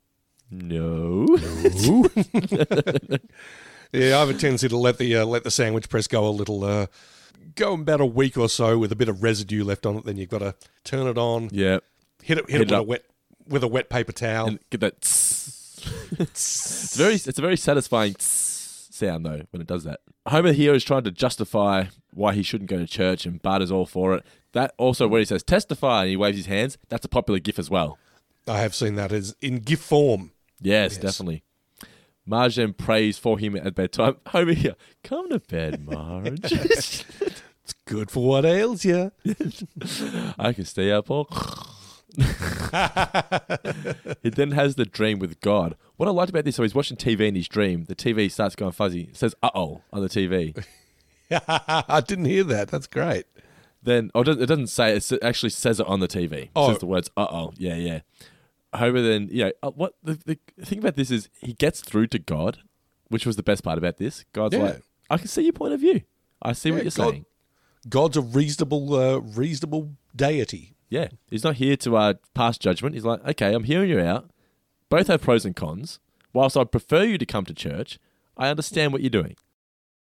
No. 0.51 1.27
Yeah, 3.93 4.17
I 4.17 4.21
have 4.21 4.31
a 4.31 4.35
tendency 4.35 4.69
to 4.69 4.77
let 4.77 4.99
the 4.99 5.17
uh, 5.17 5.25
let 5.25 5.45
the 5.45 5.51
sandwich 5.51 5.89
press 5.89 6.07
go 6.07 6.27
a 6.27 6.31
little, 6.31 6.65
uh, 6.65 6.87
go 7.55 7.73
about 7.75 8.01
a 8.01 8.07
week 8.07 8.37
or 8.37 8.49
so 8.49 8.79
with 8.79 8.93
a 8.93 8.97
bit 8.97 9.09
of 9.09 9.23
residue 9.23 9.65
left 9.65 9.87
on 9.87 9.97
it. 9.97 10.05
Then 10.05 10.17
you've 10.17 10.29
got 10.29 10.41
to 10.41 10.55
turn 10.85 11.07
it 11.07 11.19
on, 11.19 11.49
yeah. 11.53 11.79
hit 12.23 12.39
it, 12.39 12.51
hit, 12.51 12.61
Hit 12.61 12.61
it 12.61 12.63
it 12.63 12.71
with 12.71 12.73
a 12.73 12.83
wet 12.83 13.05
with 13.49 13.63
a 13.63 13.69
wet 13.69 13.89
paper 13.89 14.13
towel. 14.13 14.49
And 14.49 14.59
get 14.71 14.81
that 14.81 15.01
tss. 15.01 15.53
it's 16.19 16.97
very 16.97 17.15
it's 17.15 17.39
a 17.39 17.43
very 17.43 17.57
satisfying 17.57 18.17
sound 18.19 19.25
though 19.27 19.43
when 19.51 19.61
it 19.61 19.67
does 19.67 19.85
that. 19.85 20.01
Homer 20.27 20.53
here 20.53 20.75
is 20.75 20.83
trying 20.85 21.05
to 21.05 21.11
justify 21.11 21.85
why 22.13 22.35
he 22.35 22.43
shouldn't 22.43 22.71
go 22.71 22.79
to 22.79 22.87
church 22.87 23.27
and 23.27 23.41
Bart 23.43 23.63
is 23.63 23.71
all 23.71 23.87
for 23.87 24.15
it. 24.15 24.25
That 24.53 24.75
also 24.79 25.07
where 25.07 25.21
he 25.21 25.25
says 25.27 25.43
testify 25.43 26.03
and 26.03 26.11
he 26.11 26.17
waves 26.17 26.39
his 26.39 26.47
hands, 26.47 26.79
that's 26.89 27.05
a 27.05 27.09
popular 27.09 27.39
gif 27.39 27.59
as 27.59 27.71
well. 27.71 27.99
I 28.49 28.59
have 28.59 28.75
seen 28.75 28.95
that 28.97 29.13
as 29.13 29.37
in 29.41 29.59
GIF 29.59 29.81
form. 29.81 30.33
Yes, 30.61 30.95
Yes. 30.95 31.03
definitely. 31.03 31.43
Marge 32.27 32.57
then 32.57 32.73
prays 32.73 33.17
for 33.19 33.39
him 33.39 33.57
at 33.57 33.75
bedtime. 33.75 34.17
Homer 34.27 34.53
here, 34.53 34.75
come 35.05 35.29
to 35.31 35.39
bed, 35.39 35.85
Marge. 35.87 36.53
It's 37.69 37.75
good 37.85 38.13
for 38.13 38.25
what 38.25 38.45
ails 38.45 38.85
you. 38.85 39.11
I 40.39 40.53
can 40.53 40.65
stay 40.65 40.93
up 40.93 41.11
all 41.11 41.29
he 44.23 44.31
then 44.31 44.53
has 44.53 44.77
the 44.77 44.85
dream 44.85 45.19
with 45.19 45.41
God. 45.41 45.77
What 45.97 46.09
I 46.09 46.13
liked 46.13 46.31
about 46.31 46.45
this, 46.45 46.55
so 46.57 46.63
he's 46.63 46.75
watching 46.77 46.97
TV 46.97 47.21
in 47.27 47.35
his 47.35 47.49
dream. 47.49 47.85
The 47.87 47.97
TV 47.97 48.31
starts 48.31 48.55
going 48.55 48.71
fuzzy. 48.73 49.03
It 49.11 49.17
says 49.17 49.35
"uh 49.43 49.51
oh" 49.55 49.83
on 49.93 50.01
the 50.03 50.09
TV. 50.09 50.65
I 51.31 52.01
didn't 52.07 52.27
hear 52.27 52.45
that. 52.45 52.69
That's 52.69 52.87
great. 52.87 53.25
then, 53.83 54.11
oh, 54.15 54.21
it 54.21 54.47
doesn't- 54.47 54.69
say 54.69 54.95
it. 54.97 55.11
It 55.13 55.23
actually 55.23 55.51
says 55.51 55.81
it 55.81 55.87
on 55.89 56.01
the 56.01 56.09
TV. 56.09 56.33
It 56.45 56.51
Oh. 56.55 56.69
says 56.71 56.79
the 56.79 56.87
words 56.87 57.11
"uh 57.17 57.27
oh." 57.31 57.53
Yeah, 57.57 57.75
yeah. 57.77 58.01
Homer 58.77 59.01
then, 59.03 59.29
you 59.31 59.45
know, 59.47 59.53
uh, 59.63 59.71
what 59.71 59.95
the, 60.03 60.15
the 60.25 60.39
thing 60.65 60.79
about 60.79 60.97
this 60.97 61.11
is 61.11 61.29
he 61.41 61.53
gets 61.55 61.81
through 61.81 62.07
to 62.09 62.19
God, 62.19 62.59
which 63.09 63.27
was 63.27 63.37
the 63.37 63.43
best 63.43 63.63
part 63.65 63.79
about 63.79 63.97
this. 63.99 64.25
God's 64.33 64.57
Yeah. 64.57 64.63
like, 64.63 64.83
I 65.11 65.19
can 65.19 65.29
see 65.29 65.43
your 65.43 65.53
point 65.53 65.73
of 65.75 65.81
view. 65.81 66.03
I 66.43 66.53
see 66.53 66.71
what 66.71 66.83
you're 66.85 66.91
God- 66.93 67.11
saying. 67.11 67.25
God's 67.89 68.17
a 68.17 68.21
reasonable, 68.21 68.95
uh, 68.95 69.19
reasonable 69.19 69.93
deity. 70.15 70.75
Yeah, 70.89 71.09
he's 71.31 71.45
not 71.45 71.57
here 71.57 71.77
to 71.79 71.97
uh, 71.97 72.15
pass 72.35 72.59
judgment. 72.59 72.95
He's 72.95 73.05
like, 73.05 73.25
okay, 73.27 73.55
I'm 73.55 73.65
hearing 73.65 73.91
you 73.91 74.01
out. 74.01 74.31
Both 74.89 75.07
have 75.09 75.21
pros 75.23 75.45
and 75.45 75.55
cons. 75.55 75.99
Whilst 76.33 76.57
I'd 76.57 76.71
prefer 76.73 77.03
you 77.05 77.17
to 77.19 77.27
come 77.27 77.45
to 77.45 77.55
church, 77.55 77.99
I 78.37 78.49
understand 78.49 78.93
what 78.93 79.03
you're 79.03 79.11
doing. 79.11 79.37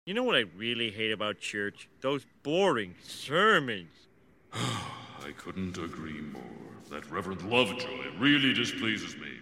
You 0.04 0.14
know 0.14 0.22
what 0.22 0.36
I 0.36 0.44
really 0.56 0.90
hate 0.90 1.10
about 1.10 1.40
church? 1.40 1.88
Those 2.00 2.26
boring 2.42 2.94
sermons. 3.02 3.90
I 4.52 5.32
couldn't 5.36 5.76
agree 5.78 6.20
more. 6.20 6.42
That 6.90 7.10
Reverend 7.10 7.42
Lovejoy 7.42 8.16
really 8.18 8.52
displeases 8.52 9.16
me. 9.16 9.32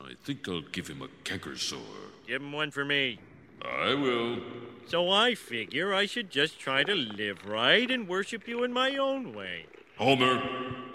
I 0.00 0.14
think 0.24 0.48
I'll 0.48 0.60
give 0.60 0.88
him 0.88 1.02
a 1.02 1.08
canker 1.22 1.56
sore. 1.56 1.80
Give 2.26 2.42
him 2.42 2.52
one 2.52 2.70
for 2.70 2.84
me. 2.84 3.20
I 3.62 3.94
will. 3.94 4.38
So 4.86 5.08
I 5.10 5.34
figure 5.34 5.94
I 5.94 6.06
should 6.06 6.30
just 6.30 6.58
try 6.58 6.82
to 6.82 6.94
live 6.94 7.46
right 7.46 7.90
and 7.90 8.08
worship 8.08 8.46
you 8.46 8.64
in 8.64 8.72
my 8.72 8.96
own 8.96 9.32
way. 9.34 9.66
Homer, 9.96 10.42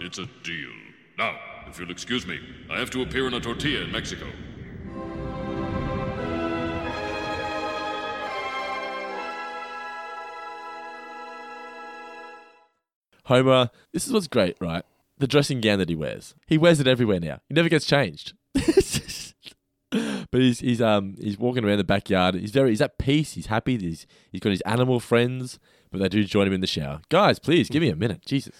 it's 0.00 0.18
a 0.18 0.26
deal. 0.44 0.70
Now, 1.18 1.36
if 1.66 1.78
you'll 1.78 1.90
excuse 1.90 2.26
me, 2.26 2.38
I 2.70 2.78
have 2.78 2.90
to 2.90 3.02
appear 3.02 3.26
in 3.26 3.34
a 3.34 3.40
tortilla 3.40 3.84
in 3.84 3.90
Mexico. 3.90 4.26
Homer, 13.24 13.70
this 13.92 14.06
is 14.06 14.12
what's 14.12 14.28
great, 14.28 14.56
right? 14.60 14.84
The 15.20 15.26
dressing 15.28 15.60
gown 15.60 15.78
that 15.78 15.88
he 15.88 15.94
wears. 15.94 16.34
He 16.48 16.58
wears 16.58 16.80
it 16.80 16.86
everywhere 16.88 17.20
now. 17.20 17.40
He 17.48 17.54
never 17.54 17.68
gets 17.68 17.86
changed. 17.86 18.32
but 20.30 20.40
he's 20.40 20.60
he's 20.60 20.80
um 20.80 21.16
he's 21.20 21.38
walking 21.38 21.64
around 21.64 21.78
the 21.78 21.84
backyard. 21.84 22.34
He's 22.36 22.50
very 22.52 22.70
he's 22.70 22.80
at 22.80 22.98
peace. 22.98 23.32
He's 23.32 23.46
happy. 23.46 23.76
He's 23.78 24.06
he's 24.30 24.40
got 24.40 24.50
his 24.50 24.60
animal 24.62 25.00
friends, 25.00 25.58
but 25.90 26.00
they 26.00 26.08
do 26.08 26.24
join 26.24 26.46
him 26.46 26.52
in 26.52 26.60
the 26.60 26.66
shower. 26.66 27.00
Guys, 27.08 27.38
please 27.38 27.68
give 27.68 27.82
me 27.82 27.88
a 27.90 27.96
minute. 27.96 28.24
Jesus, 28.24 28.52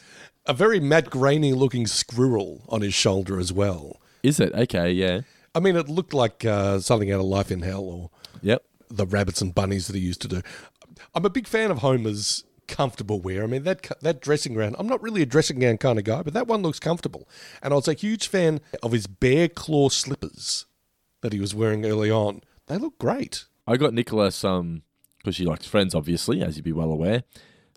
A 0.46 0.52
very 0.54 0.80
Matt 0.80 1.10
Groening 1.10 1.54
looking 1.54 1.86
squirrel 1.86 2.64
on 2.68 2.80
his 2.82 2.94
shoulder 2.94 3.38
as 3.38 3.52
well. 3.52 4.00
is 4.22 4.40
it 4.40 4.52
okay? 4.54 4.90
Yeah. 4.90 5.20
I 5.54 5.60
mean, 5.60 5.76
it 5.76 5.88
looked 5.88 6.14
like 6.14 6.44
uh, 6.44 6.78
something 6.80 7.10
out 7.10 7.20
of 7.20 7.26
Life 7.26 7.50
in 7.50 7.62
Hell 7.62 7.82
or 7.84 8.10
Yep. 8.42 8.62
the 8.88 9.06
rabbits 9.06 9.40
and 9.40 9.54
bunnies 9.54 9.86
that 9.88 9.96
he 9.96 10.02
used 10.02 10.22
to 10.22 10.28
do. 10.28 10.42
I'm 11.14 11.24
a 11.24 11.30
big 11.30 11.46
fan 11.48 11.70
of 11.70 11.78
Homer's 11.78 12.44
comfortable 12.70 13.20
wear. 13.20 13.42
I 13.42 13.46
mean, 13.46 13.64
that 13.64 13.86
that 14.00 14.20
dressing 14.22 14.54
gown. 14.54 14.74
I'm 14.78 14.86
not 14.86 15.02
really 15.02 15.20
a 15.20 15.26
dressing 15.26 15.58
gown 15.58 15.76
kind 15.76 15.98
of 15.98 16.04
guy, 16.04 16.22
but 16.22 16.32
that 16.32 16.46
one 16.46 16.62
looks 16.62 16.80
comfortable. 16.80 17.28
And 17.62 17.74
I 17.74 17.76
was 17.76 17.88
a 17.88 17.92
huge 17.92 18.28
fan 18.28 18.60
of 18.82 18.92
his 18.92 19.06
bear 19.06 19.48
claw 19.48 19.88
slippers 19.88 20.66
that 21.20 21.32
he 21.32 21.40
was 21.40 21.54
wearing 21.54 21.84
early 21.84 22.10
on. 22.10 22.42
They 22.66 22.78
look 22.78 22.98
great. 22.98 23.44
I 23.66 23.76
got 23.76 23.92
Nicola 23.92 24.30
some 24.30 24.82
because 25.18 25.36
she 25.36 25.44
likes 25.44 25.66
Friends, 25.66 25.94
obviously, 25.94 26.42
as 26.42 26.56
you'd 26.56 26.64
be 26.64 26.72
well 26.72 26.90
aware. 26.90 27.24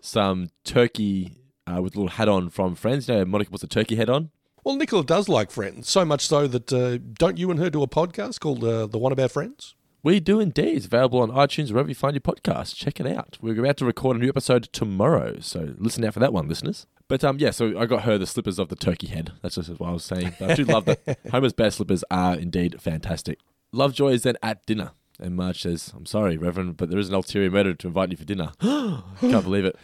Some 0.00 0.50
turkey 0.64 1.36
uh, 1.66 1.82
with 1.82 1.94
a 1.94 1.98
little 1.98 2.10
hat 2.10 2.28
on 2.28 2.48
from 2.48 2.74
Friends. 2.74 3.08
You 3.08 3.16
know, 3.16 3.24
Monica 3.24 3.50
puts 3.50 3.62
a 3.64 3.68
turkey 3.68 3.96
head 3.96 4.08
on. 4.08 4.30
Well, 4.64 4.76
Nicola 4.76 5.04
does 5.04 5.28
like 5.28 5.50
Friends 5.50 5.90
so 5.90 6.04
much 6.06 6.26
so 6.26 6.46
that 6.46 6.72
uh, 6.72 6.98
don't 7.18 7.36
you 7.36 7.50
and 7.50 7.60
her 7.60 7.68
do 7.68 7.82
a 7.82 7.88
podcast 7.88 8.40
called 8.40 8.64
uh, 8.64 8.86
"The 8.86 8.98
One 8.98 9.12
About 9.12 9.30
Friends"? 9.30 9.74
We 10.04 10.20
do 10.20 10.38
indeed. 10.38 10.76
It's 10.76 10.84
available 10.84 11.20
on 11.20 11.30
iTunes 11.30 11.70
wherever 11.70 11.88
you 11.88 11.94
find 11.94 12.12
your 12.14 12.20
podcast. 12.20 12.76
Check 12.76 13.00
it 13.00 13.06
out. 13.06 13.38
We're 13.40 13.58
about 13.58 13.78
to 13.78 13.86
record 13.86 14.18
a 14.18 14.20
new 14.20 14.28
episode 14.28 14.64
tomorrow, 14.64 15.38
so 15.40 15.72
listen 15.78 16.04
out 16.04 16.12
for 16.12 16.20
that 16.20 16.30
one, 16.30 16.46
listeners. 16.46 16.86
But 17.08 17.24
um, 17.24 17.38
yeah, 17.38 17.50
so 17.50 17.78
I 17.78 17.86
got 17.86 18.02
her 18.02 18.18
the 18.18 18.26
slippers 18.26 18.58
of 18.58 18.68
the 18.68 18.76
turkey 18.76 19.06
head. 19.06 19.32
That's 19.40 19.54
just 19.54 19.70
what 19.70 19.88
I 19.88 19.92
was 19.92 20.04
saying. 20.04 20.34
But 20.38 20.50
I 20.50 20.54
do 20.56 20.64
love 20.64 20.84
that. 20.84 21.18
Homer's 21.30 21.54
bear 21.54 21.70
slippers 21.70 22.04
are 22.10 22.34
indeed 22.34 22.82
fantastic. 22.82 23.38
Lovejoy 23.72 24.10
is 24.10 24.24
then 24.24 24.36
at 24.42 24.66
dinner, 24.66 24.90
and 25.18 25.36
Marge 25.36 25.62
says, 25.62 25.90
"I'm 25.96 26.04
sorry, 26.04 26.36
Reverend, 26.36 26.76
but 26.76 26.90
there 26.90 26.98
is 26.98 27.08
an 27.08 27.14
ulterior 27.14 27.50
motive 27.50 27.78
to 27.78 27.86
invite 27.86 28.10
you 28.10 28.18
for 28.18 28.24
dinner." 28.24 28.52
Can't 28.60 29.42
believe 29.42 29.64
it. 29.64 29.78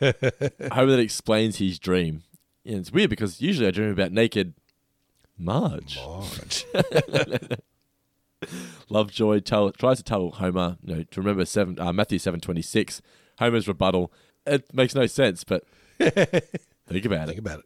Homer 0.72 0.92
then 0.92 1.00
explains 1.00 1.56
his 1.56 1.80
dream. 1.80 2.22
And 2.64 2.76
it's 2.76 2.92
weird 2.92 3.10
because 3.10 3.40
usually 3.40 3.66
I 3.66 3.72
dream 3.72 3.90
about 3.90 4.12
naked 4.12 4.54
Marge. 5.36 5.98
Marge. 5.98 6.66
Lovejoy 8.88 9.40
tell, 9.40 9.70
tries 9.72 9.98
to 9.98 10.02
tell 10.02 10.30
Homer, 10.30 10.76
you 10.84 10.94
know, 10.96 11.02
to 11.02 11.20
remember 11.20 11.44
seven, 11.44 11.78
uh, 11.80 11.92
Matthew 11.92 12.18
seven 12.18 12.40
twenty 12.40 12.62
six. 12.62 13.00
Homer's 13.38 13.68
rebuttal. 13.68 14.12
It 14.46 14.72
makes 14.74 14.94
no 14.94 15.06
sense, 15.06 15.44
but 15.44 15.64
think 15.98 17.04
about 17.04 17.26
Think 17.26 17.30
it. 17.30 17.38
about 17.38 17.58
it. 17.60 17.64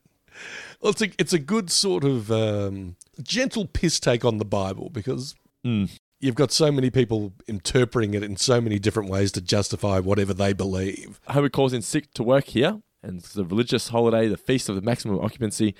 Well, 0.80 0.92
it's 0.92 1.02
a, 1.02 1.10
it's 1.18 1.32
a 1.32 1.38
good 1.38 1.70
sort 1.70 2.04
of 2.04 2.30
um, 2.32 2.96
gentle 3.22 3.66
piss 3.66 4.00
take 4.00 4.24
on 4.24 4.38
the 4.38 4.44
Bible 4.44 4.88
because 4.90 5.34
Mm. 5.62 5.90
you've 6.20 6.34
got 6.36 6.50
so 6.50 6.72
many 6.72 6.88
people 6.88 7.34
interpreting 7.46 8.14
it 8.14 8.22
in 8.22 8.34
so 8.38 8.62
many 8.62 8.78
different 8.78 9.10
ways 9.10 9.30
to 9.32 9.42
justify 9.42 9.98
whatever 9.98 10.32
they 10.32 10.54
believe. 10.54 11.20
Homer 11.28 11.50
calls 11.50 11.74
in 11.74 11.82
sick 11.82 12.14
to 12.14 12.22
work 12.22 12.44
here, 12.46 12.80
and 13.02 13.18
it's 13.18 13.36
a 13.36 13.44
religious 13.44 13.88
holiday, 13.88 14.26
the 14.26 14.38
feast 14.38 14.70
of 14.70 14.74
the 14.76 14.80
maximum 14.80 15.18
occupancy. 15.20 15.74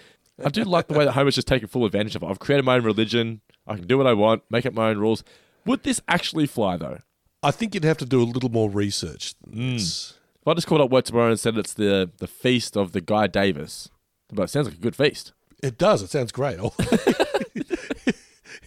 I 0.44 0.50
do 0.50 0.64
like 0.64 0.88
the 0.88 0.94
way 0.98 1.07
that 1.07 1.12
Homer's 1.12 1.35
just 1.37 1.48
taking 1.48 1.66
full 1.66 1.87
advantage 1.87 2.14
of 2.14 2.22
it. 2.22 2.26
I've 2.26 2.38
created 2.38 2.66
my 2.66 2.74
own 2.76 2.85
religion. 2.85 3.40
I 3.66 3.77
can 3.77 3.87
do 3.87 3.99
what 3.99 4.07
I 4.07 4.12
want, 4.14 4.42
make 4.51 4.66
up 4.66 4.75
my 4.75 4.88
own 4.90 4.99
rules. 4.99 5.23
Would 5.66 5.83
this 5.83 6.01
actually 6.09 6.46
fly 6.46 6.77
though? 6.77 6.99
I 7.42 7.51
think 7.51 7.75
you'd 7.75 7.85
have 7.85 7.99
to 7.99 8.05
do 8.07 8.23
a 8.23 8.25
little 8.25 8.51
more 8.51 8.68
research 8.70 9.35
than 9.40 9.53
Mm. 9.55 9.73
this. 9.79 10.14
If 10.42 10.49
I 10.49 10.55
just 10.55 10.66
called 10.66 10.81
up 10.81 10.90
work 10.90 11.05
tomorrow 11.05 11.31
and 11.31 11.38
said 11.40 11.57
it's 11.59 11.75
the 11.75 12.11
the 12.18 12.27
feast 12.27 12.77
of 12.77 12.92
the 12.92 13.01
Guy 13.01 13.27
Davis, 13.27 13.88
but 14.33 14.44
it 14.44 14.49
sounds 14.49 14.66
like 14.68 14.77
a 14.77 14.81
good 14.81 14.96
feast. 14.96 15.33
It 15.62 15.77
does. 15.79 16.03
It 16.03 16.11
sounds 16.11 16.33
great. 16.33 16.59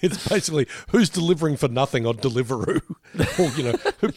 it's 0.02 0.28
basically 0.28 0.68
who's 0.92 1.10
delivering 1.10 1.58
for 1.58 1.68
nothing 1.68 2.06
on 2.06 2.18
Deliveroo, 2.18 2.82
or 3.40 3.58
you 3.58 3.64
know, 3.72 3.78
who, 4.02 4.10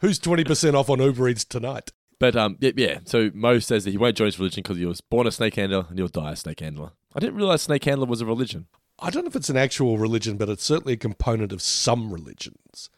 who's 0.00 0.18
twenty 0.18 0.44
percent 0.44 0.76
off 0.76 0.90
on 0.90 1.00
Uber 1.00 1.28
Eats 1.28 1.44
tonight. 1.44 1.92
But 2.18 2.34
um, 2.36 2.56
yeah, 2.60 2.72
yeah. 2.76 2.98
So 3.04 3.30
Moe 3.34 3.58
says 3.58 3.84
that 3.84 3.90
he 3.90 3.98
won't 3.98 4.16
join 4.16 4.26
his 4.26 4.38
religion 4.38 4.62
because 4.62 4.78
he 4.78 4.86
was 4.86 5.00
born 5.00 5.26
a 5.26 5.30
snake 5.30 5.54
handler 5.56 5.86
and 5.88 5.98
he'll 5.98 6.08
die 6.08 6.32
a 6.32 6.36
snake 6.36 6.60
handler. 6.60 6.92
I 7.14 7.20
didn't 7.20 7.36
realize 7.36 7.62
snake 7.62 7.84
handler 7.84 8.06
was 8.06 8.20
a 8.20 8.26
religion. 8.26 8.66
I 8.98 9.10
don't 9.10 9.24
know 9.24 9.28
if 9.28 9.36
it's 9.36 9.50
an 9.50 9.56
actual 9.56 9.98
religion, 9.98 10.36
but 10.36 10.48
it's 10.48 10.64
certainly 10.64 10.94
a 10.94 10.98
component 10.98 11.52
of 11.52 11.60
some 11.60 12.12
religions. 12.12 12.88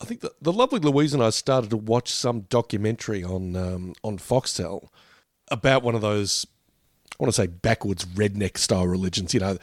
I 0.00 0.04
think 0.04 0.20
that 0.20 0.32
the 0.42 0.52
lovely 0.52 0.78
Louise 0.78 1.14
and 1.14 1.22
I 1.22 1.30
started 1.30 1.70
to 1.70 1.76
watch 1.76 2.12
some 2.12 2.42
documentary 2.42 3.24
on 3.24 3.56
um, 3.56 3.94
on 4.02 4.18
Foxtel 4.18 4.88
about 5.50 5.82
one 5.82 5.94
of 5.94 6.02
those 6.02 6.46
I 7.18 7.22
want 7.22 7.34
to 7.34 7.40
say 7.40 7.46
backwards 7.46 8.04
redneck 8.04 8.58
style 8.58 8.86
religions. 8.86 9.32
You 9.32 9.40
know, 9.40 9.58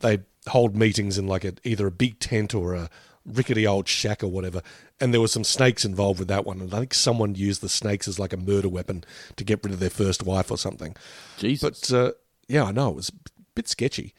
they 0.00 0.20
hold 0.48 0.76
meetings 0.76 1.18
in 1.18 1.26
like 1.26 1.44
a, 1.44 1.54
either 1.62 1.86
a 1.86 1.92
big 1.92 2.18
tent 2.18 2.54
or 2.54 2.74
a 2.74 2.90
rickety 3.24 3.66
old 3.66 3.86
shack 3.88 4.24
or 4.24 4.28
whatever. 4.28 4.62
And 5.00 5.12
there 5.12 5.20
were 5.20 5.28
some 5.28 5.44
snakes 5.44 5.84
involved 5.84 6.18
with 6.18 6.28
that 6.28 6.44
one. 6.44 6.60
And 6.60 6.74
I 6.74 6.80
think 6.80 6.94
someone 6.94 7.34
used 7.34 7.60
the 7.60 7.68
snakes 7.68 8.08
as 8.08 8.18
like 8.18 8.32
a 8.32 8.36
murder 8.36 8.68
weapon 8.68 9.04
to 9.36 9.44
get 9.44 9.62
rid 9.62 9.72
of 9.72 9.80
their 9.80 9.90
first 9.90 10.24
wife 10.24 10.50
or 10.50 10.58
something. 10.58 10.96
Jesus, 11.38 11.90
But 11.90 11.96
uh, 11.96 12.12
yeah, 12.48 12.64
I 12.64 12.72
know 12.72 12.90
it 12.90 12.96
was 12.96 13.10
a 13.10 13.30
bit 13.54 13.68
sketchy. 13.68 14.14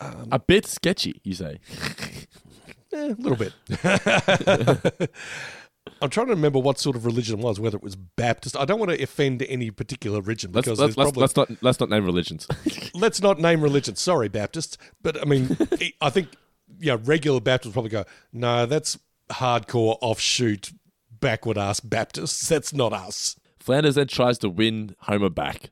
A 0.00 0.38
bit 0.38 0.66
sketchy, 0.66 1.20
you 1.24 1.34
say? 1.34 1.60
Eh, 2.92 3.14
a 3.16 3.22
little 3.22 3.36
bit. 3.36 3.52
I'm 6.02 6.10
trying 6.10 6.26
to 6.26 6.34
remember 6.34 6.58
what 6.58 6.80
sort 6.80 6.96
of 6.96 7.04
religion 7.04 7.38
it 7.38 7.42
was, 7.42 7.60
whether 7.60 7.76
it 7.76 7.84
was 7.84 7.94
Baptist. 7.94 8.56
I 8.56 8.64
don't 8.64 8.80
want 8.80 8.90
to 8.90 9.00
offend 9.00 9.42
any 9.42 9.70
particular 9.70 10.20
religion 10.20 10.50
Let's 10.50 10.66
because 10.66 10.80
let's, 10.80 10.96
there's 10.96 10.96
let's, 10.96 11.12
probably, 11.12 11.20
let's 11.20 11.36
not 11.36 11.62
let's 11.62 11.78
not 11.78 11.88
name 11.88 12.04
religions. 12.04 12.48
let's 12.94 13.22
not 13.22 13.38
name 13.38 13.62
religions. 13.62 14.00
Sorry, 14.00 14.28
Baptists, 14.28 14.76
but 15.02 15.20
I 15.20 15.24
mean, 15.24 15.56
I 16.00 16.10
think 16.10 16.30
yeah, 16.80 16.96
regular 17.02 17.40
Baptists 17.40 17.72
probably 17.72 17.90
go, 17.90 18.04
no, 18.32 18.66
that's 18.66 18.98
hardcore 19.30 19.96
offshoot 20.00 20.72
backward 21.20 21.58
ass 21.58 21.80
Baptists. 21.80 22.48
That's 22.48 22.72
not 22.72 22.92
us. 22.92 23.36
Flanders 23.60 23.94
then 23.94 24.08
tries 24.08 24.38
to 24.38 24.48
win 24.48 24.96
Homer 25.00 25.30
back. 25.30 25.70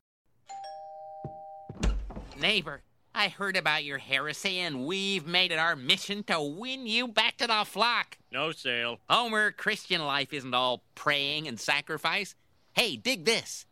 Neighbor, 2.41 2.83
I 3.19 3.27
heard 3.27 3.57
about 3.57 3.83
your 3.83 3.99
heresy, 3.99 4.61
and 4.61 4.87
we've 4.87 5.27
made 5.27 5.51
it 5.51 5.59
our 5.59 5.75
mission 5.75 6.23
to 6.29 6.41
win 6.41 6.87
you 6.87 7.09
back 7.09 7.37
to 7.39 7.49
the 7.49 7.65
flock. 7.67 8.17
No 8.31 8.53
sale. 8.53 9.01
Homer, 9.11 9.51
Christian 9.51 10.05
life 10.05 10.33
isn't 10.33 10.55
all 10.55 10.85
praying 10.95 11.49
and 11.49 11.59
sacrifice. 11.59 12.37
Hey, 12.75 12.95
dig 12.95 13.25
this. 13.25 13.67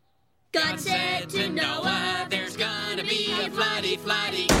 God 0.51 0.77
said 0.81 1.29
to 1.29 1.47
Noah, 1.47 2.27
there's 2.29 2.57
gonna 2.57 3.03
be 3.03 3.31
a 3.39 3.49
floody, 3.49 3.97
floody. 3.97 4.51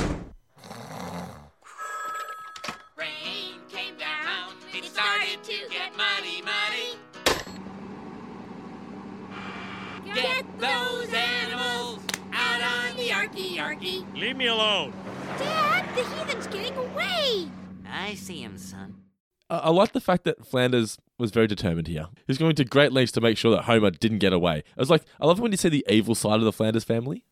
Rain 2.95 3.59
came 3.67 3.97
down, 3.97 4.53
it 4.73 4.85
started 4.85 5.43
to 5.43 5.67
get 5.69 5.97
muddy, 5.97 6.41
muddy. 6.43 6.97
Get 10.13 10.45
those 10.59 11.13
animals 13.37 13.59
out 13.59 13.73
on 13.73 13.79
the 13.79 13.85
arky, 13.85 14.01
arky. 14.03 14.19
Leave 14.19 14.37
me 14.37 14.47
alone. 14.47 14.93
Dad, 15.37 15.95
the 15.95 16.03
heathen's 16.03 16.47
getting 16.47 16.75
away! 16.77 17.47
I 17.89 18.13
see 18.15 18.41
him, 18.41 18.57
son. 18.57 18.95
I, 19.49 19.57
I 19.57 19.69
like 19.69 19.93
the 19.93 20.01
fact 20.01 20.23
that 20.25 20.45
Flanders 20.45 20.97
was 21.17 21.31
very 21.31 21.47
determined 21.47 21.87
here. 21.87 22.07
He's 22.27 22.37
going 22.37 22.55
to 22.55 22.65
great 22.65 22.91
lengths 22.91 23.11
to 23.13 23.21
make 23.21 23.37
sure 23.37 23.51
that 23.55 23.63
Homer 23.63 23.91
didn't 23.91 24.19
get 24.19 24.33
away. 24.33 24.63
I 24.77 24.79
was 24.79 24.89
like, 24.89 25.03
I 25.19 25.25
love 25.25 25.39
when 25.39 25.51
you 25.51 25.57
see 25.57 25.69
the 25.69 25.85
evil 25.89 26.15
side 26.15 26.35
of 26.39 26.43
the 26.43 26.51
Flanders 26.51 26.83
family. 26.83 27.23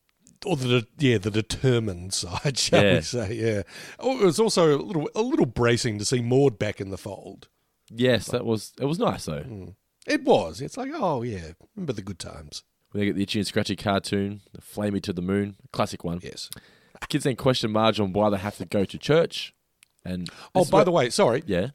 Or 0.45 0.55
the 0.55 0.85
yeah, 0.99 1.17
the 1.17 1.31
determined 1.31 2.13
side, 2.13 2.57
shall 2.57 2.83
Yeah. 2.83 2.95
we 2.95 3.01
say? 3.01 3.33
Yeah. 3.33 3.61
Oh, 3.99 4.19
it 4.21 4.25
was 4.25 4.39
also 4.39 4.75
a 4.75 4.79
little 4.81 5.09
a 5.15 5.21
little 5.21 5.45
bracing 5.45 5.97
to 5.99 6.05
see 6.05 6.21
Maud 6.21 6.59
back 6.59 6.79
in 6.81 6.89
the 6.91 6.97
fold. 6.97 7.47
Yes, 7.89 8.27
that 8.27 8.45
was 8.45 8.73
it 8.79 8.85
was 8.85 8.99
nice 8.99 9.25
though. 9.25 9.41
Hmm. 9.41 9.69
It 10.05 10.23
was. 10.23 10.61
It's 10.61 10.77
like, 10.77 10.91
oh 10.93 11.23
yeah, 11.23 11.53
remember 11.75 11.93
the 11.93 12.01
good 12.03 12.19
times. 12.19 12.63
When 12.95 13.01
they 13.01 13.05
get 13.07 13.15
the 13.17 13.23
itchy 13.23 13.39
and 13.39 13.45
scratchy 13.47 13.75
cartoon, 13.75 14.39
the 14.53 14.61
Flay 14.61 14.89
Me 14.89 15.01
to 15.01 15.11
the 15.11 15.21
Moon, 15.21 15.57
classic 15.73 16.05
one. 16.05 16.21
Yes. 16.23 16.49
Kids 17.09 17.25
then 17.25 17.35
question 17.35 17.69
Marge 17.69 17.99
on 17.99 18.13
why 18.13 18.29
they 18.29 18.37
have 18.37 18.55
to 18.55 18.65
go 18.65 18.85
to 18.85 18.97
church. 18.97 19.53
And 20.05 20.29
Oh, 20.55 20.63
by 20.63 20.85
the 20.85 20.91
way, 20.91 21.09
sorry. 21.09 21.43
Yeah. 21.45 21.71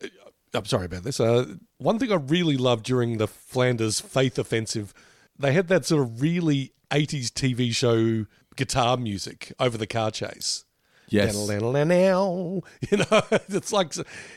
I'm 0.55 0.65
sorry 0.65 0.87
about 0.87 1.03
this. 1.03 1.21
Uh, 1.21 1.57
one 1.77 1.99
thing 1.99 2.11
I 2.11 2.15
really 2.15 2.57
loved 2.57 2.87
during 2.87 3.19
the 3.19 3.27
Flanders 3.27 4.01
Faith 4.01 4.39
Offensive, 4.39 4.95
they 5.39 5.53
had 5.53 5.69
that 5.69 5.85
sort 5.85 6.01
of 6.05 6.23
really 6.23 6.73
80s 6.91 7.27
TV 7.27 7.75
show 7.75 8.25
guitar 8.57 8.97
music 8.97 9.53
over 9.61 9.77
the 9.77 9.87
car 9.87 10.11
chase. 10.11 10.65
Yes. 11.11 11.37
Now, 11.37 12.63
you 12.91 12.97
know, 12.97 13.05
it's 13.51 13.75
like, 13.75 13.93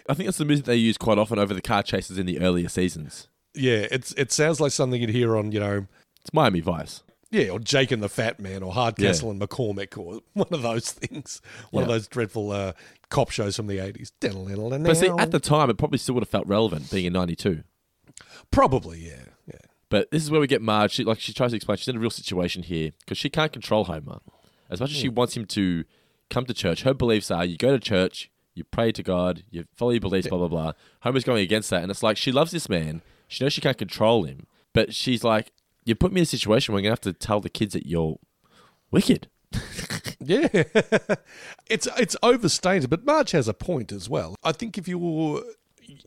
I 0.10 0.14
think 0.16 0.28
that's 0.28 0.38
the 0.38 0.44
music 0.44 0.66
they 0.66 0.76
use 0.76 0.98
quite 0.98 1.18
often 1.18 1.40
over 1.40 1.54
the 1.54 1.62
car 1.62 1.82
chases 1.82 2.18
in 2.18 2.26
the 2.26 2.42
earlier 2.42 2.68
seasons. 2.68 3.30
yeah, 3.56 3.88
it's 3.90 4.12
it 4.14 4.34
sounds 4.34 4.60
like 4.60 4.74
something 4.74 5.00
you'd 5.00 5.12
hear 5.12 5.38
on, 5.38 5.54
you 5.54 5.62
know, 5.62 5.88
It's 6.24 6.34
Miami 6.34 6.60
Vice. 6.62 7.04
yeah, 7.32 7.50
or 7.50 7.60
Jake 7.60 7.92
and 7.92 8.02
the 8.04 8.10
Fat 8.10 8.40
Man, 8.40 8.64
or 8.64 8.72
Hardcastle 8.74 9.28
Yeah. 9.28 9.32
and 9.32 9.42
McCormick, 9.42 9.98
or 9.98 10.22
one 10.34 10.48
of 10.52 10.62
those 10.62 10.92
things. 10.92 11.42
One 11.72 11.84
of 11.84 11.90
those 11.90 12.08
dreadful 12.08 12.52
uh, 12.52 12.74
cop 13.10 13.30
shows 13.32 13.56
from 13.56 13.68
the 13.68 13.78
80s. 13.78 14.12
But 14.84 14.98
see, 14.98 15.08
at 15.08 15.32
the 15.32 15.40
time, 15.40 15.70
it 15.70 15.78
probably 15.78 15.98
still 15.98 16.16
would 16.16 16.24
have 16.24 16.30
felt 16.30 16.48
relevant 16.48 16.90
being 16.92 17.06
in 17.06 17.14
92. 17.14 17.64
Probably, 18.52 19.00
yeah. 19.00 19.26
yeah. 19.48 19.58
But 19.90 20.12
this 20.12 20.24
is 20.24 20.32
where 20.32 20.42
we 20.42 20.48
get 20.48 20.62
Marge. 20.62 20.92
She, 20.92 21.04
like 21.04 21.20
she 21.20 21.34
tries 21.34 21.52
to 21.52 21.56
explain, 21.56 21.78
she's 21.78 21.88
in 21.88 21.96
a 21.98 22.00
real 22.00 22.10
situation 22.10 22.64
here 22.64 22.92
because 23.00 23.18
she 23.18 23.30
can't 23.30 23.52
control 23.52 23.86
Homer. 23.86 24.20
As 24.70 24.80
much 24.80 24.92
as 24.92 24.98
she 24.98 25.10
wants 25.10 25.36
him 25.38 25.46
to 25.48 25.84
come 26.30 26.46
to 26.46 26.54
church, 26.54 26.84
her 26.84 26.94
beliefs 26.94 27.30
are 27.30 27.46
you 27.46 27.58
go 27.58 27.72
to 27.72 27.80
church, 27.80 28.32
you 28.56 28.64
pray 28.64 28.92
to 28.92 29.04
God, 29.04 29.44
you 29.52 29.66
follow 29.76 29.92
your 29.92 30.00
beliefs, 30.02 30.28
blah 30.28 30.38
blah 30.40 30.48
blah. 30.48 30.72
Homer's 31.02 31.24
going 31.24 31.44
against 31.44 31.70
that, 31.70 31.82
and 31.84 31.92
it's 31.92 32.02
like 32.04 32.18
she 32.18 32.32
loves 32.32 32.52
this 32.52 32.70
man. 32.70 33.02
She 33.28 33.44
knows 33.44 33.54
she 33.54 33.62
can't 33.62 33.78
control 33.78 34.24
him, 34.24 34.48
but 34.74 34.94
she's 34.96 35.24
like, 35.24 35.52
you 35.86 35.96
put 35.96 36.12
me 36.12 36.22
in 36.22 36.24
a 36.24 36.26
situation 36.26 36.74
where 36.74 36.80
I'm 36.80 36.84
gonna 36.84 36.92
have 36.92 37.02
to 37.02 37.14
tell 37.14 37.40
the 37.40 37.50
kids 37.50 37.74
that 37.74 37.86
you're 37.86 38.18
wicked. 38.92 39.28
Yeah, 40.26 40.48
it's 41.68 41.86
it's 41.98 42.16
overstated, 42.24 42.90
but 42.90 43.06
Marge 43.06 43.32
has 43.32 43.50
a 43.50 43.54
point 43.54 43.92
as 43.92 44.10
well. 44.10 44.36
I 44.42 44.54
think 44.54 44.78
if 44.78 44.88
you're 44.88 45.44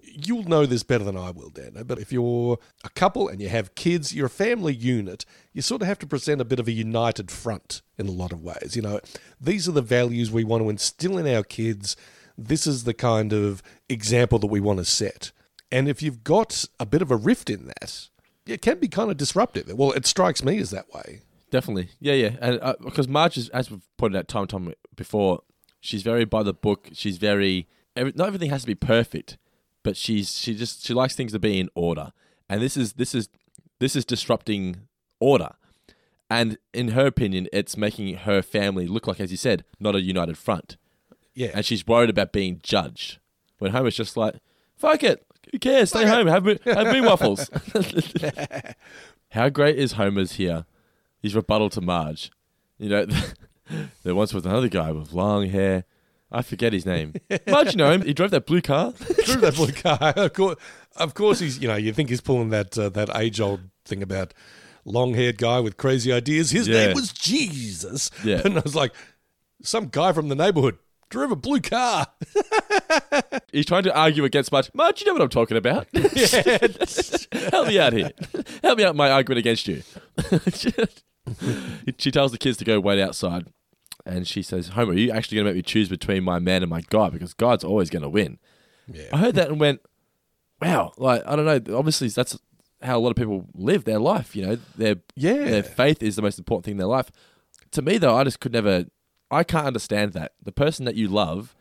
you'll 0.02 0.44
know 0.44 0.66
this 0.66 0.82
better 0.82 1.04
than 1.04 1.16
I 1.16 1.30
will, 1.30 1.50
Dan. 1.50 1.82
But 1.86 1.98
if 1.98 2.12
you're 2.12 2.58
a 2.84 2.88
couple 2.90 3.28
and 3.28 3.40
you 3.40 3.48
have 3.48 3.74
kids, 3.74 4.14
you're 4.14 4.26
a 4.26 4.30
family 4.30 4.74
unit. 4.74 5.24
You 5.52 5.62
sort 5.62 5.82
of 5.82 5.88
have 5.88 5.98
to 6.00 6.06
present 6.06 6.40
a 6.40 6.44
bit 6.44 6.58
of 6.58 6.68
a 6.68 6.72
united 6.72 7.30
front 7.30 7.82
in 7.98 8.08
a 8.08 8.12
lot 8.12 8.32
of 8.32 8.42
ways. 8.42 8.74
You 8.74 8.82
know, 8.82 9.00
these 9.40 9.68
are 9.68 9.72
the 9.72 9.82
values 9.82 10.30
we 10.30 10.44
want 10.44 10.62
to 10.62 10.70
instill 10.70 11.18
in 11.18 11.26
our 11.32 11.42
kids. 11.42 11.96
This 12.38 12.66
is 12.66 12.84
the 12.84 12.94
kind 12.94 13.32
of 13.32 13.62
example 13.88 14.38
that 14.38 14.46
we 14.46 14.60
want 14.60 14.78
to 14.78 14.84
set. 14.84 15.32
And 15.70 15.88
if 15.88 16.02
you've 16.02 16.24
got 16.24 16.64
a 16.80 16.86
bit 16.86 17.02
of 17.02 17.10
a 17.10 17.16
rift 17.16 17.50
in 17.50 17.66
that, 17.66 18.08
it 18.46 18.62
can 18.62 18.78
be 18.78 18.88
kind 18.88 19.10
of 19.10 19.16
disruptive. 19.16 19.70
Well, 19.72 19.92
it 19.92 20.06
strikes 20.06 20.42
me 20.44 20.58
as 20.58 20.70
that 20.70 20.92
way. 20.92 21.22
Definitely, 21.50 21.90
yeah, 22.00 22.14
yeah, 22.14 22.30
and 22.40 22.60
uh, 22.60 22.74
because 22.84 23.06
Marge 23.06 23.36
is, 23.36 23.48
as 23.50 23.70
we've 23.70 23.86
pointed 23.96 24.18
out 24.18 24.28
time 24.28 24.42
and 24.42 24.50
time 24.50 24.74
before, 24.96 25.42
she's 25.80 26.02
very 26.02 26.24
by 26.24 26.42
the 26.42 26.52
book. 26.52 26.88
She's 26.92 27.18
very 27.18 27.68
every, 27.94 28.12
not 28.16 28.26
everything 28.26 28.50
has 28.50 28.62
to 28.62 28.66
be 28.66 28.74
perfect, 28.74 29.38
but 29.84 29.96
she's 29.96 30.36
she 30.36 30.54
just 30.56 30.84
she 30.84 30.92
likes 30.92 31.14
things 31.14 31.32
to 31.32 31.38
be 31.38 31.60
in 31.60 31.68
order, 31.74 32.12
and 32.48 32.60
this 32.60 32.76
is 32.76 32.94
this 32.94 33.14
is 33.14 33.28
this 33.78 33.94
is 33.94 34.04
disrupting 34.04 34.88
order, 35.20 35.50
and 36.28 36.58
in 36.74 36.88
her 36.88 37.06
opinion, 37.06 37.46
it's 37.52 37.76
making 37.76 38.14
her 38.16 38.42
family 38.42 38.86
look 38.88 39.06
like, 39.06 39.20
as 39.20 39.30
you 39.30 39.36
said, 39.36 39.64
not 39.78 39.94
a 39.94 40.00
united 40.00 40.36
front. 40.36 40.76
Yeah. 41.34 41.50
and 41.52 41.66
she's 41.66 41.86
worried 41.86 42.08
about 42.10 42.32
being 42.32 42.60
judged. 42.62 43.18
When 43.58 43.72
Homer's 43.72 43.94
just 43.96 44.16
like, 44.16 44.36
"Fuck 44.74 45.02
it, 45.04 45.25
who 45.52 45.58
cares? 45.58 45.90
Stay 45.90 46.06
home, 46.06 46.26
have 46.26 46.44
me- 46.44 46.58
have 46.64 46.92
me 46.92 47.00
waffles." 47.00 47.48
How 49.30 49.48
great 49.48 49.76
is 49.78 49.92
Homer's 49.92 50.32
here? 50.32 50.64
His 51.20 51.34
rebuttal 51.34 51.70
to 51.70 51.80
Marge. 51.80 52.30
You 52.78 52.88
know, 52.88 53.06
there 54.04 54.14
once 54.14 54.32
was 54.32 54.46
another 54.46 54.68
guy 54.68 54.92
with 54.92 55.12
long 55.12 55.48
hair. 55.48 55.84
I 56.30 56.42
forget 56.42 56.72
his 56.72 56.84
name. 56.86 57.14
Marge, 57.46 57.72
you 57.72 57.76
know 57.76 57.90
him. 57.90 58.02
He 58.02 58.12
drove 58.12 58.30
that 58.32 58.46
blue 58.46 58.60
car. 58.60 58.92
Through 58.92 59.40
that 59.42 59.54
blue 59.54 59.72
car. 59.72 60.12
Of 60.16 60.32
course, 60.32 60.56
of 60.96 61.14
course, 61.14 61.38
he's 61.40 61.58
you 61.60 61.68
know 61.68 61.76
you 61.76 61.92
think 61.92 62.08
he's 62.08 62.20
pulling 62.20 62.50
that 62.50 62.76
uh, 62.78 62.88
that 62.90 63.10
age 63.16 63.40
old 63.40 63.60
thing 63.84 64.02
about 64.02 64.34
long 64.84 65.14
haired 65.14 65.38
guy 65.38 65.60
with 65.60 65.76
crazy 65.76 66.12
ideas. 66.12 66.50
His 66.50 66.68
Yeah. 66.68 66.86
name 66.86 66.94
was 66.94 67.12
Jesus. 67.12 68.10
Yeah. 68.24 68.42
and 68.44 68.56
I 68.58 68.60
was 68.60 68.74
like, 68.76 68.92
some 69.62 69.88
guy 69.88 70.12
from 70.12 70.28
the 70.28 70.34
neighborhood 70.36 70.78
drove 71.08 71.30
a 71.30 71.36
blue 71.36 71.60
car. 71.60 72.06
He's 73.52 73.66
trying 73.66 73.84
to 73.84 73.96
argue 73.96 74.24
against 74.24 74.52
Marge. 74.52 74.70
Marge, 74.74 75.00
you 75.00 75.06
know 75.06 75.12
what 75.14 75.22
I'm 75.22 75.28
talking 75.28 75.56
about. 75.56 75.86
Help 75.94 77.68
me 77.68 77.78
out 77.78 77.92
here. 77.92 78.10
Help 78.62 78.78
me 78.78 78.84
out 78.84 78.96
my 78.96 79.10
argument 79.10 79.38
against 79.38 79.68
you. 79.68 79.82
she 81.98 82.10
tells 82.10 82.32
the 82.32 82.38
kids 82.38 82.56
to 82.58 82.64
go 82.64 82.80
wait 82.80 83.00
outside. 83.00 83.46
And 84.04 84.26
she 84.26 84.42
says, 84.42 84.68
Homer, 84.68 84.92
are 84.92 84.96
you 84.96 85.10
actually 85.10 85.36
going 85.36 85.46
to 85.46 85.50
make 85.52 85.56
me 85.56 85.62
choose 85.62 85.88
between 85.88 86.22
my 86.22 86.38
man 86.38 86.62
and 86.62 86.70
my 86.70 86.82
God? 86.82 87.12
Because 87.12 87.34
God's 87.34 87.64
always 87.64 87.90
going 87.90 88.02
to 88.02 88.08
win. 88.08 88.38
Yeah. 88.86 89.08
I 89.12 89.16
heard 89.18 89.34
that 89.34 89.48
and 89.48 89.58
went, 89.58 89.80
wow. 90.62 90.92
Like, 90.96 91.22
I 91.26 91.34
don't 91.34 91.44
know. 91.44 91.76
Obviously, 91.76 92.08
that's 92.08 92.38
how 92.82 92.98
a 92.98 93.00
lot 93.00 93.10
of 93.10 93.16
people 93.16 93.46
live 93.54 93.84
their 93.84 93.98
life. 93.98 94.36
You 94.36 94.46
know, 94.46 94.58
their, 94.76 94.96
Yeah. 95.16 95.44
their 95.44 95.62
faith 95.64 96.02
is 96.02 96.14
the 96.14 96.22
most 96.22 96.38
important 96.38 96.66
thing 96.66 96.72
in 96.72 96.78
their 96.78 96.86
life. 96.86 97.10
To 97.72 97.82
me, 97.82 97.98
though, 97.98 98.14
I 98.16 98.22
just 98.22 98.38
could 98.38 98.52
never, 98.52 98.84
I 99.30 99.42
can't 99.44 99.66
understand 99.66 100.12
that. 100.12 100.32
The 100.42 100.52
person 100.52 100.84
that 100.84 100.94
you 100.94 101.08
love 101.08 101.54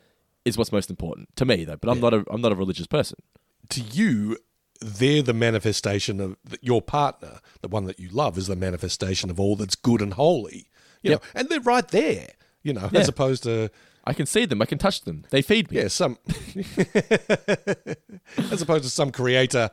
is 0.44 0.58
what's 0.58 0.72
most 0.72 0.90
important 0.90 1.36
to 1.38 1.46
me, 1.46 1.66
though. 1.66 1.78
But 1.78 1.90
I'm 1.90 2.00
not 2.00 2.14
a, 2.14 2.24
I'm 2.30 2.42
not 2.42 2.52
a 2.52 2.56
religious 2.56 2.88
person. 2.88 3.18
to 3.70 3.82
you, 3.82 4.38
they're 4.82 5.22
the 5.24 5.34
manifestation 5.34 6.20
of 6.22 6.38
your 6.62 6.82
partner, 6.82 7.40
the 7.62 7.68
one 7.68 7.86
that 7.86 8.00
you 8.00 8.10
love, 8.10 8.38
is 8.38 8.48
the 8.48 8.56
manifestation 8.56 9.30
of 9.32 9.40
all 9.40 9.56
that's 9.56 9.76
good 9.76 10.02
and 10.02 10.14
holy. 10.14 10.70
You 11.02 11.12
Yep. 11.12 11.24
know, 11.24 11.30
and 11.40 11.50
they're 11.50 11.60
right 11.62 11.88
there. 11.88 12.28
You 12.62 12.74
know, 12.74 12.90
Yeah. 12.92 13.00
as 13.02 13.08
opposed 13.08 13.44
to 13.44 13.70
I 14.08 14.14
can 14.14 14.28
see 14.28 14.46
them. 14.46 14.62
I 14.62 14.66
can 14.66 14.78
touch 14.78 15.02
them. 15.02 15.26
They 15.32 15.42
feed 15.42 15.72
me. 15.72 15.78
yeah, 15.78 15.88
some 15.88 16.20
as 18.52 18.62
opposed 18.62 18.84
to 18.84 18.90
some 18.90 19.12
creator, 19.12 19.70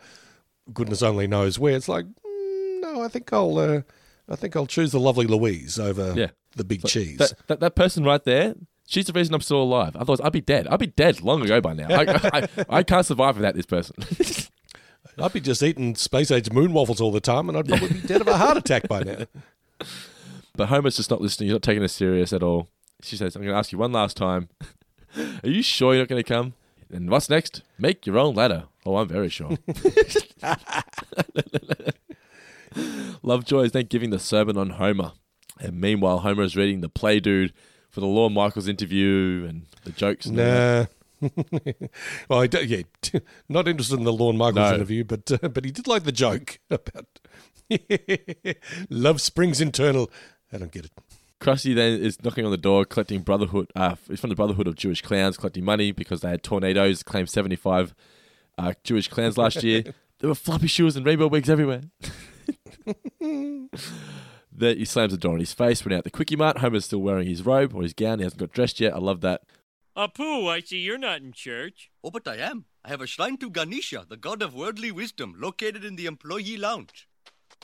goodness 0.73 1.03
only 1.03 1.27
knows 1.27 1.59
where. 1.59 1.75
It's 1.77 1.89
like, 1.89 2.07
mm, 2.07 2.81
no, 2.81 3.03
I 3.03 3.09
think 3.09 3.31
I'll, 3.33 3.59
uh, 3.59 3.83
I 4.29 4.37
think 4.37 4.57
I'll 4.57 4.67
choose 4.67 4.93
the 4.93 5.01
lovely 5.01 5.27
Louise 5.27 5.79
over 5.79 6.15
Yeah. 6.17 6.29
the 6.57 6.65
big 6.65 6.85
cheese. 6.87 7.19
That, 7.19 7.33
that 7.49 7.61
that 7.61 7.75
person 7.75 8.05
right 8.05 8.23
there, 8.25 8.55
she's 8.87 9.07
the 9.07 9.13
reason 9.13 9.35
I'm 9.35 9.41
still 9.41 9.63
alive. 9.63 9.97
Otherwise, 9.97 10.21
I'd 10.23 10.33
be 10.33 10.41
dead. 10.41 10.67
I'd 10.69 10.79
be 10.81 10.87
dead 10.87 11.21
long 11.23 11.43
ago 11.43 11.61
by 11.61 11.73
now. 11.75 11.89
I, 11.91 12.21
I, 12.33 12.49
I 12.69 12.83
can't 12.83 13.05
survive 13.07 13.37
without 13.37 13.55
this 13.55 13.67
person. 13.67 13.97
I'd 15.19 15.33
be 15.33 15.41
just 15.41 15.63
eating 15.63 15.95
space 15.97 16.31
age 16.31 16.51
moon 16.51 16.73
waffles 16.73 17.01
all 17.01 17.11
the 17.13 17.21
time, 17.21 17.49
and 17.49 17.59
I'd 17.59 17.69
probably 17.69 17.89
be 17.89 18.01
dead 18.07 18.21
of 18.23 18.29
a 18.29 18.37
heart 18.39 18.57
attack 18.57 18.89
by 18.89 19.03
now. 19.03 19.27
but 20.57 20.69
Homer's 20.69 20.97
just 20.97 21.11
not 21.11 21.21
listening. 21.21 21.49
He's 21.49 21.55
not 21.55 21.63
taking 21.63 21.83
us 21.83 21.93
serious 21.93 22.33
at 22.33 22.43
all. 22.43 22.69
She 23.03 23.17
says, 23.17 23.35
"I'm 23.37 23.43
going 23.43 23.53
to 23.53 23.59
ask 23.59 23.73
you 23.73 23.79
one 23.79 23.93
last 23.93 24.17
time. 24.17 24.49
Are 25.45 25.49
you 25.51 25.63
sure 25.63 25.93
you're 25.93 26.03
not 26.05 26.09
going 26.09 26.23
to 26.23 26.29
come? 26.29 26.55
And 26.91 27.11
what's 27.11 27.29
next? 27.29 27.63
Make 27.79 28.07
your 28.07 28.19
own 28.19 28.35
ladder. 28.35 28.65
Oh, 28.87 28.97
I'm 28.97 29.09
very 29.09 29.29
sure." 29.29 29.59
Lovejoy 33.23 33.63
is 33.63 33.73
then 33.73 33.87
giving 33.87 34.11
the 34.11 34.19
sermon 34.19 34.57
on 34.57 34.71
Homer, 34.71 35.13
and 35.61 35.81
meanwhile 35.81 36.21
Homer 36.21 36.43
is 36.43 36.57
reading 36.57 36.81
the 36.81 36.89
Play 36.89 37.21
Dude 37.21 37.53
for 37.91 38.01
the 38.01 38.07
Lorne 38.07 38.33
Michaels 38.33 38.69
interview 38.69 39.47
and 39.49 39.67
the 39.85 39.91
jokes. 39.93 40.27
And. 40.27 40.37
Nah. 40.37 40.87
well, 42.29 42.41
I 42.41 42.49
don't, 42.49 42.67
yeah, 42.67 42.83
not 43.49 43.69
interested 43.69 43.97
in 43.97 44.05
the 44.05 44.13
Lorne 44.13 44.37
Michaels 44.37 44.71
No. 44.71 44.75
interview, 44.75 45.05
but 45.05 45.31
uh, 45.31 45.49
but 45.49 45.65
he 45.65 45.71
did 45.71 45.87
like 45.87 46.03
the 46.03 46.11
joke 46.11 46.59
about 46.71 47.07
love 48.91 49.21
springs 49.21 49.61
internal. 49.61 50.11
I 50.53 50.59
don't 50.59 50.73
get 50.73 50.87
it. 50.87 50.93
Krusty 51.41 51.75
then 51.75 52.01
is 52.01 52.23
knocking 52.23 52.45
on 52.45 52.51
the 52.51 52.57
door, 52.57 52.85
collecting 52.85 53.21
Brotherhood. 53.23 53.71
Uh, 53.75 53.97
it's 54.09 54.21
from 54.21 54.31
the 54.31 54.37
Brotherhood 54.37 54.67
of 54.69 54.75
Jewish 54.77 55.03
Clowns, 55.03 55.37
collecting 55.37 55.65
money 55.65 55.91
because 55.93 56.21
they 56.21 56.29
had 56.31 56.43
tornadoes, 56.43 57.03
claimed 57.03 57.31
seventy-five 57.31 57.95
uh, 58.59 58.73
Jewish 58.85 59.09
clans 59.09 59.37
last 59.39 59.63
year. 59.63 59.83
There 60.19 60.29
were 60.29 60.35
floppy 60.35 60.69
shoes 60.69 60.97
and 60.97 61.05
rainbow 61.05 61.27
wigs 61.27 61.51
everywhere. 61.51 61.83
Then 64.55 64.77
he 64.77 64.85
slams 64.85 65.13
the 65.13 65.19
door 65.19 65.35
in 65.35 65.41
his 65.41 65.55
face. 65.55 65.85
Went 65.85 65.95
out 65.97 66.05
the 66.05 66.11
quickie 66.11 66.37
mart. 66.37 66.59
Homer's 66.59 66.85
still 66.85 67.01
wearing 67.01 67.27
his 67.27 67.45
robe 67.45 67.75
or 67.75 67.83
his 67.83 67.95
gown. 67.95 68.19
He 68.19 68.25
hasn't 68.25 68.41
got 68.41 68.53
dressed 68.53 68.81
yet. 68.81 68.93
I 68.95 68.99
love 68.99 69.23
that. 69.23 69.43
Apu, 69.97 70.49
I 70.51 70.61
see 70.61 70.79
you're 70.79 70.99
not 70.99 71.21
in 71.21 71.33
church. 71.33 71.91
Oh, 72.05 72.11
but 72.11 72.29
I 72.29 72.37
am. 72.37 72.67
I 72.85 72.89
have 72.89 73.01
a 73.01 73.07
shrine 73.07 73.37
to 73.39 73.51
Ganesha, 73.51 74.07
the 74.09 74.17
god 74.17 74.43
of 74.43 74.55
worldly 74.55 74.91
wisdom, 74.91 75.35
located 75.39 75.85
in 75.85 75.97
the 75.97 76.07
employee 76.07 76.57
lounge. 76.57 77.09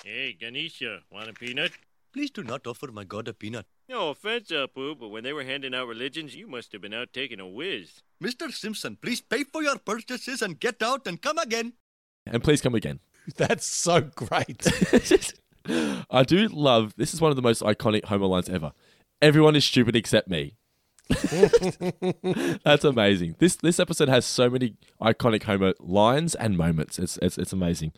Hey, 0.04 0.36
Ganesha, 0.38 1.00
want 1.10 1.28
a 1.28 1.32
peanut? 1.32 1.72
Please 2.12 2.30
do 2.30 2.42
not 2.42 2.66
offer 2.66 2.88
my 2.92 3.04
god 3.04 3.28
a 3.28 3.34
peanut. 3.34 3.66
No 3.88 4.10
offense, 4.10 4.50
Apu, 4.50 4.98
but 4.98 5.08
when 5.08 5.24
they 5.24 5.32
were 5.32 5.44
handing 5.44 5.74
out 5.74 5.88
religions, 5.88 6.36
you 6.36 6.46
must 6.46 6.72
have 6.72 6.82
been 6.82 6.94
out 6.94 7.12
taking 7.12 7.40
a 7.40 7.48
whiz. 7.48 8.02
Mr. 8.22 8.52
Simpson, 8.52 8.96
please 9.00 9.20
pay 9.20 9.44
for 9.44 9.62
your 9.62 9.78
purchases 9.78 10.42
and 10.42 10.60
get 10.60 10.82
out 10.82 11.06
and 11.06 11.20
come 11.20 11.38
again. 11.38 11.72
And 12.26 12.44
please 12.44 12.60
come 12.60 12.74
again. 12.74 13.00
That's 13.36 13.66
so 13.66 14.00
great. 14.00 14.66
I 16.10 16.22
do 16.22 16.48
love 16.48 16.94
this 16.96 17.12
is 17.12 17.20
one 17.20 17.30
of 17.30 17.36
the 17.36 17.42
most 17.42 17.62
iconic 17.62 18.06
Homer 18.06 18.26
lines 18.26 18.48
ever. 18.48 18.72
Everyone 19.20 19.56
is 19.56 19.64
stupid 19.64 19.96
except 19.96 20.28
me. 20.28 20.56
That's 22.64 22.84
amazing. 22.84 23.36
This 23.38 23.56
this 23.56 23.80
episode 23.80 24.08
has 24.08 24.24
so 24.24 24.48
many 24.48 24.76
iconic 25.00 25.42
Homer 25.42 25.74
lines 25.80 26.34
and 26.34 26.56
moments. 26.56 26.98
It's 26.98 27.18
it's, 27.18 27.36
it's 27.38 27.52
amazing. 27.52 27.92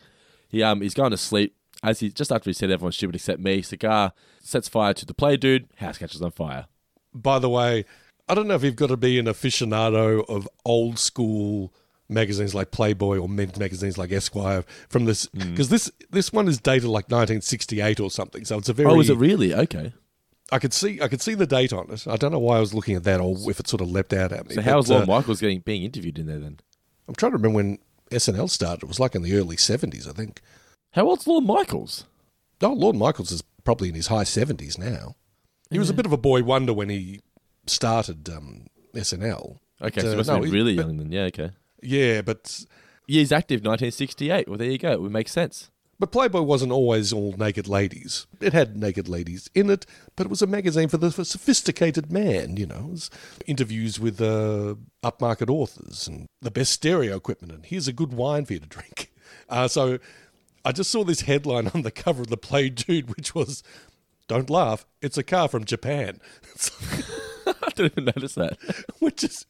He 0.49 0.63
um 0.63 0.81
he's 0.81 0.93
going 0.93 1.11
to 1.11 1.17
sleep 1.17 1.55
as 1.83 1.99
he 2.01 2.09
just 2.09 2.31
after 2.31 2.49
he 2.49 2.53
said 2.53 2.71
everyone's 2.71 2.97
stupid 2.97 3.15
except 3.15 3.39
me. 3.39 3.61
Cigar 3.61 4.13
sets 4.41 4.67
fire 4.67 4.93
to 4.93 5.05
the 5.05 5.13
play 5.13 5.37
dude. 5.37 5.67
House 5.77 5.97
catches 5.97 6.21
on 6.21 6.31
fire. 6.31 6.67
By 7.13 7.39
the 7.39 7.49
way, 7.49 7.85
I 8.27 8.33
don't 8.33 8.47
know 8.47 8.55
if 8.55 8.63
you've 8.63 8.75
got 8.75 8.87
to 8.87 8.97
be 8.97 9.19
an 9.19 9.25
aficionado 9.25 10.27
of 10.29 10.47
old 10.65 10.99
school 10.99 11.73
magazines 12.11 12.53
like 12.53 12.71
Playboy 12.71 13.17
or 13.17 13.29
men's 13.29 13.57
magazines 13.57 13.97
like 13.97 14.11
Esquire 14.11 14.63
from 14.89 15.05
this 15.05 15.27
because 15.27 15.69
this 15.69 15.91
this 16.09 16.31
one 16.31 16.47
is 16.47 16.59
dated 16.59 16.89
like 16.89 17.05
1968 17.05 17.99
or 17.99 18.11
something. 18.11 18.45
So 18.45 18.57
it's 18.57 18.69
a 18.69 18.73
very 18.73 18.89
Oh, 18.89 18.99
is 18.99 19.09
it 19.09 19.17
really? 19.17 19.53
Okay. 19.53 19.93
I 20.51 20.59
could 20.59 20.73
see 20.73 21.01
I 21.01 21.07
could 21.07 21.21
see 21.21 21.33
the 21.33 21.47
date 21.47 21.71
on 21.71 21.89
it. 21.91 22.05
I 22.07 22.17
don't 22.17 22.31
know 22.31 22.39
why 22.39 22.57
I 22.57 22.59
was 22.59 22.73
looking 22.73 22.95
at 22.95 23.03
that 23.05 23.21
or 23.21 23.35
if 23.49 23.59
it 23.59 23.67
sort 23.67 23.81
of 23.81 23.89
leapt 23.89 24.13
out 24.13 24.31
at 24.31 24.49
me. 24.49 24.55
So 24.55 24.61
how 24.61 24.77
was 24.77 24.89
Lorne 24.89 25.03
uh, 25.03 25.05
Michaels 25.05 25.39
getting 25.39 25.59
being 25.59 25.83
interviewed 25.83 26.19
in 26.19 26.27
there 26.27 26.39
then? 26.39 26.59
I'm 27.07 27.15
trying 27.15 27.31
to 27.31 27.37
remember 27.37 27.55
when 27.55 27.79
SNL 28.11 28.49
started. 28.49 28.83
It 28.83 28.87
was 28.87 28.99
like 28.99 29.15
in 29.15 29.21
the 29.21 29.35
early 29.35 29.55
70s, 29.55 30.07
I 30.07 30.11
think. 30.11 30.41
How 30.91 31.07
old's 31.07 31.25
Lorne 31.25 31.47
Michaels? 31.47 32.05
Oh, 32.61 32.73
Lorne 32.73 32.97
Michaels 32.97 33.31
is 33.31 33.41
probably 33.63 33.89
in 33.89 33.95
his 33.95 34.07
high 34.07 34.23
70s 34.23 34.77
now. 34.77 35.15
He 35.69 35.79
was 35.79 35.89
a 35.89 35.93
bit 35.93 36.05
of 36.05 36.11
a 36.11 36.17
boy 36.17 36.43
wonder 36.43 36.73
when 36.73 36.89
he 36.89 37.21
started 37.65 38.29
um, 38.29 38.67
SNL. 38.93 39.57
Okay, 39.81 39.95
But, 39.95 40.01
so 40.01 40.07
he 40.07 40.13
uh, 40.13 40.17
must 40.17 40.29
have 40.29 40.43
no, 40.43 40.51
really 40.51 40.73
young 40.73 40.97
then. 40.97 41.11
Yeah, 41.11 41.23
okay. 41.23 41.51
Yeah, 41.81 42.21
but 42.21 42.65
Years 43.07 43.33
active, 43.33 43.57
1968. 43.57 44.47
Well, 44.47 44.57
there 44.57 44.69
you 44.69 44.77
go. 44.77 44.91
It 44.91 45.01
would 45.01 45.11
make 45.11 45.27
sense. 45.27 45.69
But 45.99 46.13
Playboy 46.13 46.43
wasn't 46.43 46.71
always 46.71 47.11
all 47.11 47.33
naked 47.37 47.67
ladies. 47.67 48.25
It 48.39 48.53
had 48.53 48.77
naked 48.77 49.09
ladies 49.09 49.49
in 49.53 49.69
it, 49.69 49.85
but 50.15 50.25
it 50.25 50.29
was 50.29 50.41
a 50.41 50.47
magazine 50.47 50.87
for 50.87 50.97
the 50.97 51.11
for 51.11 51.25
sophisticated 51.25 52.11
man, 52.11 52.55
you 52.55 52.65
know. 52.65 52.85
It 52.87 52.91
was 52.91 53.09
interviews 53.45 53.99
with 53.99 54.21
uh, 54.21 54.75
upmarket 55.03 55.49
authors 55.49 56.07
and 56.07 56.25
the 56.41 56.49
best 56.49 56.71
stereo 56.71 57.17
equipment, 57.17 57.51
and 57.53 57.65
here's 57.65 57.89
a 57.89 57.93
good 57.93 58.13
wine 58.13 58.45
for 58.45 58.53
you 58.53 58.59
to 58.59 58.67
drink. 58.67 59.11
Uh, 59.49 59.67
so 59.67 59.97
I 60.63 60.71
just 60.71 60.89
saw 60.91 61.03
this 61.03 61.21
headline 61.21 61.69
on 61.73 61.81
the 61.81 61.91
cover 61.91 62.21
of 62.21 62.27
the 62.27 62.37
Play 62.37 62.69
Dude, 62.69 63.13
which 63.15 63.35
was, 63.35 63.63
Don't 64.29 64.49
laugh, 64.49 64.85
it's 65.01 65.17
a 65.17 65.23
car 65.23 65.49
from 65.49 65.65
Japan. 65.65 66.21
I 67.47 67.69
didn't 67.75 67.93
even 67.93 68.05
notice 68.05 68.35
that. 68.35 68.57
which 68.99 69.23
is 69.25 69.45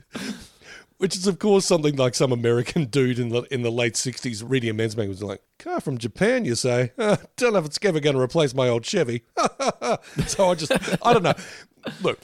which 1.01 1.15
is 1.15 1.25
of 1.25 1.39
course 1.39 1.65
something 1.65 1.95
like 1.95 2.13
some 2.13 2.31
American 2.31 2.85
dude 2.91 3.17
in 3.17 3.29
the 3.29 3.41
in 3.51 3.63
the 3.63 3.71
late 3.71 3.97
sixties 3.97 4.43
reading 4.43 4.69
a 4.69 4.73
men's 4.73 4.95
magazine 4.95 5.09
was 5.09 5.23
like, 5.23 5.41
car 5.57 5.81
from 5.81 5.97
Japan, 5.97 6.45
you 6.45 6.53
say? 6.53 6.91
Uh, 6.95 7.17
don't 7.37 7.53
know 7.53 7.59
if 7.59 7.65
it's 7.65 7.79
ever 7.81 7.99
going 7.99 8.15
to 8.15 8.21
replace 8.21 8.53
my 8.53 8.69
old 8.69 8.85
Chevy. 8.85 9.23
so 10.27 10.51
I 10.51 10.53
just 10.53 10.71
I 11.03 11.11
don't 11.11 11.23
know. 11.23 11.33
Look, 12.03 12.19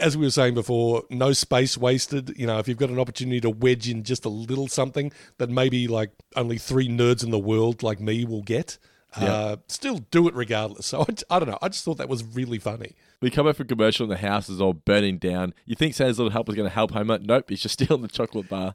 as 0.00 0.16
we 0.16 0.24
were 0.24 0.30
saying 0.30 0.54
before, 0.54 1.02
no 1.10 1.34
space 1.34 1.76
wasted. 1.76 2.32
You 2.38 2.46
know, 2.46 2.58
if 2.58 2.66
you've 2.66 2.78
got 2.78 2.88
an 2.88 2.98
opportunity 2.98 3.42
to 3.42 3.50
wedge 3.50 3.90
in 3.90 4.04
just 4.04 4.24
a 4.24 4.30
little 4.30 4.68
something 4.68 5.12
that 5.36 5.50
maybe 5.50 5.86
like 5.86 6.12
only 6.34 6.56
three 6.56 6.88
nerds 6.88 7.22
in 7.22 7.30
the 7.30 7.38
world 7.38 7.82
like 7.82 8.00
me 8.00 8.24
will 8.24 8.42
get. 8.42 8.78
Uh, 9.14 9.56
still 9.68 9.98
do 10.10 10.26
it 10.26 10.34
regardless. 10.34 10.86
So 10.86 11.02
I, 11.02 11.36
I 11.36 11.38
don't 11.38 11.50
know. 11.50 11.58
I 11.60 11.68
just 11.68 11.84
thought 11.84 11.98
that 11.98 12.08
was 12.08 12.24
really 12.24 12.58
funny. 12.58 12.94
We 13.22 13.30
come 13.30 13.46
back 13.46 13.54
from 13.54 13.68
commercial 13.68 14.02
and 14.02 14.10
the 14.10 14.16
house 14.16 14.48
is 14.48 14.60
all 14.60 14.72
burning 14.72 15.16
down. 15.16 15.54
You 15.64 15.76
think 15.76 15.94
Santa's 15.94 16.18
little 16.18 16.32
help 16.32 16.48
was 16.48 16.56
going 16.56 16.68
to 16.68 16.74
help 16.74 16.90
Homer? 16.90 17.20
Nope, 17.20 17.48
he's 17.48 17.60
just 17.60 17.72
stealing 17.80 18.02
the 18.02 18.08
chocolate 18.08 18.48
bar. 18.48 18.74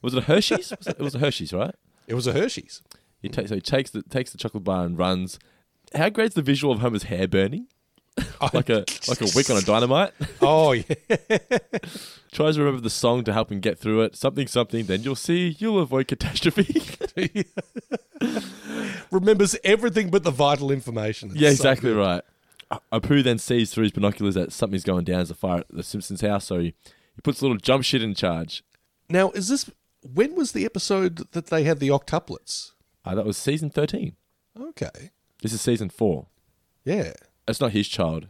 Was 0.00 0.14
it 0.14 0.18
a 0.18 0.22
Hershey's? 0.22 0.70
Was 0.70 0.86
it, 0.86 0.96
it 0.98 1.02
was 1.02 1.16
a 1.16 1.18
Hershey's, 1.18 1.52
right? 1.52 1.74
It 2.06 2.14
was 2.14 2.28
a 2.28 2.32
Hershey's. 2.32 2.80
He 3.20 3.28
takes 3.28 3.48
so 3.48 3.56
he 3.56 3.60
takes 3.60 3.90
the 3.90 4.02
takes 4.02 4.30
the 4.30 4.38
chocolate 4.38 4.62
bar 4.62 4.84
and 4.86 4.96
runs. 4.96 5.40
How 5.94 6.08
great's 6.08 6.36
the 6.36 6.42
visual 6.42 6.72
of 6.72 6.78
Homer's 6.78 7.02
hair 7.04 7.26
burning? 7.26 7.66
like 8.52 8.68
a 8.68 8.84
like 9.08 9.20
a 9.20 9.26
wick 9.34 9.50
on 9.50 9.56
a 9.56 9.62
dynamite. 9.62 10.12
Oh 10.40 10.70
yeah. 10.70 10.84
Tries 12.30 12.54
to 12.54 12.60
remember 12.60 12.80
the 12.80 12.90
song 12.90 13.24
to 13.24 13.32
help 13.32 13.50
him 13.50 13.58
get 13.58 13.80
through 13.80 14.02
it. 14.02 14.14
Something 14.14 14.46
something. 14.46 14.86
Then 14.86 15.02
you'll 15.02 15.16
see. 15.16 15.56
You'll 15.58 15.80
avoid 15.80 16.06
catastrophe. 16.06 16.82
Remembers 19.10 19.56
everything 19.64 20.10
but 20.10 20.22
the 20.22 20.30
vital 20.30 20.70
information. 20.70 21.30
It's 21.30 21.40
yeah, 21.40 21.48
so 21.48 21.54
exactly 21.54 21.90
good. 21.90 21.98
right. 21.98 22.22
A- 22.70 22.80
Apu 22.92 23.22
then 23.22 23.38
sees 23.38 23.72
through 23.72 23.84
his 23.84 23.92
binoculars 23.92 24.34
that 24.34 24.52
something's 24.52 24.84
going 24.84 25.04
down 25.04 25.20
as 25.20 25.30
a 25.30 25.34
fire 25.34 25.60
at 25.60 25.68
the 25.70 25.82
Simpsons 25.82 26.20
house, 26.20 26.44
so 26.44 26.58
he, 26.58 26.74
he 27.14 27.20
puts 27.22 27.40
a 27.40 27.44
little 27.44 27.56
jump 27.58 27.84
shit 27.84 28.02
in 28.02 28.14
charge. 28.14 28.62
Now, 29.08 29.30
is 29.30 29.48
this 29.48 29.70
when 30.02 30.34
was 30.34 30.52
the 30.52 30.64
episode 30.64 31.30
that 31.32 31.46
they 31.46 31.64
had 31.64 31.80
the 31.80 31.88
octuplets? 31.88 32.72
Uh, 33.04 33.14
that 33.14 33.26
was 33.26 33.36
season 33.36 33.70
13. 33.70 34.14
Okay. 34.58 35.10
This 35.42 35.52
is 35.52 35.60
season 35.60 35.88
4. 35.88 36.26
Yeah. 36.84 37.12
It's 37.46 37.60
not 37.60 37.72
his 37.72 37.88
child. 37.88 38.28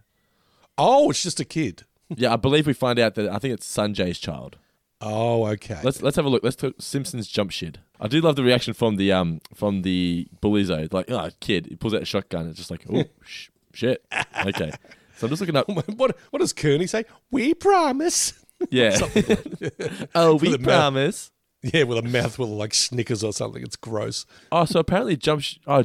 Oh, 0.77 1.11
it's 1.11 1.23
just 1.23 1.41
a 1.41 1.45
kid. 1.45 1.85
yeah, 2.17 2.33
I 2.33 2.37
believe 2.37 2.67
we 2.67 2.73
find 2.73 2.99
out 2.99 3.15
that 3.17 3.29
I 3.29 3.39
think 3.39 3.55
it's 3.55 3.67
Sanjay's 3.67 4.19
child. 4.19 4.57
Oh, 5.01 5.47
okay. 5.47 5.79
Let's 5.85 6.03
let's 6.03 6.17
have 6.17 6.25
a 6.25 6.29
look. 6.29 6.43
Let's 6.43 6.57
talk 6.57 6.75
Simpsons 6.81 7.29
jump 7.29 7.53
shit. 7.53 7.79
I 8.01 8.09
do 8.09 8.21
love 8.21 8.35
the 8.35 8.43
reaction 8.43 8.75
from 8.75 8.97
the 8.97 9.13
um 9.13 9.41
from 9.55 9.83
the 9.83 10.27
bullies 10.41 10.69
though. 10.69 10.89
Like, 10.91 11.09
oh, 11.11 11.31
kid, 11.39 11.67
he 11.67 11.77
pulls 11.77 11.95
out 11.95 12.03
a 12.03 12.05
shotgun. 12.05 12.49
It's 12.49 12.59
just 12.59 12.71
like, 12.71 12.85
oh, 12.93 13.05
sh- 13.25 13.49
shit. 13.79 14.05
Okay. 14.47 14.73
So 15.17 15.27
I'm 15.27 15.31
just 15.31 15.41
looking 15.41 15.57
up. 15.57 15.69
what 15.97 16.17
what 16.31 16.39
does 16.41 16.53
Kearney 16.53 16.87
say? 16.87 17.05
We 17.31 17.55
promise. 17.55 18.33
Yeah. 18.71 18.91
Something 18.97 19.25
like- 19.29 20.09
oh, 20.15 20.35
we 20.37 20.51
With 20.51 20.61
a 20.61 20.65
mouth- 20.65 20.67
promise. 20.69 21.31
Yeah, 21.63 21.83
with 21.85 21.99
a 21.99 22.03
mouthful 22.03 22.45
of 22.45 22.51
like 22.53 22.73
Snickers 22.75 23.25
or 23.25 23.33
something. 23.33 23.63
It's 23.63 23.75
gross. 23.77 24.27
Oh, 24.53 24.65
so 24.65 24.79
apparently 24.81 25.17
jump. 25.17 25.43
Sh- 25.43 25.57
oh, 25.67 25.83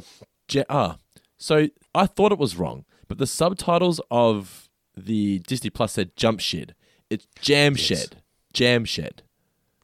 ja- 0.52 0.64
ah. 0.70 0.98
So 1.38 1.68
I 1.96 2.06
thought 2.06 2.32
it 2.32 2.38
was 2.38 2.56
wrong, 2.56 2.86
but 3.08 3.18
the 3.18 3.26
subtitles 3.28 4.00
of 4.12 4.70
the 4.96 5.40
Disney 5.40 5.72
Plus 5.72 5.94
said 5.94 6.16
jump 6.16 6.40
shed. 6.42 6.76
It's 7.10 7.28
Jamshed. 7.42 8.14
Jam 8.54 8.86
Shed. 8.86 9.24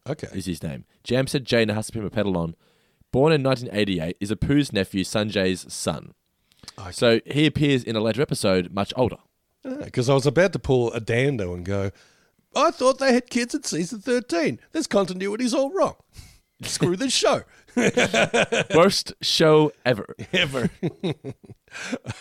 Okay. 0.07 0.27
Is 0.33 0.45
his 0.45 0.61
name. 0.61 0.85
Jamshed 1.03 1.43
Jay 1.43 1.65
Nahasapeemapetilon, 1.65 2.53
born 3.11 3.33
in 3.33 3.41
1988, 3.43 4.15
is 4.19 4.31
Apu's 4.31 4.71
nephew, 4.71 5.03
Sanjay's 5.03 5.71
son. 5.73 6.13
So 6.91 7.19
he 7.25 7.45
appears 7.45 7.83
in 7.83 7.95
a 7.95 7.99
later 8.01 8.21
episode, 8.21 8.71
much 8.73 8.93
older. 8.95 9.17
Because 9.63 10.09
I 10.09 10.13
was 10.13 10.25
about 10.25 10.53
to 10.53 10.59
pull 10.59 10.91
a 10.93 10.99
Dando 10.99 11.53
and 11.53 11.65
go, 11.65 11.91
I 12.55 12.71
thought 12.71 12.97
they 12.99 13.13
had 13.13 13.29
kids 13.29 13.53
in 13.53 13.63
season 13.63 13.99
13. 13.99 14.59
This 14.71 14.87
continuity's 14.87 15.53
all 15.53 15.71
wrong. 15.71 15.95
Screw 16.63 16.95
this 16.95 17.13
show. 17.13 17.43
Worst 18.75 19.13
show 19.21 19.71
ever. 19.85 20.15
Ever. 20.33 20.69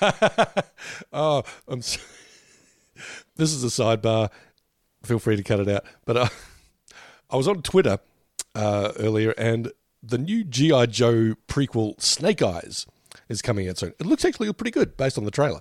oh, 1.13 1.43
I'm 1.67 1.83
so- 1.83 2.01
this 3.37 3.53
is 3.53 3.65
a 3.65 3.69
sidebar. 3.69 4.31
Feel 5.05 5.19
free 5.19 5.37
to 5.37 5.43
cut 5.43 5.61
it 5.61 5.69
out. 5.69 5.85
But 6.05 6.17
uh, 6.17 6.29
I 7.31 7.37
was 7.37 7.49
on 7.49 7.63
Twitter 7.63 7.99
uh, 8.55 8.93
earlier, 8.99 9.31
and 9.39 9.73
the 10.03 10.19
new 10.19 10.45
GI 10.45 10.89
Joe 10.89 11.35
prequel, 11.49 12.01
Snake 12.01 12.43
Eyes, 12.43 12.87
is 13.29 13.43
coming 13.43 13.69
out 13.69 13.79
soon. 13.79 13.95
It 13.99 14.07
looks 14.07 14.25
actually 14.25 14.53
pretty 14.53 14.71
good 14.71 14.97
based 14.97 15.19
on 15.19 15.25
the 15.25 15.31
trailer. 15.31 15.61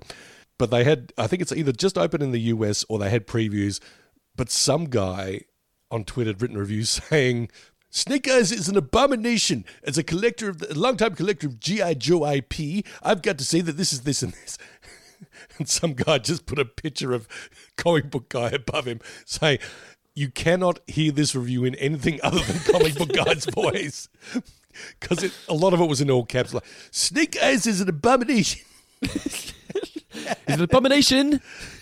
But 0.57 0.71
they 0.71 0.83
had, 0.83 1.13
I 1.17 1.27
think 1.27 1.41
it's 1.41 1.51
either 1.51 1.71
just 1.71 1.97
open 1.97 2.21
in 2.21 2.31
the 2.31 2.39
US 2.41 2.83
or 2.89 2.97
they 2.99 3.09
had 3.09 3.27
previews. 3.27 3.79
But 4.35 4.49
some 4.49 4.85
guy 4.85 5.41
on 5.91 6.03
Twitter 6.03 6.29
had 6.29 6.41
written 6.41 6.57
reviews 6.57 6.89
saying 7.09 7.49
Snake 7.89 8.29
Eyes 8.29 8.51
is 8.51 8.67
an 8.67 8.77
abomination. 8.77 9.65
As 9.83 9.97
a 9.97 10.03
collector 10.03 10.49
of 10.49 10.59
the, 10.59 10.73
a 10.73 10.75
longtime 10.75 11.15
collector 11.15 11.47
of 11.47 11.59
GI 11.59 11.95
Joe 11.95 12.25
IP, 12.25 12.85
I've 13.01 13.21
got 13.21 13.37
to 13.37 13.45
say 13.45 13.61
that 13.61 13.77
this 13.77 13.93
is 13.93 14.01
this 14.01 14.21
and 14.23 14.33
this. 14.33 14.57
And 15.57 15.67
some 15.67 15.93
guy 15.93 16.19
just 16.19 16.45
put 16.45 16.59
a 16.59 16.65
picture 16.65 17.11
of 17.11 17.27
comic 17.77 18.11
book 18.11 18.29
guy 18.29 18.49
above 18.49 18.85
him 18.85 18.99
saying, 19.25 19.57
"You 20.13 20.29
cannot 20.29 20.79
hear 20.85 21.11
this 21.11 21.33
review 21.33 21.65
in 21.65 21.73
anything 21.75 22.19
other 22.21 22.39
than 22.39 22.59
comic 22.59 22.95
book 22.95 23.13
guy's 23.13 23.45
voice." 23.45 24.09
Because 24.99 25.31
a 25.47 25.53
lot 25.53 25.73
of 25.73 25.81
it 25.81 25.85
was 25.85 26.01
in 26.01 26.09
all 26.11 26.25
caps, 26.25 26.53
like 26.53 26.63
"Snake 26.91 27.37
Eyes 27.41 27.65
is 27.67 27.81
an 27.81 27.89
abomination." 27.89 28.61
Is 30.47 30.55
an 30.55 30.61
abomination? 30.63 31.41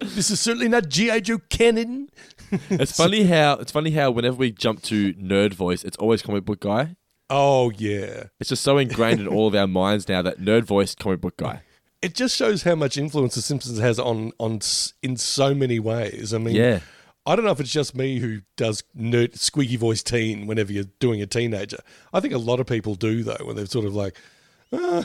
this 0.00 0.30
is 0.30 0.40
certainly 0.40 0.68
not 0.68 0.88
GI 0.88 1.20
Joe 1.22 1.38
canon. 1.48 2.08
It's 2.70 2.96
funny 2.96 3.24
how 3.24 3.54
it's 3.54 3.72
funny 3.72 3.90
how 3.90 4.10
whenever 4.12 4.36
we 4.36 4.52
jump 4.52 4.82
to 4.82 5.12
nerd 5.14 5.52
voice, 5.54 5.82
it's 5.82 5.96
always 5.96 6.22
comic 6.22 6.44
book 6.44 6.60
guy. 6.60 6.96
Oh 7.28 7.70
yeah, 7.76 8.24
It's 8.38 8.50
just 8.50 8.62
so 8.62 8.78
ingrained 8.78 9.20
in 9.20 9.26
all 9.26 9.48
of 9.48 9.54
our 9.56 9.66
minds 9.66 10.08
now 10.08 10.22
that 10.22 10.38
nerd 10.38 10.62
voice, 10.64 10.94
comic 10.94 11.20
book 11.20 11.36
guy. 11.36 11.62
it 12.02 12.14
just 12.14 12.36
shows 12.36 12.62
how 12.62 12.76
much 12.76 12.96
influence 12.96 13.34
The 13.34 13.42
Simpsons 13.42 13.78
has 13.78 13.98
on 13.98 14.30
on 14.38 14.60
in 15.02 15.16
so 15.16 15.54
many 15.54 15.80
ways. 15.80 16.32
I 16.32 16.38
mean, 16.38 16.54
Yeah. 16.54 16.80
I 17.26 17.34
don't 17.36 17.44
know 17.44 17.50
if 17.50 17.60
it's 17.60 17.72
just 17.72 17.94
me 17.96 18.18
who 18.20 18.42
does 18.56 18.84
nerd 18.96 19.36
squeaky 19.38 19.76
voice 19.76 20.02
teen 20.02 20.46
whenever 20.46 20.72
you're 20.72 20.84
doing 21.00 21.20
a 21.20 21.26
teenager. 21.26 21.78
I 22.12 22.20
think 22.20 22.32
a 22.32 22.38
lot 22.38 22.60
of 22.60 22.66
people 22.66 22.94
do 22.94 23.22
though, 23.24 23.44
when 23.44 23.56
they're 23.56 23.66
sort 23.66 23.84
of 23.84 23.94
like, 23.94 24.16
ah, 24.72 25.04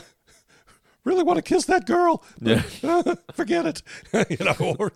really 1.04 1.24
want 1.24 1.36
to 1.38 1.42
kiss 1.42 1.64
that 1.66 1.84
girl. 1.86 2.22
Yeah. 2.40 2.62
Forget 3.34 3.66
it. 3.66 3.82
you 4.30 4.44
know, 4.44 4.76
or, 4.78 4.92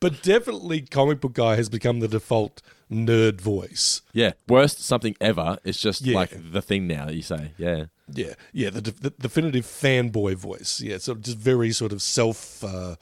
but 0.00 0.22
definitely 0.22 0.82
comic 0.82 1.20
book 1.20 1.32
guy 1.32 1.56
has 1.56 1.68
become 1.68 1.98
the 2.00 2.08
default 2.08 2.62
nerd 2.90 3.40
voice. 3.40 4.02
Yeah, 4.12 4.32
worst 4.46 4.84
something 4.84 5.16
ever. 5.20 5.58
It's 5.64 5.80
just 5.80 6.02
Yeah. 6.02 6.14
like 6.14 6.52
the 6.52 6.62
thing 6.62 6.86
now. 6.86 7.08
You 7.08 7.22
say, 7.22 7.52
yeah, 7.58 7.86
Yeah, 8.12 8.34
yeah, 8.52 8.70
the, 8.70 8.82
the 8.82 9.10
definitive 9.18 9.64
fanboy 9.64 10.36
voice. 10.36 10.80
Yeah, 10.80 10.98
so 10.98 11.14
just 11.16 11.38
very 11.38 11.72
sort 11.72 11.92
of 11.92 12.02
self, 12.02 12.62
uh, 12.62 12.96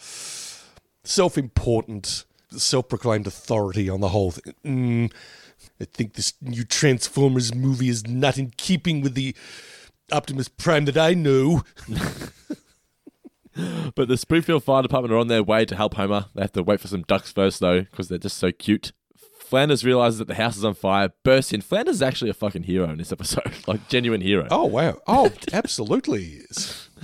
self-important, 1.04 2.24
self-proclaimed 2.50 3.26
authority 3.26 3.88
on 3.88 4.00
the 4.00 4.08
whole 4.08 4.32
thing. 4.32 4.54
Mm, 4.64 5.12
I 5.80 5.84
think 5.84 6.14
this 6.14 6.34
new 6.40 6.64
Transformers 6.64 7.54
movie 7.54 7.88
is 7.88 8.06
not 8.06 8.38
in 8.38 8.52
keeping 8.56 9.00
with 9.00 9.14
the 9.14 9.34
Optimus 10.12 10.48
Prime 10.48 10.84
that 10.86 10.96
I 10.96 11.14
know. 11.14 11.62
But 13.94 14.08
the 14.08 14.16
Springfield 14.16 14.64
Fire 14.64 14.82
Department 14.82 15.12
are 15.12 15.18
on 15.18 15.28
their 15.28 15.42
way 15.42 15.64
to 15.64 15.76
help 15.76 15.94
Homer. 15.94 16.26
They 16.34 16.42
have 16.42 16.52
to 16.52 16.62
wait 16.62 16.80
for 16.80 16.88
some 16.88 17.02
ducks 17.02 17.32
first, 17.32 17.60
though, 17.60 17.80
because 17.82 18.08
they're 18.08 18.16
just 18.18 18.38
so 18.38 18.52
cute. 18.52 18.92
Flanders 19.38 19.84
realizes 19.84 20.20
that 20.20 20.28
the 20.28 20.36
house 20.36 20.56
is 20.56 20.64
on 20.64 20.74
fire, 20.74 21.10
bursts 21.24 21.52
in. 21.52 21.60
Flanders 21.60 21.96
is 21.96 22.02
actually 22.02 22.30
a 22.30 22.34
fucking 22.34 22.62
hero 22.62 22.88
in 22.90 22.98
this 22.98 23.10
episode, 23.10 23.52
like 23.66 23.88
genuine 23.88 24.20
hero. 24.20 24.46
Oh 24.50 24.66
wow! 24.66 25.00
Oh, 25.06 25.32
absolutely 25.52 26.24
is. 26.48 26.88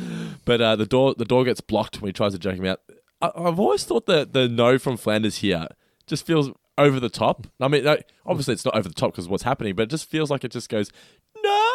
But 0.44 0.60
uh, 0.60 0.76
the 0.76 0.84
door 0.84 1.14
the 1.14 1.24
door 1.24 1.42
gets 1.44 1.62
blocked 1.62 2.02
when 2.02 2.10
he 2.10 2.12
tries 2.12 2.32
to 2.32 2.38
jerk 2.38 2.56
him 2.56 2.66
out. 2.66 2.80
I, 3.20 3.30
I've 3.34 3.58
always 3.58 3.84
thought 3.84 4.06
that 4.06 4.32
the 4.32 4.48
no 4.48 4.78
from 4.78 4.96
Flanders 4.96 5.38
here 5.38 5.68
just 6.06 6.26
feels 6.26 6.50
over 6.78 7.00
the 7.00 7.08
top. 7.08 7.46
I 7.60 7.68
mean, 7.68 7.86
obviously 8.24 8.54
it's 8.54 8.64
not 8.64 8.76
over 8.76 8.88
the 8.88 8.94
top 8.94 9.12
because 9.12 9.28
what's 9.28 9.42
happening, 9.42 9.74
but 9.74 9.84
it 9.84 9.90
just 9.90 10.08
feels 10.08 10.30
like 10.30 10.44
it 10.44 10.52
just 10.52 10.68
goes 10.68 10.90
no. 11.42 11.72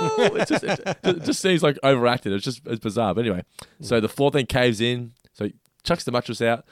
it 0.18 0.48
just 0.48 0.64
it, 0.64 0.98
it 1.04 1.22
just 1.22 1.40
seems 1.40 1.62
like 1.62 1.78
overacted. 1.82 2.32
It's 2.32 2.44
just 2.44 2.62
it's 2.66 2.80
bizarre. 2.80 3.14
But 3.14 3.22
anyway, 3.22 3.44
so 3.80 4.00
the 4.00 4.08
floor 4.08 4.30
then 4.30 4.46
caves 4.46 4.80
in. 4.80 5.12
So 5.32 5.46
he 5.46 5.54
chucks 5.82 6.04
the 6.04 6.12
mattress 6.12 6.40
out. 6.40 6.64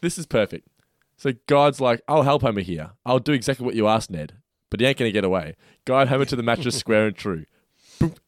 This 0.00 0.18
is 0.18 0.26
perfect. 0.26 0.68
So 1.16 1.32
God's 1.46 1.80
like, 1.80 2.02
I'll 2.08 2.22
help 2.22 2.42
Homer 2.42 2.60
here. 2.60 2.90
I'll 3.06 3.20
do 3.20 3.32
exactly 3.32 3.64
what 3.64 3.74
you 3.74 3.86
asked, 3.86 4.10
Ned. 4.10 4.34
But 4.70 4.80
he 4.80 4.86
ain't 4.86 4.98
gonna 4.98 5.12
get 5.12 5.24
away. 5.24 5.56
Guide 5.84 6.08
Homer 6.08 6.24
to 6.26 6.36
the 6.36 6.42
mattress 6.42 6.76
square 6.76 7.06
and 7.06 7.16
true. 7.16 7.44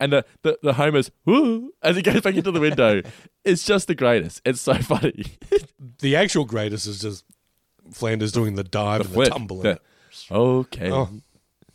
And 0.00 0.12
the, 0.12 0.24
the, 0.42 0.58
the 0.62 0.72
Homer's 0.74 1.10
woo 1.24 1.72
as 1.82 1.96
he 1.96 2.02
goes 2.02 2.20
back 2.20 2.34
into 2.34 2.50
the 2.52 2.60
window. 2.60 3.02
It's 3.44 3.64
just 3.64 3.88
the 3.88 3.94
greatest. 3.94 4.40
It's 4.44 4.60
so 4.60 4.74
funny. 4.74 5.24
The 5.98 6.16
actual 6.16 6.44
greatest 6.44 6.86
is 6.86 7.00
just 7.00 7.24
Flanders 7.92 8.30
doing 8.32 8.54
the 8.54 8.64
dive 8.64 9.00
and 9.02 9.10
flip. 9.10 9.28
the 9.28 9.30
tumble. 9.30 9.58
The- 9.62 9.80
okay. 10.30 10.90
Oh. 10.90 11.08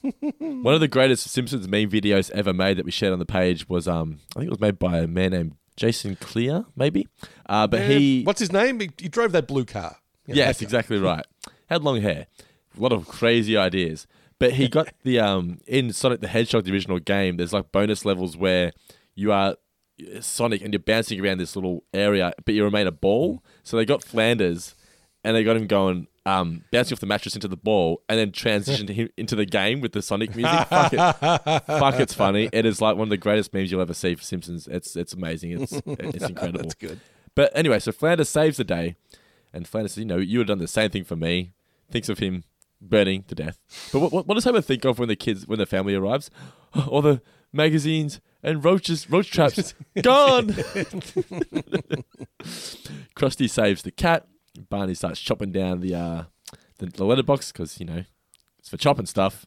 One 0.40 0.74
of 0.74 0.80
the 0.80 0.88
greatest 0.88 1.28
Simpsons 1.30 1.68
meme 1.68 1.90
videos 1.90 2.30
ever 2.32 2.54
made 2.54 2.78
that 2.78 2.86
we 2.86 2.92
shared 2.92 3.14
on 3.14 3.20
the 3.20 3.26
page 3.26 3.68
was 3.70 3.88
um 3.88 4.20
I 4.36 4.40
think 4.40 4.48
it 4.48 4.52
was 4.52 4.60
made 4.60 4.78
by 4.80 5.00
a 5.00 5.08
man 5.08 5.32
named 5.32 5.56
Jason 5.76 6.16
Clear, 6.18 6.66
maybe. 6.76 7.08
Uh, 7.48 7.68
but 7.68 7.82
Eh, 7.82 7.88
he 7.98 8.24
what's 8.24 8.40
his 8.40 8.52
name? 8.52 8.80
He, 8.80 8.90
he 8.98 9.08
drove 9.10 9.32
that 9.32 9.48
blue 9.48 9.66
car. 9.66 9.98
Yeah, 10.28 10.36
yes, 10.36 10.62
exactly 10.62 10.98
right. 11.00 11.26
Had 11.68 11.84
long 11.84 12.02
hair, 12.02 12.28
a 12.78 12.82
lot 12.82 12.92
of 12.92 13.08
crazy 13.08 13.58
ideas. 13.58 14.06
But 14.42 14.54
he 14.54 14.68
got 14.68 14.92
the 15.04 15.20
um 15.20 15.60
in 15.68 15.94
Sonic 15.94 16.20
the 16.20 16.28
Hedgehog, 16.28 16.64
the 16.64 16.72
original 16.72 16.98
game. 16.98 17.38
There's 17.38 17.54
like 17.54 17.72
bonus 17.72 18.06
levels 18.06 18.36
where 18.36 18.72
you 19.14 19.32
are 19.32 19.56
Sonic 20.20 20.64
and 20.64 20.74
you're 20.74 20.80
bouncing 20.80 21.24
around 21.24 21.38
this 21.38 21.56
little 21.56 21.84
area, 21.94 22.34
but 22.44 22.56
you 22.56 22.64
remain 22.64 22.88
a 22.88 22.92
ball. 22.92 23.44
So 23.62 23.78
they 23.78 23.86
got 23.86 24.04
Flanders, 24.04 24.74
and 25.24 25.36
they 25.36 25.44
got 25.44 25.58
him 25.58 25.68
going 25.68 26.08
um 26.26 26.64
bouncing 26.72 26.96
off 26.96 27.00
the 27.00 27.06
mattress 27.06 27.36
into 27.36 27.48
the 27.48 27.56
ball, 27.56 28.02
and 28.10 28.18
then 28.18 28.32
transitioned 28.32 28.90
him 28.90 29.10
into 29.16 29.36
the 29.36 29.46
game 29.46 29.80
with 29.80 29.92
the 29.92 30.02
Sonic 30.02 30.36
music. 30.36 30.68
Fuck 30.70 30.94
it, 30.94 30.98
fuck, 31.68 32.00
it's 32.00 32.16
funny. 32.16 32.50
It 32.52 32.66
is 32.66 32.82
like 32.82 32.96
one 32.96 33.04
of 33.04 33.10
the 33.12 33.18
greatest 33.18 33.54
memes 33.54 33.70
you'll 33.72 33.82
ever 33.82 33.94
see 33.94 34.16
for 34.16 34.24
Simpsons. 34.24 34.68
It's 34.68 34.96
it's 34.96 35.14
amazing. 35.14 35.52
It's 35.52 35.74
it's 35.86 36.26
incredible. 36.26 36.62
That's 36.62 36.74
good. 36.74 37.00
But 37.36 37.52
anyway, 37.56 37.78
so 37.78 37.92
Flanders 37.92 38.30
saves 38.30 38.58
the 38.58 38.64
day, 38.64 38.96
and 39.54 39.68
Flanders 39.68 39.92
says, 39.92 40.00
"You 40.00 40.06
know, 40.06 40.18
you 40.18 40.40
would 40.40 40.50
have 40.50 40.58
done 40.58 40.64
the 40.64 40.68
same 40.68 40.90
thing 40.90 41.04
for 41.04 41.16
me." 41.16 41.54
Thinks 41.92 42.10
of 42.10 42.18
him 42.18 42.46
burning 42.82 43.24
to 43.24 43.36
death. 43.36 43.60
But 43.92 44.00
what, 44.00 44.12
what, 44.12 44.28
what 44.28 44.36
does 44.36 44.44
Homer 44.44 44.62
think 44.62 44.86
of 44.86 45.00
when 45.00 45.08
the 45.08 45.16
kids, 45.16 45.48
when 45.48 45.60
the 45.60 45.66
family 45.66 45.96
arrives? 45.96 46.30
All 46.88 47.02
the 47.02 47.22
magazines 47.54 48.20
and 48.44 48.64
roaches, 48.64 49.10
roach 49.10 49.32
traps 49.32 49.74
gone. 50.02 50.48
Krusty 53.16 53.50
saves 53.50 53.84
the 53.84 53.92
cat. 53.92 54.28
Barney 54.70 54.94
starts 54.96 55.22
chopping 55.22 55.52
down 55.52 55.80
the 55.80 55.96
uh, 55.96 56.24
the, 56.80 56.88
the 56.88 57.06
letterbox 57.06 57.52
because 57.52 57.80
you 57.80 57.86
know 57.86 58.04
it's 58.60 58.70
for 58.70 58.78
chopping 58.78 59.06
stuff. 59.06 59.46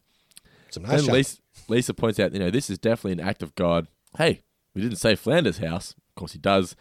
Some 0.71 0.83
nice 0.83 1.05
Then. 1.05 1.13
Lisa, 1.13 1.37
Lisa 1.67 1.93
points 1.93 2.19
out, 2.19 2.33
you 2.33 2.39
know, 2.39 2.49
this 2.49 2.69
is 2.69 2.77
definitely 2.77 3.13
an 3.13 3.27
act 3.27 3.43
of 3.43 3.55
God. 3.55 3.87
Hey, 4.17 4.41
we 4.73 4.81
didn't 4.81 4.97
say 4.97 5.15
Flanders' 5.15 5.59
house. 5.59 5.91
Of 6.09 6.15
course, 6.15 6.33
he 6.33 6.39
does. 6.39 6.75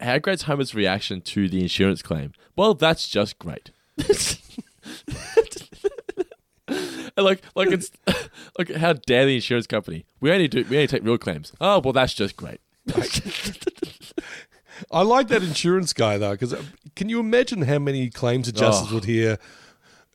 How 0.00 0.18
great's 0.18 0.42
Homer's 0.42 0.74
reaction 0.74 1.20
to 1.22 1.48
the 1.48 1.60
insurance 1.60 2.02
claim? 2.02 2.32
Well, 2.54 2.74
that's 2.74 3.08
just 3.08 3.38
great. 3.38 3.70
And 6.68 7.24
like, 7.24 7.42
like 7.54 7.68
it's 7.70 7.90
like 8.58 8.70
how 8.74 8.92
dare 8.94 9.24
the 9.24 9.36
insurance 9.36 9.66
company? 9.66 10.04
We 10.20 10.32
only 10.32 10.48
do, 10.48 10.64
we 10.68 10.76
only 10.76 10.86
take 10.88 11.04
real 11.04 11.16
claims. 11.16 11.52
Oh, 11.60 11.78
well, 11.78 11.92
that's 11.92 12.12
just 12.12 12.36
great. 12.36 12.60
I 14.90 15.02
like 15.02 15.28
that 15.28 15.42
insurance 15.42 15.92
guy 15.92 16.18
though, 16.18 16.32
because 16.32 16.54
can 16.96 17.08
you 17.08 17.20
imagine 17.20 17.62
how 17.62 17.78
many 17.78 18.10
claims 18.10 18.48
adjusters 18.48 18.90
Oh. 18.90 18.94
would 18.94 19.04
hear? 19.04 19.38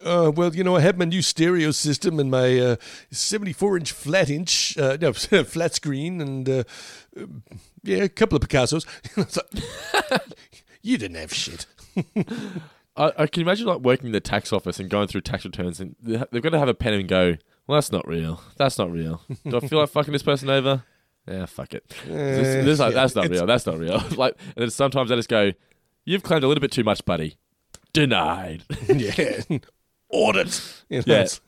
Uh, 0.03 0.31
well, 0.35 0.53
you 0.55 0.63
know, 0.63 0.75
I 0.75 0.81
have 0.81 0.97
my 0.97 1.05
new 1.05 1.21
stereo 1.21 1.71
system 1.71 2.19
and 2.19 2.29
my 2.29 2.59
uh, 2.59 2.75
74 3.11 3.77
inch 3.77 3.91
flat 3.91 4.29
inch, 4.29 4.77
uh, 4.77 4.97
no, 4.99 5.13
flat 5.13 5.73
screen, 5.75 6.19
and 6.21 6.49
uh, 6.49 6.63
uh, 7.19 7.25
yeah, 7.83 8.03
a 8.03 8.09
couple 8.09 8.35
of 8.35 8.41
Picassos. 8.47 8.85
You 10.83 10.97
didn't 10.97 11.17
have 11.17 11.33
shit. 11.33 11.65
I, 12.97 13.11
I 13.19 13.27
can 13.27 13.41
imagine 13.43 13.67
like 13.67 13.79
working 13.79 14.07
in 14.07 14.11
the 14.11 14.19
tax 14.19 14.51
office 14.51 14.79
and 14.79 14.89
going 14.89 15.07
through 15.07 15.21
tax 15.21 15.45
returns, 15.45 15.79
and 15.79 15.95
they've 16.01 16.41
got 16.41 16.49
to 16.49 16.59
have 16.59 16.67
a 16.67 16.73
pen 16.73 16.93
and 16.93 17.07
go. 17.07 17.35
Well, 17.67 17.77
that's 17.77 17.91
not 17.91 18.07
real. 18.07 18.41
That's 18.57 18.77
not 18.77 18.91
real. 18.91 19.21
Do 19.47 19.57
I 19.57 19.59
feel 19.67 19.79
like 19.79 19.89
fucking 19.89 20.11
this 20.11 20.23
person 20.23 20.49
over? 20.49 20.83
Yeah, 21.27 21.45
fuck 21.45 21.73
it. 21.73 21.87
This- 22.05 22.65
this- 22.65 22.79
yeah, 22.79 22.89
that's 22.89 23.15
not 23.15 23.29
real. 23.29 23.45
That's 23.45 23.65
not 23.65 23.77
real. 23.77 24.03
like, 24.17 24.35
and 24.55 24.63
then 24.63 24.69
sometimes 24.71 25.11
I 25.11 25.15
just 25.15 25.29
go, 25.29 25.51
"You've 26.03 26.23
claimed 26.23 26.43
a 26.43 26.47
little 26.47 26.61
bit 26.61 26.71
too 26.71 26.83
much, 26.83 27.05
buddy." 27.05 27.37
Denied. 27.93 28.63
yeah, 28.87 29.41
audit. 30.09 30.83
Yeah. 30.89 31.01
it's, 31.07 31.41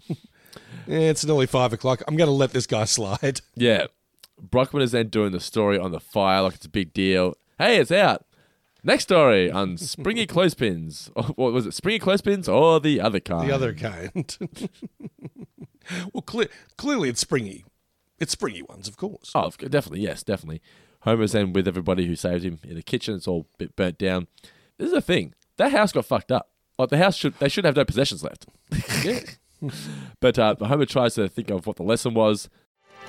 yeah, 0.88 1.00
it's 1.00 1.26
nearly 1.26 1.48
five 1.48 1.74
o'clock. 1.74 2.04
I'm 2.08 2.16
going 2.16 2.28
to 2.28 2.34
let 2.34 2.52
this 2.52 2.68
guy 2.68 2.86
slide. 2.86 3.41
Yeah. 3.56 3.88
Brockman 4.41 4.84
is 4.84 4.91
then 4.91 5.08
doing 5.08 5.32
the 5.32 5.39
story 5.39 5.78
on 5.80 5.91
the 5.91 6.00
fire 6.02 6.41
like 6.41 6.56
it's 6.56 6.66
a 6.66 6.70
big 6.70 6.94
deal. 6.94 7.36
Hey, 7.58 7.78
it's 7.78 7.91
out. 7.91 8.26
Next 8.84 9.04
story 9.04 9.50
on 9.50 9.78
springy 9.78 10.26
clothespins. 10.28 11.10
Or 11.16 11.24
what 11.24 11.54
was 11.54 11.66
it? 11.66 11.74
Springy 11.74 12.00
clothespins 12.00 12.50
or 12.50 12.80
the 12.80 13.00
other 13.00 13.20
kind? 13.20 13.48
The 13.50 13.54
other 13.56 13.74
kind. 13.74 14.38
well, 16.14 16.22
cle- 16.22 16.46
clearly 16.78 17.10
it's 17.10 17.22
springy. 17.22 17.64
It's 18.20 18.32
springy 18.34 18.62
ones, 18.64 18.88
of 18.88 18.98
course. 18.98 19.32
Oh, 19.36 19.50
definitely. 19.52 20.02
Yes, 20.02 20.24
definitely. 20.24 20.62
Homer's 21.02 21.32
then 21.34 21.54
with 21.54 21.68
everybody 21.68 22.06
who 22.08 22.16
saved 22.16 22.44
him 22.44 22.60
in 22.64 22.76
the 22.76 22.82
kitchen. 22.84 23.16
It's 23.16 23.28
all 23.28 23.48
a 23.56 23.58
bit 23.58 23.76
burnt 23.76 23.98
down. 23.98 24.28
This 24.78 24.88
is 24.88 24.94
the 24.94 25.02
thing. 25.02 25.34
That 25.58 25.72
house 25.72 25.92
got 25.92 26.06
fucked 26.06 26.32
up. 26.32 26.50
Like 26.78 26.90
the 26.90 26.98
house 26.98 27.16
should 27.16 27.38
they 27.40 27.50
should 27.50 27.66
have 27.66 27.76
no 27.76 27.86
possessions 27.86 28.24
left. 28.24 28.48
Yeah. 29.06 29.20
But 30.20 30.38
uh, 30.38 30.56
but 30.60 30.68
Homer 30.68 30.86
tries 30.86 31.16
to 31.16 31.30
think 31.30 31.50
of 31.50 31.66
what 31.66 31.78
the 31.78 31.84
lesson 31.84 32.14
was. 32.14 32.50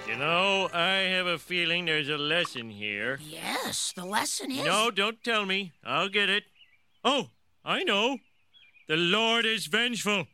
You 0.07 0.17
know, 0.17 0.69
I 0.73 1.09
have 1.15 1.27
a 1.27 1.39
feeling 1.39 1.87
there's 1.87 2.11
a 2.11 2.19
lesson 2.19 2.69
here. 2.69 3.19
Yes, 3.23 3.93
the 3.97 4.05
lesson 4.05 4.51
is. 4.51 4.65
No, 4.65 4.91
don't 4.91 5.23
tell 5.25 5.47
me. 5.47 5.73
I'll 5.83 6.11
get 6.11 6.29
it. 6.29 6.45
Oh, 7.03 7.31
I 7.65 7.85
know. 7.85 8.19
The 8.87 8.97
Lord 8.97 9.47
is 9.47 9.67
vengeful. 9.67 10.27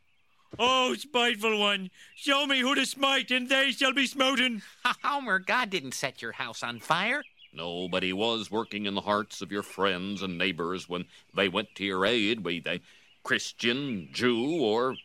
Oh, 0.58 0.94
spiteful 0.94 1.60
one, 1.60 1.90
show 2.16 2.46
me 2.46 2.58
who 2.58 2.74
to 2.74 2.84
smite, 2.84 3.30
and 3.30 3.48
they 3.48 3.70
shall 3.70 3.92
be 3.92 4.06
smoten. 4.06 4.62
Homer, 5.04 5.38
God 5.38 5.70
didn't 5.70 5.94
set 5.94 6.20
your 6.20 6.32
house 6.32 6.64
on 6.64 6.80
fire. 6.80 7.22
No, 7.52 7.88
but 7.88 8.02
he 8.02 8.12
was 8.12 8.50
working 8.50 8.86
in 8.86 8.94
the 8.94 9.00
hearts 9.00 9.40
of 9.40 9.52
your 9.52 9.62
friends 9.62 10.22
and 10.22 10.36
neighbors 10.36 10.88
when 10.88 11.04
they 11.34 11.48
went 11.48 11.68
to 11.76 11.84
your 11.84 12.04
aid, 12.04 12.42
be 12.42 12.58
they 12.58 12.80
Christian, 13.22 14.08
Jew, 14.12 14.60
or 14.60 14.96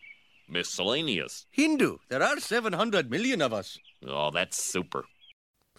miscellaneous. 0.50 1.46
Hindu. 1.52 1.98
There 2.10 2.24
are 2.24 2.40
700 2.40 3.12
million 3.12 3.42
of 3.42 3.54
us. 3.54 3.78
Oh, 4.08 4.32
that's 4.32 4.58
super. 4.64 5.04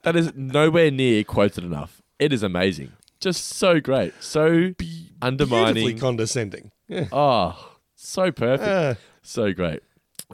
That 0.03 0.15
is 0.15 0.33
nowhere 0.35 0.91
near 0.91 1.23
quoted 1.23 1.63
enough. 1.63 2.01
It 2.19 2.31
is 2.33 2.41
amazing. 2.43 2.93
Just 3.19 3.45
so 3.45 3.79
great. 3.79 4.13
So 4.21 4.73
Beautifully 4.77 5.11
undermining. 5.21 5.99
condescending. 5.99 6.71
Yeah. 6.87 7.07
Oh, 7.11 7.73
so 7.95 8.31
perfect. 8.31 8.69
Ah. 8.69 8.95
so 9.21 9.53
great. 9.53 9.81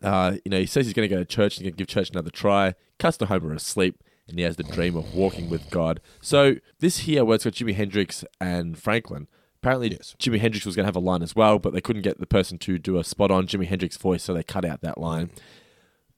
Uh, 0.03 0.36
you 0.45 0.51
know, 0.51 0.59
he 0.59 0.65
says 0.65 0.86
he's 0.86 0.93
going 0.93 1.07
to 1.09 1.13
go 1.13 1.19
to 1.19 1.26
church 1.26 1.57
and 1.57 1.63
going 1.65 1.73
to 1.73 1.78
give 1.78 1.88
church 1.88 2.11
another 2.11 2.30
try. 2.30 2.76
Cuts 2.99 3.17
to 3.17 3.26
Homer 3.26 3.53
asleep, 3.53 4.01
and 4.28 4.38
he 4.38 4.43
has 4.45 4.55
the 4.55 4.63
dream 4.63 4.95
of 4.95 5.13
walking 5.15 5.49
with 5.49 5.69
God. 5.71 5.99
So 6.21 6.55
this 6.80 6.99
here, 6.99 7.26
where 7.26 7.36
it's 7.36 7.43
got 7.43 7.53
Jimi 7.53 7.73
Hendrix 7.76 8.23
and 8.39 8.78
Franklin. 8.78 9.28
Apparently, 9.61 9.91
Yes. 9.93 10.15
Jimi 10.19 10.39
Hendrix 10.39 10.65
was 10.65 10.76
going 10.76 10.84
to 10.84 10.88
have 10.88 10.95
a 10.95 10.99
line 10.99 11.23
as 11.23 11.36
well, 11.36 11.57
but 11.59 11.73
they 11.73 11.82
couldn't 11.82 12.03
get 12.03 12.19
the 12.19 12.28
person 12.28 12.57
to 12.59 12.78
do 12.78 12.97
a 12.99 13.03
spot 13.03 13.32
on 13.32 13.47
Jimi 13.47 13.65
Hendrix 13.67 13.97
voice, 13.97 14.21
so 14.23 14.34
they 14.34 14.43
cut 14.43 14.63
out 14.63 14.82
that 14.82 14.99
line. 14.99 15.32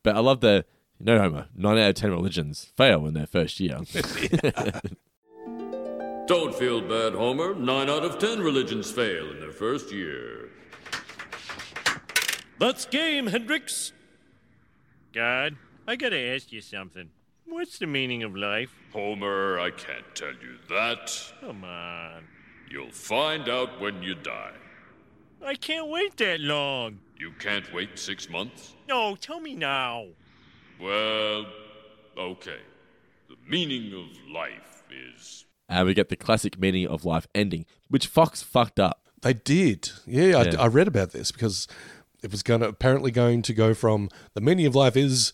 But 0.08 0.16
I 0.16 0.20
love 0.20 0.40
the 0.40 0.64
No, 1.02 1.20
Homer. 1.20 1.48
Nine 1.54 1.80
out 1.80 1.90
of 1.90 1.96
ten 1.96 2.12
religions 2.12 2.72
fail 2.78 3.06
in 3.08 3.14
their 3.14 3.28
first 3.28 3.60
year. 3.60 3.76
Don't 6.28 6.56
feel 6.56 6.80
bad, 6.80 7.12
Homer. 7.12 7.54
Nine 7.54 7.90
out 7.90 8.06
of 8.06 8.18
ten 8.18 8.40
religions 8.40 8.90
fail 8.90 9.30
in 9.32 9.42
their 9.42 9.52
first 9.52 9.92
year. 9.92 10.48
That's 12.58 12.86
game, 12.86 13.28
Hendrix. 13.28 13.92
God, 15.12 15.58
I 15.86 15.98
gotta 15.98 16.18
ask 16.18 16.54
you 16.54 16.62
something. 16.62 17.10
What's 17.46 17.78
the 17.78 17.88
meaning 17.88 18.24
of 18.24 18.34
life? 18.34 18.74
Homer, 18.94 19.60
I 19.60 19.72
can't 19.72 20.16
tell 20.16 20.30
you 20.30 20.56
that. 20.70 21.34
Come 21.42 21.66
on. 21.66 22.24
You'll 22.72 22.92
find 22.92 23.50
out 23.50 23.82
when 23.82 24.02
you 24.02 24.16
die. 24.16 24.56
I 25.46 25.56
can't 25.56 25.90
wait 25.90 26.16
that 26.16 26.40
long. 26.40 27.00
You 27.20 27.32
can't 27.40 27.72
wait 27.74 27.98
six 27.98 28.30
months? 28.30 28.76
No, 28.88 29.16
tell 29.16 29.40
me 29.40 29.56
now. 29.56 30.06
Well, 30.80 31.46
okay. 32.18 32.60
The 33.30 33.36
meaning 33.48 33.94
of 33.94 34.32
life 34.32 34.84
is. 34.92 35.46
and 35.70 35.88
we 35.88 35.94
get 35.94 36.10
the 36.10 36.16
classic 36.16 36.60
meaning 36.60 36.88
of 36.88 37.04
life 37.06 37.28
ending, 37.36 37.66
which 37.90 38.08
Fox 38.08 38.42
fucked 38.44 38.80
up. 38.80 39.08
They 39.22 39.34
did. 39.34 39.90
Yeah, 40.06 40.44
Yeah. 40.44 40.56
I, 40.60 40.64
I 40.64 40.68
read 40.68 40.88
about 40.88 41.12
this 41.12 41.32
because 41.32 41.68
it 42.24 42.32
was 42.32 42.44
going 42.44 42.62
to 42.62 42.68
apparently 42.68 43.12
going 43.12 43.42
to 43.44 43.54
go 43.54 43.74
from 43.74 44.10
the 44.34 44.42
meaning 44.42 44.66
of 44.66 44.76
life 44.76 44.96
is 44.96 45.34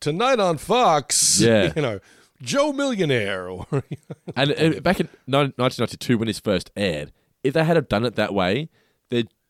tonight 0.00 0.38
on 0.40 0.58
Fox. 0.58 1.40
Yeah. 1.44 1.72
you 1.74 1.82
know, 1.82 2.00
Joe 2.42 2.72
Millionaire 2.72 3.48
or 3.48 3.66
And 4.36 4.50
uh, 4.52 4.80
back 4.80 5.00
in 5.00 5.08
1992, 5.26 6.18
when 6.18 6.26
this 6.26 6.38
first 6.38 6.70
aired, 6.76 7.12
if 7.42 7.54
they 7.54 7.64
had 7.64 7.76
have 7.76 7.88
done 7.88 8.04
it 8.04 8.14
that 8.16 8.34
way, 8.34 8.54
there 8.54 8.68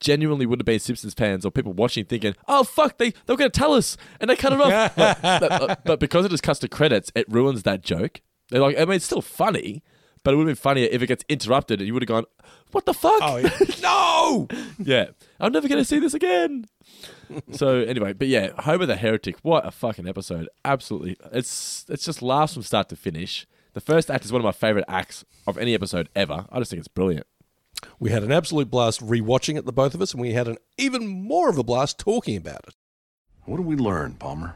genuinely 0.00 0.46
would 0.46 0.60
have 0.60 0.66
been 0.66 0.78
Simpsons 0.80 1.14
fans 1.14 1.44
or 1.44 1.50
people 1.50 1.72
watching 1.72 2.04
thinking, 2.04 2.34
"Oh 2.48 2.64
fuck, 2.64 2.98
they 2.98 3.10
they 3.10 3.32
were 3.32 3.36
going 3.36 3.50
to 3.50 3.58
tell 3.58 3.72
us," 3.74 3.96
and 4.20 4.28
they 4.30 4.36
cut 4.36 4.52
it 4.52 4.60
off. 4.60 4.94
but, 4.96 5.22
but- 5.22 5.52
uh, 5.52 5.76
but 5.84 6.00
because 6.00 6.24
it 6.24 6.32
is 6.32 6.40
to 6.40 6.68
credits, 6.68 7.10
it 7.14 7.26
ruins 7.28 7.62
that 7.64 7.82
joke. 7.82 8.20
They're 8.50 8.60
like, 8.60 8.76
I 8.76 8.84
mean, 8.84 8.96
it's 8.96 9.06
still 9.06 9.22
funny, 9.22 9.82
but 10.22 10.34
it 10.34 10.36
would 10.36 10.46
have 10.48 10.56
been 10.56 10.62
funnier 10.62 10.88
if 10.90 11.00
it 11.02 11.06
gets 11.06 11.24
interrupted 11.28 11.80
and 11.80 11.86
you 11.86 11.94
would 11.94 12.02
have 12.02 12.08
gone, 12.08 12.24
"What 12.72 12.84
the 12.86 12.94
fuck?" 12.94 13.20
Oh, 13.22 13.36
yeah. 13.38 13.50
no. 13.82 14.48
yeah, 14.78 15.06
I'm 15.40 15.52
never 15.52 15.68
going 15.68 15.80
to 15.80 15.84
see 15.84 15.98
this 15.98 16.14
again. 16.14 16.66
so 17.52 17.78
anyway, 17.78 18.12
but 18.12 18.28
yeah, 18.28 18.50
Homer 18.58 18.86
the 18.86 18.96
Heretic, 18.96 19.36
what 19.42 19.66
a 19.66 19.70
fucking 19.70 20.06
episode! 20.08 20.48
Absolutely, 20.64 21.16
it's 21.32 21.86
it's 21.88 22.04
just 22.04 22.20
laughs 22.22 22.54
from 22.54 22.62
start 22.62 22.88
to 22.90 22.96
finish. 22.96 23.46
The 23.72 23.80
first 23.80 24.10
act 24.10 24.24
is 24.24 24.30
one 24.32 24.40
of 24.40 24.44
my 24.44 24.52
favorite 24.52 24.84
acts 24.86 25.24
of 25.48 25.58
any 25.58 25.74
episode 25.74 26.08
ever. 26.14 26.46
I 26.52 26.58
just 26.60 26.70
think 26.70 26.78
it's 26.78 26.86
brilliant. 26.88 27.26
We 27.98 28.10
had 28.10 28.22
an 28.22 28.32
absolute 28.32 28.70
blast 28.70 29.00
rewatching 29.00 29.56
it, 29.58 29.64
the 29.66 29.72
both 29.72 29.94
of 29.94 30.02
us, 30.02 30.12
and 30.12 30.20
we 30.20 30.32
had 30.32 30.48
an 30.48 30.58
even 30.78 31.06
more 31.06 31.48
of 31.48 31.58
a 31.58 31.62
blast 31.64 31.98
talking 31.98 32.36
about 32.36 32.60
it. 32.68 32.74
What 33.44 33.58
did 33.58 33.66
we 33.66 33.76
learn, 33.76 34.14
Palmer? 34.14 34.54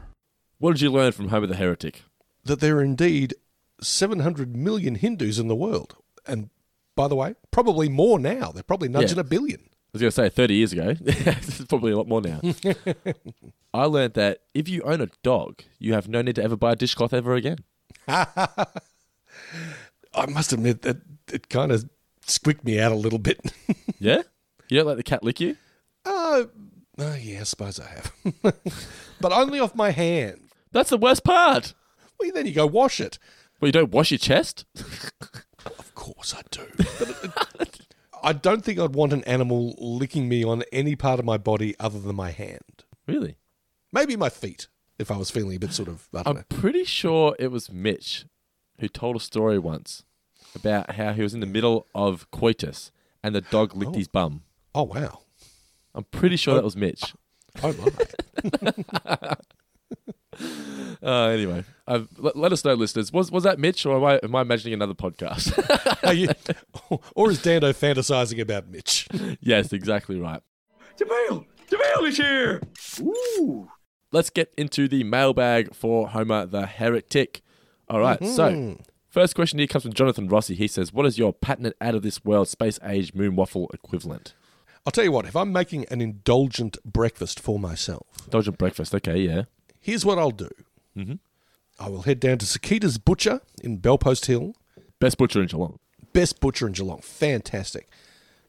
What 0.57 0.71
did 0.73 0.81
you 0.81 0.91
learn 0.91 1.11
from 1.11 1.29
Homer 1.29 1.47
the 1.47 1.55
Heretic? 1.55 2.03
That 2.43 2.59
there 2.59 2.77
are 2.77 2.83
indeed 2.83 3.33
700 3.81 4.55
million 4.55 4.95
Hindus 4.95 5.39
in 5.39 5.47
the 5.47 5.55
world. 5.55 5.95
And 6.25 6.49
by 6.95 7.07
the 7.07 7.15
way, 7.15 7.35
probably 7.51 7.87
more 7.89 8.19
now. 8.19 8.51
They're 8.51 8.63
probably 8.63 8.89
nudging 8.89 9.17
Yeah. 9.17 9.21
a 9.21 9.25
billion. 9.25 9.59
I 9.61 9.91
was 9.93 10.01
going 10.01 10.09
to 10.11 10.15
say 10.15 10.29
30 10.29 10.53
years 10.53 10.73
ago. 10.73 10.93
this 10.99 11.59
is 11.61 11.65
probably 11.65 11.91
a 11.91 11.97
lot 11.97 12.07
more 12.07 12.21
now. 12.21 12.41
I 13.73 13.85
learned 13.85 14.13
that 14.15 14.41
if 14.53 14.67
you 14.67 14.81
own 14.83 15.01
a 15.01 15.09
dog, 15.23 15.63
you 15.79 15.93
have 15.93 16.07
no 16.07 16.21
need 16.21 16.35
to 16.35 16.43
ever 16.43 16.55
buy 16.55 16.73
a 16.73 16.75
dishcloth 16.75 17.13
ever 17.13 17.33
again. 17.35 17.57
I 18.07 18.65
must 20.27 20.53
admit 20.53 20.81
that 20.83 20.97
it 21.31 21.49
kind 21.49 21.71
of 21.71 21.89
squicked 22.29 22.63
me 22.63 22.79
out 22.79 22.91
a 22.91 22.95
little 22.95 23.19
bit. 23.19 23.39
Yeah? 24.01 24.21
You 24.69 24.77
don't 24.77 24.87
let 24.87 24.95
the 24.95 25.03
cat 25.03 25.23
lick 25.23 25.41
you? 25.41 25.57
Uh, 26.05 26.45
uh, 26.97 27.15
yeah, 27.19 27.41
I 27.41 27.43
suppose 27.43 27.81
I 27.81 27.87
have. 27.87 28.13
but 29.19 29.33
only 29.33 29.59
off 29.59 29.75
my 29.75 29.89
hand. 29.91 30.51
That's 30.71 30.89
the 30.89 30.97
worst 30.97 31.25
part. 31.25 31.73
Well, 32.17 32.31
then 32.33 32.45
you 32.45 32.53
go 32.53 32.65
wash 32.65 33.01
it. 33.01 33.19
Well, 33.59 33.67
you 33.67 33.73
don't 33.73 33.91
wash 33.91 34.11
your 34.11 34.19
chest? 34.19 34.63
Of 35.65 35.91
course 35.95 36.33
I 36.33 36.41
do. 36.49 36.61
It- 36.77 37.85
I 38.23 38.33
don't 38.33 38.63
think 38.63 38.79
I'd 38.79 38.95
want 38.95 39.13
an 39.13 39.23
animal 39.23 39.75
licking 39.77 40.27
me 40.29 40.43
on 40.43 40.63
any 40.71 40.95
part 40.95 41.19
of 41.19 41.25
my 41.25 41.37
body 41.37 41.75
other 41.79 41.99
than 41.99 42.15
my 42.15 42.31
hand. 42.31 42.83
Really? 43.07 43.37
Maybe 43.91 44.15
my 44.15 44.29
feet, 44.29 44.67
if 44.97 45.09
I 45.11 45.17
was 45.17 45.31
feeling 45.31 45.55
a 45.55 45.59
bit 45.59 45.73
sort 45.73 45.87
of, 45.89 46.07
I 46.13 46.23
I'm 46.25 46.43
pretty 46.49 46.83
sure 46.83 47.35
it 47.39 47.47
was 47.51 47.71
Mitch 47.71 48.25
who 48.79 48.87
told 48.87 49.15
a 49.15 49.19
story 49.19 49.57
once 49.59 50.03
about 50.55 50.91
how 50.95 51.13
he 51.13 51.21
was 51.21 51.33
in 51.33 51.39
the 51.39 51.45
middle 51.45 51.87
of 51.95 52.29
coitus 52.31 52.91
and 53.23 53.33
the 53.35 53.41
dog 53.41 53.75
licked 53.75 53.93
Oh. 53.95 53.97
his 53.97 54.07
bum. 54.07 54.43
Oh, 54.75 54.83
wow. 54.83 55.19
I'm 55.95 56.03
pretty 56.05 56.35
sure 56.37 56.55
that 56.55 56.63
was 56.63 56.75
Mitch. 56.75 57.13
Oh, 57.63 57.73
my. 58.63 59.35
Uh, 61.01 61.27
anyway, 61.29 61.63
uh, 61.87 62.01
let, 62.17 62.35
let 62.37 62.53
us 62.53 62.63
know, 62.63 62.73
listeners. 62.73 63.11
Was 63.11 63.31
was 63.31 63.43
that 63.43 63.57
Mitch, 63.59 63.85
or 63.85 63.97
am 63.97 64.03
I 64.05 64.19
am 64.23 64.35
I 64.35 64.41
imagining 64.41 64.73
another 64.75 64.93
podcast? 64.93 65.51
Are 66.07 66.13
you, 66.13 66.29
or 67.15 67.31
is 67.31 67.41
Dando 67.41 67.73
fantasizing 67.73 68.39
about 68.39 68.67
Mitch? 68.69 69.07
yes, 69.41 69.73
exactly 69.73 70.19
right. 70.19 70.41
Jamil! 70.97 71.45
Jamil 71.69 72.07
is 72.07 72.17
here! 72.17 72.61
Ooh. 73.01 73.69
Let's 74.11 74.29
get 74.29 74.53
into 74.57 74.87
the 74.87 75.03
mailbag 75.03 75.73
for 75.73 76.09
Homer 76.09 76.45
the 76.45 76.65
Heretic. 76.67 77.41
All 77.89 77.99
right, 77.99 78.19
so 78.19 78.51
Mhm. 78.51 78.81
First 79.09 79.35
question 79.35 79.57
here 79.57 79.67
comes 79.67 79.83
from 79.83 79.93
Jonathan 79.93 80.27
Rossi. 80.27 80.53
He 80.55 80.67
says, 80.67 80.93
"What 80.93 81.05
is 81.05 81.17
your 81.17 81.33
patented 81.33 81.73
out 81.81 81.95
of 81.95 82.03
this 82.03 82.23
world 82.23 82.47
space 82.47 82.79
age 82.83 83.13
moon 83.13 83.35
waffle 83.35 83.69
equivalent?" 83.73 84.33
I'll 84.85 84.91
tell 84.91 85.03
you 85.03 85.11
what, 85.11 85.25
if 85.25 85.35
I'm 85.35 85.51
making 85.51 85.85
an 85.91 85.99
indulgent 85.99 86.77
breakfast 86.85 87.39
for 87.39 87.59
myself, 87.59 88.05
Indulgent 88.25 88.57
breakfast. 88.57 88.95
Okay, 88.95 89.19
yeah. 89.19 89.43
here's 89.79 90.05
what 90.05 90.17
I'll 90.17 90.31
do. 90.31 90.49
Mm-hmm. 90.95 91.15
I 91.79 91.89
will 91.89 92.03
head 92.03 92.19
down 92.19 92.37
to 92.39 92.45
Sakita's 92.45 92.97
Butcher 92.97 93.41
in 93.63 93.77
Bell 93.77 93.97
Post 93.97 94.27
Hill. 94.27 94.55
Best 94.99 95.17
butcher 95.17 95.41
in 95.41 95.47
Geelong. 95.47 95.79
Best 96.13 96.39
butcher 96.39 96.67
in 96.67 96.73
Geelong. 96.73 97.01
Fantastic. 97.01 97.87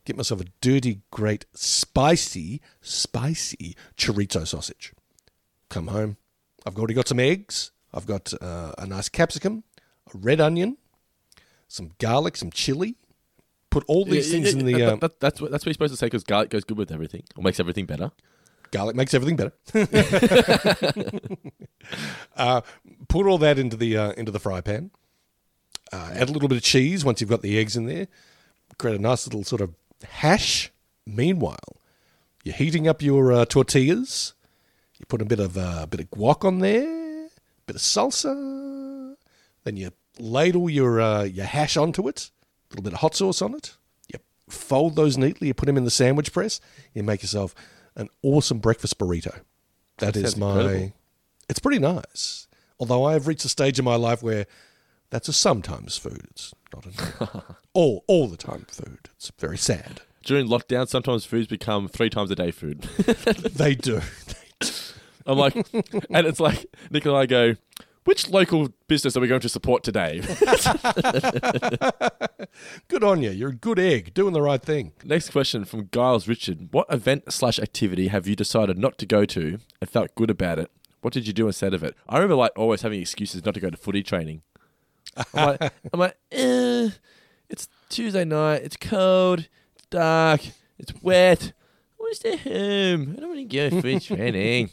Get 0.04 0.16
myself 0.16 0.40
a 0.40 0.44
dirty, 0.60 1.00
great, 1.10 1.46
spicy, 1.54 2.60
spicy 2.80 3.76
chorizo 3.96 4.46
sausage. 4.46 4.92
Come 5.68 5.88
home. 5.88 6.16
I've 6.66 6.76
already 6.76 6.94
got 6.94 7.08
some 7.08 7.20
eggs. 7.20 7.70
I've 7.92 8.06
got 8.06 8.32
uh, 8.40 8.72
a 8.78 8.86
nice 8.86 9.08
capsicum, 9.08 9.64
a 10.14 10.18
red 10.18 10.40
onion, 10.40 10.76
some 11.68 11.92
garlic, 11.98 12.36
some 12.36 12.50
chili. 12.50 12.96
Put 13.70 13.84
all 13.86 14.04
these 14.04 14.26
Yeah, 14.28 14.32
things 14.40 14.52
yeah, 14.54 14.60
in 14.60 14.66
the. 14.66 14.72
that- 14.74 14.92
Um, 14.94 14.98
that- 15.00 15.20
that's 15.20 15.40
what 15.40 15.50
that's 15.52 15.62
what 15.64 15.68
you're 15.68 15.74
supposed 15.74 15.92
to 15.92 15.96
say 15.96 16.06
because 16.06 16.24
garlic 16.24 16.50
goes 16.50 16.64
good 16.64 16.76
with 16.78 16.90
everything 16.90 17.22
or 17.36 17.42
makes 17.44 17.60
everything 17.60 17.86
better. 17.86 18.10
garlic 18.72 18.94
makes 18.96 19.14
everything 19.14 19.36
better. 19.36 19.52
uh, 22.36 22.60
put 23.08 23.26
all 23.26 23.38
that 23.38 23.58
into 23.58 23.76
the 23.76 23.96
uh, 23.96 24.12
into 24.12 24.30
the 24.32 24.38
fry 24.40 24.60
pan. 24.60 24.90
Uh, 25.92 26.10
add 26.14 26.28
a 26.28 26.32
little 26.32 26.48
bit 26.48 26.56
of 26.58 26.62
cheese 26.64 27.04
once 27.04 27.20
you've 27.20 27.30
got 27.30 27.42
the 27.42 27.58
eggs 27.58 27.76
in 27.76 27.86
there. 27.86 28.06
Create 28.78 28.96
a 28.98 29.02
nice 29.02 29.26
little 29.26 29.42
sort 29.44 29.60
of 29.60 29.74
hash. 30.04 30.70
Meanwhile, 31.06 31.56
you're 32.44 32.54
heating 32.54 32.86
up 32.86 33.02
your 33.02 33.32
uh, 33.32 33.44
tortillas. 33.44 34.34
You 34.98 35.06
put 35.06 35.22
a 35.22 35.24
bit 35.24 35.40
of 35.40 35.56
uh, 35.58 35.86
bit 35.86 36.00
of 36.00 36.10
guac 36.10 36.44
on 36.44 36.58
there, 36.60 37.28
bit 37.66 37.76
of 37.76 37.82
salsa. 37.82 39.14
Then 39.64 39.76
you 39.76 39.90
ladle 40.20 40.68
your 40.70 41.00
uh, 41.00 41.22
your 41.24 41.46
hash 41.46 41.76
onto 41.76 42.08
it. 42.08 42.30
A 42.70 42.74
little 42.74 42.84
bit 42.84 42.92
of 42.92 43.00
hot 43.00 43.14
sauce 43.16 43.42
on 43.42 43.54
it. 43.54 43.74
You 44.12 44.18
fold 44.48 44.96
those 44.96 45.16
neatly. 45.18 45.48
You 45.48 45.54
put 45.54 45.66
them 45.66 45.76
in 45.76 45.84
the 45.84 45.90
sandwich 45.90 46.32
press. 46.32 46.60
You 46.94 47.02
make 47.02 47.22
yourself 47.22 47.54
an 47.96 48.08
awesome 48.22 48.58
breakfast 48.58 48.98
burrito. 48.98 49.40
That 49.98 50.14
That 50.14 50.16
is 50.16 50.36
my. 50.36 50.60
incredible. 50.60 50.92
It's 51.48 51.58
pretty 51.58 51.80
nice. 51.80 52.46
Although 52.78 53.04
I 53.04 53.12
have 53.14 53.26
reached 53.26 53.44
a 53.44 53.48
stage 53.48 53.78
in 53.78 53.84
my 53.84 53.96
life 53.96 54.22
where 54.22 54.46
that's 55.10 55.28
a 55.28 55.32
sometimes 55.32 55.96
food. 55.96 56.22
It's 56.30 56.54
not 56.72 56.86
an 56.86 57.42
all 57.74 58.04
all 58.06 58.28
the 58.28 58.36
time 58.36 58.66
food. 58.70 58.98
It's 59.16 59.30
very 59.38 59.58
sad. 59.58 60.02
During 60.24 60.46
lockdown, 60.48 60.86
sometimes 60.88 61.24
foods 61.24 61.46
become 61.48 61.88
three 61.88 62.10
times 62.10 62.30
a 62.30 62.34
day 62.36 62.50
food. 62.50 62.82
They 62.82 63.74
do. 63.74 64.00
I'm 65.26 65.38
like, 65.38 65.54
and 65.54 66.26
it's 66.26 66.40
like 66.40 66.66
Nick 66.90 67.04
and 67.06 67.16
I 67.16 67.26
go, 67.26 67.56
which 68.04 68.28
local 68.28 68.68
business 68.88 69.16
are 69.16 69.20
we 69.20 69.28
going 69.28 69.40
to 69.40 69.48
support 69.48 69.82
today? 69.84 70.20
Good 72.88 73.04
on 73.04 73.22
you. 73.22 73.30
You're 73.30 73.50
a 73.50 73.54
good 73.54 73.78
egg, 73.78 74.14
doing 74.14 74.32
the 74.32 74.42
right 74.42 74.62
thing. 74.62 74.92
Next 75.04 75.30
question 75.30 75.64
from 75.64 75.88
Giles 75.92 76.26
Richard. 76.26 76.68
What 76.72 76.86
event 76.90 77.32
slash 77.32 77.58
activity 77.58 78.08
have 78.08 78.26
you 78.26 78.34
decided 78.34 78.78
not 78.78 78.98
to 78.98 79.06
go 79.06 79.24
to 79.26 79.58
and 79.80 79.90
felt 79.90 80.14
good 80.14 80.30
about 80.30 80.58
it? 80.58 80.70
What 81.02 81.14
did 81.14 81.26
you 81.26 81.32
do 81.32 81.46
instead 81.46 81.74
of 81.74 81.82
it? 81.82 81.94
I 82.08 82.16
remember 82.16 82.36
like 82.36 82.52
always 82.56 82.82
having 82.82 83.00
excuses 83.00 83.44
not 83.44 83.54
to 83.54 83.60
go 83.60 83.70
to 83.70 83.76
footy 83.76 84.02
training. 84.02 84.42
I'm 85.34 85.46
like, 85.46 85.72
I'm 85.92 86.00
like 86.00 86.16
eh, 86.32 86.90
it's 87.48 87.68
Tuesday 87.88 88.24
night, 88.24 88.62
it's 88.62 88.76
cold, 88.76 89.48
it's 89.76 89.86
dark, 89.90 90.40
it's 90.78 90.92
wet. 91.02 91.52
Want 92.00 92.20
to 92.22 92.36
home. 92.38 93.14
I 93.16 93.20
don't 93.20 93.28
want 93.28 93.50
to 93.50 93.70
go 93.70 93.70
footy 93.80 94.00
training. 94.00 94.70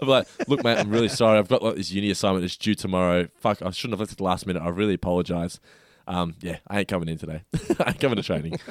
I'm 0.00 0.08
like, 0.08 0.26
look, 0.48 0.64
mate, 0.64 0.78
I'm 0.78 0.90
really 0.90 1.08
sorry. 1.08 1.38
I've 1.38 1.48
got 1.48 1.62
like 1.62 1.76
this 1.76 1.90
uni 1.92 2.10
assignment 2.10 2.42
that's 2.42 2.56
due 2.56 2.74
tomorrow. 2.74 3.28
Fuck, 3.36 3.62
I 3.62 3.70
shouldn't 3.70 3.92
have 3.92 4.00
left 4.00 4.12
it 4.12 4.18
the 4.18 4.24
last 4.24 4.46
minute. 4.46 4.62
I 4.62 4.68
really 4.70 4.94
apologize. 4.94 5.60
Um, 6.08 6.34
yeah, 6.40 6.56
I 6.66 6.78
ain't 6.80 6.88
coming 6.88 7.08
in 7.08 7.18
today. 7.18 7.42
I 7.80 7.90
ain't 7.90 8.00
coming 8.00 8.16
to 8.16 8.22
training. 8.22 8.58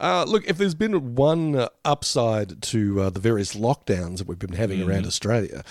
Uh, 0.00 0.24
look, 0.26 0.44
if 0.48 0.58
there's 0.58 0.74
been 0.74 1.14
one 1.14 1.68
upside 1.84 2.60
to 2.60 3.02
uh, 3.02 3.10
the 3.10 3.20
various 3.20 3.54
lockdowns 3.54 4.18
that 4.18 4.26
we've 4.26 4.38
been 4.38 4.54
having 4.54 4.82
around 4.82 5.04
Mhm. 5.04 5.06
Australia, 5.06 5.62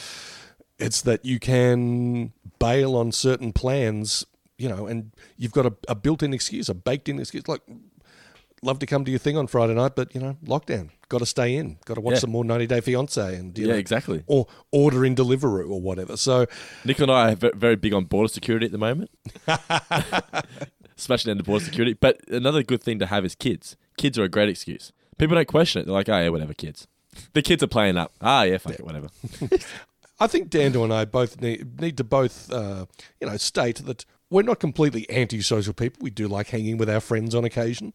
It's 0.80 1.02
that 1.02 1.26
you 1.26 1.38
can 1.40 2.32
bail 2.60 2.96
on 2.96 3.12
certain 3.12 3.52
plans, 3.52 4.26
you 4.58 4.70
know, 4.70 4.88
and 4.88 5.12
you've 5.38 5.52
got 5.52 5.66
a, 5.66 5.74
a 5.90 5.96
built-in 5.96 6.34
excuse, 6.34 6.70
a 6.70 6.74
baked-in 6.74 7.20
excuse. 7.20 7.46
Like, 7.48 7.62
love 8.64 8.80
to 8.80 8.86
come 8.86 9.04
to 9.06 9.12
your 9.12 9.20
thing 9.20 9.38
on 9.38 9.48
Friday 9.48 9.74
night, 9.74 9.96
but 9.96 10.14
you 10.16 10.22
know, 10.22 10.38
lockdown. 10.46 10.90
Got 11.10 11.20
to 11.20 11.26
stay 11.26 11.56
in. 11.56 11.78
Got 11.86 11.96
to 11.96 12.02
watch 12.02 12.14
Yeah. 12.14 12.20
some 12.20 12.32
more 12.32 12.44
90 12.46 12.66
Day 12.68 12.82
Fiance 12.82 13.36
and 13.36 13.58
you 13.58 13.66
Yeah, 13.68 13.74
know, 13.74 13.78
exactly. 13.78 14.24
Or 14.26 14.48
order 14.72 15.06
in 15.06 15.16
Deliveroo 15.16 15.70
or 15.70 15.80
whatever. 15.82 16.18
So 16.18 16.48
Nick 16.86 17.00
and 17.00 17.12
I 17.12 17.34
are 17.34 17.36
very 17.36 17.76
big 17.76 17.94
on 17.94 18.06
border 18.06 18.30
security 18.30 18.66
at 18.66 18.72
the 18.72 18.78
moment. 18.78 19.12
Smashing 20.96 21.30
down 21.30 21.38
the 21.38 21.44
border 21.44 21.66
security. 21.66 21.94
But 21.94 22.22
another 22.30 22.64
good 22.64 22.82
thing 22.84 23.00
to 23.00 23.06
have 23.08 23.26
is 23.26 23.36
kids. 23.36 23.76
Kids 23.98 24.18
are 24.18 24.24
a 24.24 24.30
great 24.30 24.50
excuse. 24.50 24.92
People 25.18 25.36
don't 25.36 25.48
question 25.48 25.82
it. 25.82 25.86
They're 25.86 25.94
like, 25.94 26.10
oh, 26.10 26.20
yeah, 26.20 26.30
whatever, 26.30 26.54
kids. 26.54 26.88
The 27.34 27.42
kids 27.42 27.62
are 27.64 27.68
playing 27.68 27.98
up. 27.98 28.14
Ah, 28.22 28.44
yeah, 28.44 28.58
fuck 28.58 28.74
it, 28.74 28.86
whatever. 28.86 29.10
I 30.20 30.28
think 30.28 30.50
Dando 30.50 30.84
and 30.84 30.94
I 30.94 31.06
both 31.06 31.42
need, 31.42 31.80
need 31.82 31.98
to 31.98 32.04
both, 32.04 32.52
uh, 32.52 32.86
you 33.20 33.28
know, 33.28 33.38
state 33.38 33.86
that 33.86 34.06
we're 34.30 34.44
not 34.44 34.60
completely 34.60 35.06
antisocial 35.12 35.74
people. 35.74 36.00
We 36.02 36.10
do 36.10 36.28
like 36.28 36.50
hanging 36.50 36.78
with 36.78 36.90
our 36.90 37.00
friends 37.00 37.36
on 37.36 37.44
occasion, 37.44 37.94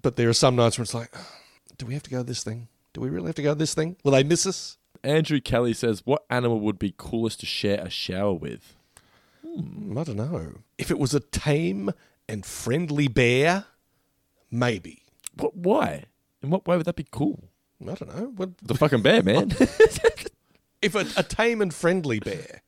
but 0.00 0.16
there 0.16 0.28
are 0.28 0.34
some 0.34 0.56
nights 0.56 0.78
where 0.78 0.82
it's 0.82 0.94
like, 0.94 1.12
do 1.78 1.86
we 1.86 1.94
have 1.94 2.02
to 2.04 2.10
go 2.10 2.18
to 2.18 2.24
this 2.24 2.42
thing? 2.42 2.68
Do 2.92 3.00
we 3.00 3.10
really 3.10 3.26
have 3.26 3.34
to 3.36 3.42
go 3.42 3.52
to 3.52 3.58
this 3.58 3.74
thing? 3.74 3.96
Will 4.04 4.12
they 4.12 4.22
miss 4.22 4.46
us? 4.46 4.78
Andrew 5.04 5.40
Kelly 5.40 5.72
says, 5.74 6.02
what 6.04 6.24
animal 6.30 6.60
would 6.60 6.78
be 6.78 6.94
coolest 6.96 7.40
to 7.40 7.46
share 7.46 7.80
a 7.80 7.90
shower 7.90 8.34
with? 8.34 8.76
Hmm, 9.44 9.98
I 9.98 10.04
don't 10.04 10.16
know. 10.16 10.54
If 10.78 10.90
it 10.90 10.98
was 10.98 11.14
a 11.14 11.20
tame 11.20 11.90
and 12.28 12.46
friendly 12.46 13.08
bear, 13.08 13.66
maybe. 14.50 15.02
What? 15.36 15.56
Why? 15.56 16.04
In 16.42 16.50
what 16.50 16.66
way 16.66 16.76
would 16.76 16.86
that 16.86 16.96
be 16.96 17.06
cool? 17.10 17.48
I 17.82 17.94
don't 17.94 18.16
know. 18.16 18.32
What, 18.36 18.58
The 18.58 18.74
fucking 18.74 19.02
bear, 19.02 19.22
man. 19.22 19.50
if 20.82 20.94
a, 20.94 21.06
a 21.16 21.22
tame 21.22 21.60
and 21.60 21.74
friendly 21.74 22.20
bear, 22.20 22.62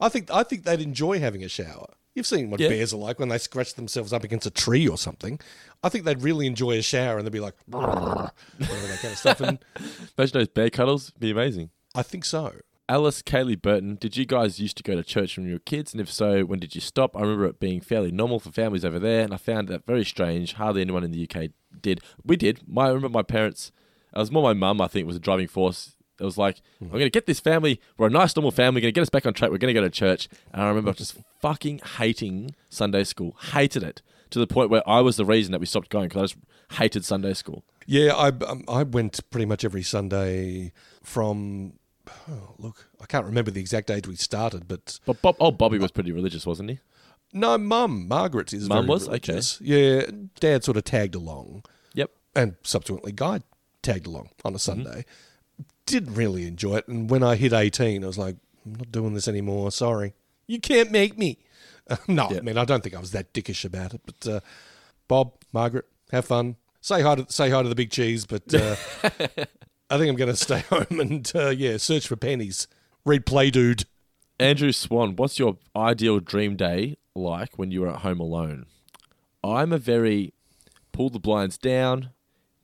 I 0.00 0.08
think 0.08 0.30
I 0.30 0.42
think 0.42 0.64
they'd 0.64 0.80
enjoy 0.80 1.18
having 1.20 1.42
a 1.44 1.48
shower. 1.48 1.86
You've 2.14 2.26
seen 2.26 2.50
what 2.50 2.60
Yeah. 2.60 2.68
bears 2.68 2.92
are 2.92 2.98
like 2.98 3.18
when 3.18 3.28
they 3.30 3.38
scratch 3.38 3.74
themselves 3.74 4.12
up 4.12 4.22
against 4.24 4.46
a 4.46 4.50
tree 4.50 4.86
or 4.86 4.98
something. 4.98 5.40
I 5.82 5.88
think 5.88 6.04
they'd 6.04 6.22
really 6.22 6.46
enjoy 6.46 6.72
a 6.78 6.82
shower 6.82 7.16
and 7.16 7.26
they'd 7.26 7.32
be 7.32 7.40
like, 7.40 7.54
whatever 7.66 8.30
that 8.58 8.98
kind 9.00 9.12
of 9.12 9.18
stuff. 9.18 9.40
And 9.40 9.58
Imagine 10.18 10.38
those 10.40 10.48
bear 10.48 10.70
cuddles. 10.70 11.10
Be 11.18 11.30
amazing. 11.30 11.70
I 11.94 12.02
think 12.02 12.24
so. 12.24 12.52
Alice 12.88 13.22
Kaylee 13.22 13.60
Burton, 13.60 13.96
did 13.96 14.16
you 14.16 14.26
guys 14.26 14.60
used 14.60 14.76
to 14.76 14.82
go 14.82 14.94
to 14.94 15.02
church 15.02 15.36
when 15.38 15.46
you 15.46 15.54
were 15.54 15.58
kids? 15.60 15.94
And 15.94 16.00
if 16.00 16.12
so, 16.12 16.42
when 16.44 16.58
did 16.58 16.74
you 16.74 16.80
stop? 16.80 17.16
I 17.16 17.20
remember 17.22 17.46
it 17.46 17.58
being 17.60 17.80
fairly 17.80 18.10
normal 18.12 18.38
for 18.40 18.50
families 18.50 18.84
over 18.84 18.98
there, 18.98 19.22
and 19.24 19.32
I 19.32 19.38
found 19.38 19.68
that 19.68 19.86
very 19.86 20.04
strange. 20.04 20.54
Hardly 20.54 20.82
anyone 20.82 21.04
in 21.04 21.10
the 21.12 21.22
UK 21.26 21.50
did. 21.80 22.00
We 22.24 22.36
did. 22.36 22.60
My, 22.66 22.86
I 22.86 22.88
remember 22.88 23.08
my 23.10 23.22
parents, 23.22 23.72
it 24.14 24.18
was 24.18 24.30
more 24.30 24.42
my 24.42 24.52
mum, 24.52 24.80
I 24.82 24.88
think, 24.88 25.06
was 25.06 25.16
a 25.16 25.20
driving 25.20 25.46
force. 25.48 25.96
It 26.22 26.24
was 26.24 26.38
like, 26.38 26.62
I'm 26.80 26.88
going 26.88 27.00
to 27.02 27.10
get 27.10 27.26
this 27.26 27.40
family. 27.40 27.80
We're 27.98 28.06
a 28.06 28.10
nice, 28.10 28.36
normal 28.36 28.52
family. 28.52 28.78
We're 28.78 28.82
going 28.82 28.94
to 28.94 28.98
get 28.98 29.02
us 29.02 29.10
back 29.10 29.26
on 29.26 29.34
track. 29.34 29.50
We're 29.50 29.58
going 29.58 29.74
to 29.74 29.80
go 29.80 29.84
to 29.84 29.90
church. 29.90 30.28
And 30.52 30.62
I 30.62 30.68
remember 30.68 30.92
just 30.92 31.16
fucking 31.40 31.80
hating 31.98 32.54
Sunday 32.70 33.02
school. 33.04 33.36
Hated 33.52 33.82
it 33.82 34.02
to 34.30 34.38
the 34.38 34.46
point 34.46 34.70
where 34.70 34.88
I 34.88 35.00
was 35.00 35.16
the 35.16 35.24
reason 35.24 35.50
that 35.52 35.58
we 35.58 35.66
stopped 35.66 35.90
going 35.90 36.08
because 36.08 36.20
I 36.22 36.24
just 36.26 36.78
hated 36.80 37.04
Sunday 37.04 37.34
school. 37.34 37.64
Yeah, 37.86 38.14
I 38.14 38.28
um, 38.28 38.64
I 38.68 38.84
went 38.84 39.18
pretty 39.30 39.46
much 39.46 39.64
every 39.64 39.82
Sunday 39.82 40.72
from. 41.02 41.74
Oh, 42.28 42.54
look, 42.58 42.88
I 43.00 43.06
can't 43.06 43.26
remember 43.26 43.50
the 43.50 43.60
exact 43.60 43.90
age 43.90 44.06
we 44.06 44.14
started, 44.16 44.68
but 44.68 45.00
But 45.04 45.20
Bob, 45.22 45.36
oh, 45.40 45.50
Bobby 45.50 45.78
was 45.78 45.90
pretty 45.90 46.12
religious, 46.12 46.46
wasn't 46.46 46.70
he? 46.70 46.78
no, 47.32 47.56
Mum 47.58 48.06
Margaret 48.06 48.52
is 48.52 48.68
Mum 48.68 48.86
was? 48.86 49.08
Okay. 49.08 49.40
Yeah, 49.60 50.06
Dad 50.38 50.62
sort 50.64 50.76
of 50.76 50.84
tagged 50.84 51.14
along. 51.14 51.64
Yep. 51.94 52.10
and 52.36 52.54
subsequently 52.62 53.12
Guy 53.12 53.40
tagged 53.82 54.06
along 54.06 54.30
on 54.44 54.54
a 54.54 54.58
Mm-hmm. 54.58 55.00
Didn't 55.86 56.14
really 56.14 56.46
enjoy 56.46 56.76
it, 56.76 56.88
and 56.88 57.10
when 57.10 57.22
I 57.22 57.36
hit 57.36 57.52
eighteen, 57.52 58.04
I 58.04 58.06
was 58.06 58.18
like, 58.18 58.36
"I'm 58.64 58.74
not 58.74 58.92
doing 58.92 59.14
this 59.14 59.28
anymore. 59.28 59.70
Sorry, 59.72 60.14
you 60.46 60.60
can't 60.60 60.90
make 60.90 61.18
me." 61.18 61.38
no, 62.08 62.28
I 62.28 62.40
mean 62.40 62.56
I 62.56 62.64
don't 62.64 62.82
think 62.82 62.94
I 62.94 63.00
was 63.00 63.10
that 63.12 63.32
dickish 63.32 63.64
about 63.64 63.94
it, 63.94 64.00
but 64.04 64.30
uh, 64.30 64.40
Bob, 65.08 65.32
Margaret, 65.52 65.86
have 66.10 66.24
fun. 66.24 66.56
Say 66.80 67.02
hi 67.02 67.16
to 67.16 67.26
say 67.30 67.50
hi 67.50 67.62
to 67.62 67.68
the 67.68 67.74
big 67.74 67.90
cheese, 67.90 68.26
but 68.26 68.52
uh, 68.54 68.76
I 69.90 69.98
think 69.98 70.08
I'm 70.08 70.16
going 70.16 70.30
to 70.30 70.36
stay 70.36 70.60
home 70.70 71.00
and 71.00 71.30
uh, 71.34 71.50
yeah, 71.50 71.76
search 71.76 72.06
for 72.06 72.16
pennies. 72.16 72.66
Read 73.04 73.26
Play 73.26 73.50
Dude. 73.50 73.84
Andrew 74.38 74.72
Swan, 74.72 75.14
what's 75.16 75.38
your 75.38 75.58
ideal 75.76 76.18
dream 76.18 76.56
day 76.56 76.96
like 77.14 77.58
when 77.58 77.70
you 77.70 77.84
are 77.84 77.88
at 77.88 78.00
home 78.00 78.18
alone? 78.18 78.66
I'm 79.44 79.72
a 79.72 79.78
very 79.78 80.32
pull 80.92 81.10
the 81.10 81.20
blinds 81.20 81.58
down, 81.58 82.10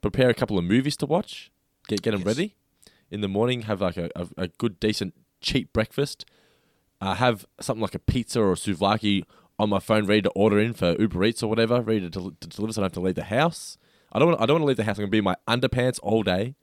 prepare 0.01 0.31
a 0.31 0.35
couple 0.35 0.59
of 0.59 0.64
movies 0.64 0.97
to 0.97 1.07
watch, 1.07 1.53
get 1.87 2.03
get 2.03 2.12
them 2.12 2.23
ready 2.23 2.57
in 3.11 3.20
the 3.20 3.28
morning, 3.28 3.62
have 3.62 3.80
like 3.80 3.96
a, 3.96 4.11
a, 4.16 4.26
a 4.36 4.48
good 4.48 4.78
decent 4.80 5.14
cheap 5.40 5.72
breakfast, 5.72 6.24
uh, 7.00 7.14
have 7.14 7.46
something 7.61 7.82
like 7.82 7.94
a 7.94 7.98
pizza 8.00 8.40
or 8.40 8.52
a 8.52 8.56
souvlaki 8.56 9.22
on 9.59 9.70
my 9.70 9.78
phone 9.78 10.06
ready 10.06 10.22
to 10.22 10.30
order 10.30 10.59
in 10.59 10.72
for 10.72 10.94
Uber 11.00 11.24
Eats 11.24 11.42
or 11.42 11.48
whatever, 11.48 11.80
ready 11.80 12.00
to, 12.00 12.11
del- 12.11 12.32
to 12.40 12.48
deliver 12.48 12.72
so 12.72 12.80
I 12.80 12.82
don't 12.82 12.86
have 12.86 12.92
to 12.94 13.00
leave 13.00 13.14
the 13.16 13.24
house. 13.24 13.78
I 14.12 14.18
don't 14.18 14.28
want 14.28 14.40
I 14.40 14.46
don't 14.46 14.54
want 14.54 14.62
to 14.62 14.66
leave 14.68 14.76
the 14.76 14.84
house. 14.84 14.98
I'm 14.98 15.02
gonna 15.02 15.11
be 15.11 15.18
in 15.18 15.24
my 15.24 15.36
underpants 15.46 15.98
all 16.02 16.22
day. 16.22 16.54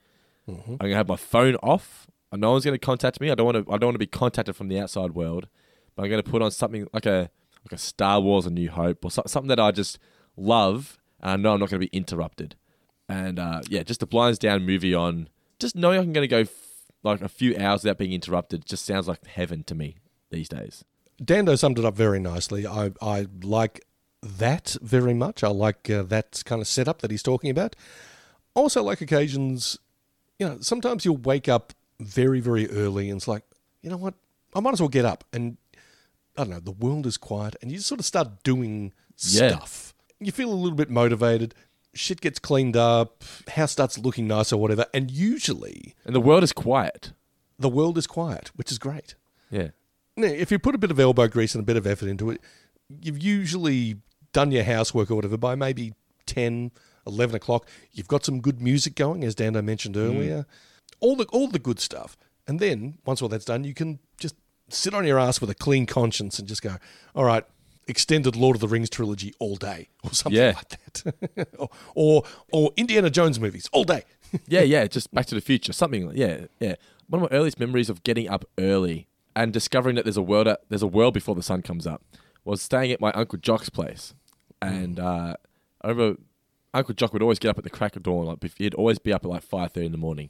I'm 0.48 0.78
gonna 0.78 0.96
have 0.96 1.08
my 1.08 1.16
phone 1.16 1.56
off. 1.58 2.08
and 2.32 2.42
No 2.42 2.52
one's 2.52 2.66
gonna 2.66 2.78
contact 2.78 3.20
me. 3.22 3.32
I 3.32 3.36
don't 3.36 3.46
want 3.46 3.66
to. 3.68 3.72
I 3.74 3.78
don't 3.78 3.88
want 3.88 3.96
to 3.96 4.00
be 4.00 4.08
contacted 4.08 4.56
from 4.56 4.68
the 4.68 4.80
outside 4.80 5.12
world. 5.12 5.48
But 5.96 6.04
I'm 6.04 6.10
gonna 6.10 6.24
put 6.24 6.42
on 6.42 6.52
something 6.52 6.88
like 6.94 7.06
a 7.06 7.30
like 7.64 7.72
a 7.72 7.78
Star 7.78 8.20
Wars: 8.20 8.46
A 8.46 8.50
New 8.50 8.70
Hope 8.70 9.04
or 9.06 9.12
so, 9.12 9.24
something 9.28 9.48
that 9.50 9.60
I 9.60 9.72
just 9.72 10.00
love, 10.38 10.98
and 11.22 11.32
I 11.32 11.36
know 11.38 11.54
I'm 11.54 11.60
not 11.60 11.70
gonna 11.70 11.80
be 11.80 11.88
interrupted. 11.88 12.56
And 13.08 13.38
uh, 13.40 13.62
yeah, 13.70 13.84
just 13.84 14.00
the 14.00 14.08
blinds 14.08 14.40
down 14.40 14.66
movie 14.66 14.94
on. 14.96 15.30
Just 15.66 15.76
knowing 15.76 16.00
I'm 16.00 16.14
gonna 16.14 16.28
go 16.28 16.42
f- 16.42 16.50
like 17.02 17.22
a 17.24 17.28
few 17.28 17.58
hours 17.58 17.84
without 17.84 17.98
being 17.98 18.14
interrupted 18.14 18.68
just 18.68 18.86
sounds 18.86 19.08
like 19.08 19.26
heaven 19.26 19.64
to 19.64 19.74
me 19.74 19.96
these 20.30 20.48
days. 20.48 20.84
Dando 21.24 21.56
summed 21.56 21.80
it 21.80 21.86
up 21.86 21.96
very 21.96 22.20
nicely. 22.20 22.68
I, 22.68 22.92
I 23.02 23.26
like 23.42 23.84
that 24.22 24.78
very 24.84 25.16
much. 25.16 25.44
I 25.44 25.48
like 25.48 25.90
uh, 25.90 26.04
that 26.04 26.44
kind 26.46 26.62
of 26.62 26.68
setup 26.68 27.02
that 27.02 27.10
he's 27.10 27.24
talking 27.24 27.50
about. 27.50 27.76
Also, 28.54 28.84
like 28.84 29.02
occasions, 29.02 29.80
you 30.38 30.48
know, 30.48 30.58
sometimes 30.62 31.04
you'll 31.04 31.18
wake 31.18 31.50
up 31.50 31.74
very, 32.00 32.40
very 32.42 32.70
early 32.70 33.10
and 33.10 33.18
it's 33.18 33.28
like, 33.28 33.42
you 33.82 33.90
know 33.90 33.98
what? 33.98 34.14
I 34.54 34.60
might 34.60 34.74
as 34.74 34.80
well 34.82 34.88
get 34.90 35.04
up. 35.06 35.24
And 35.34 35.58
I 36.38 36.44
don't 36.44 36.52
know, 36.52 36.60
the 36.60 36.70
world 36.72 37.08
is 37.08 37.18
quiet 37.18 37.56
and 37.60 37.72
you 37.72 37.78
just 37.78 37.90
sort 37.90 38.00
of 38.00 38.06
start 38.06 38.44
doing 38.44 38.94
Yeah. 39.18 39.48
stuff. 39.50 39.96
You 40.20 40.32
feel 40.32 40.52
a 40.52 40.54
little 40.54 40.78
bit 40.78 40.92
motivated. 40.92 41.56
Shit 41.96 42.22
gets 42.22 42.40
cleaned 42.40 42.76
up. 42.76 43.24
House 43.50 43.72
starts 43.72 43.98
looking 43.98 44.28
nice 44.28 44.52
or 44.52 44.58
whatever. 44.58 44.86
And 44.94 45.10
usually, 45.10 45.96
And 46.06 46.16
the 46.16 46.22
world 46.22 46.44
is 46.44 46.54
quiet. 46.54 47.14
the 47.58 47.70
world 47.70 47.98
is 47.98 48.06
quiet, 48.06 48.52
which 48.56 48.72
is 48.72 48.78
great. 48.78 49.16
Yeah. 49.50 49.70
Now, 50.18 50.28
if 50.28 50.52
you 50.52 50.60
put 50.60 50.76
a 50.76 50.78
bit 50.78 50.92
of 50.92 51.00
elbow 51.00 51.28
grease 51.28 51.56
and 51.56 51.62
a 51.62 51.66
bit 51.66 51.78
of 51.78 51.88
effort 51.88 52.08
into 52.08 52.30
it, 52.30 52.42
you've 53.02 53.22
usually 53.22 53.98
done 54.34 54.52
your 54.52 54.64
housework 54.64 55.10
or 55.10 55.16
whatever 55.16 55.38
by 55.38 55.56
maybe 55.56 55.94
10, 56.26 56.72
11 57.08 57.36
o'clock. 57.36 57.68
You've 57.92 58.08
got 58.08 58.26
some 58.26 58.42
good 58.42 58.62
music 58.62 58.96
going, 58.96 59.24
as 59.24 59.36
Dando 59.36 59.62
mentioned 59.62 59.96
mm. 59.96 60.06
earlier. 60.06 60.46
All 61.00 61.16
the 61.16 61.26
all 61.26 61.48
the 61.48 61.60
good 61.60 61.80
stuff. 61.80 62.18
And 62.48 62.60
then, 62.60 62.98
once 63.06 63.22
all 63.22 63.30
that's 63.30 63.46
done, 63.46 63.64
you 63.64 63.74
can 63.74 64.00
just 64.20 64.36
sit 64.70 64.94
on 64.94 65.06
your 65.06 65.20
ass 65.20 65.42
with 65.42 65.50
a 65.50 65.56
clean 65.56 65.86
conscience 65.86 66.40
and 66.40 66.48
just 66.48 66.62
go, 66.62 66.76
all 67.16 67.24
right, 67.24 67.44
extended 67.88 68.36
Lord 68.36 68.56
of 68.56 68.62
the 68.62 68.68
Rings 68.68 68.90
trilogy 68.90 69.34
all 69.40 69.56
day 69.56 69.90
or 70.04 70.12
something 70.14 70.40
Yeah. 70.42 70.54
like 70.56 70.70
that. 70.70 71.48
or, 71.58 71.70
or 71.96 72.24
or 72.52 72.72
Indiana 72.78 73.10
Jones 73.10 73.40
movies 73.40 73.70
all 73.72 73.84
day. 73.84 74.04
yeah, 74.48 74.62
yeah, 74.62 74.88
just 74.88 75.14
Back 75.14 75.26
to 75.28 75.36
the 75.36 75.42
Future, 75.42 75.72
something. 75.74 76.08
like 76.08 76.18
Yeah, 76.18 76.46
yeah. 76.60 76.76
One 77.08 77.22
of 77.24 77.32
my 77.32 77.38
earliest 77.38 77.60
memories 77.60 77.90
of 77.90 78.04
getting 78.04 78.28
up 78.28 78.46
early 78.58 79.08
and 79.36 79.54
discovering 79.54 79.96
that 79.96 80.06
there's 80.06 80.18
a 80.18 80.22
world 80.22 80.48
there's 80.70 80.82
a 80.82 80.88
world 80.88 81.14
before 81.14 81.36
the 81.36 81.44
sun 81.44 81.62
comes 81.62 81.86
up 81.86 82.02
was 82.44 82.62
staying 82.62 82.92
at 82.92 83.00
my 83.02 83.12
uncle 83.12 83.38
Jock's 83.40 83.70
place, 83.70 84.14
and 84.62 85.00
uh, 85.00 85.36
I 85.82 85.88
remember 85.90 86.20
Uncle 86.74 86.94
Jock 86.96 87.14
would 87.14 87.22
always 87.22 87.40
get 87.40 87.50
up 87.50 87.58
at 87.58 87.64
the 87.64 87.70
crack 87.70 87.96
of 87.96 88.04
dawn. 88.04 88.26
Like 88.26 88.44
he'd 88.58 88.74
always 88.76 89.00
be 89.00 89.12
up 89.14 89.24
at 89.26 89.30
like 89.30 89.44
five 89.44 89.72
thirty 89.72 89.86
in 89.88 89.92
the 89.92 89.98
morning, 89.98 90.30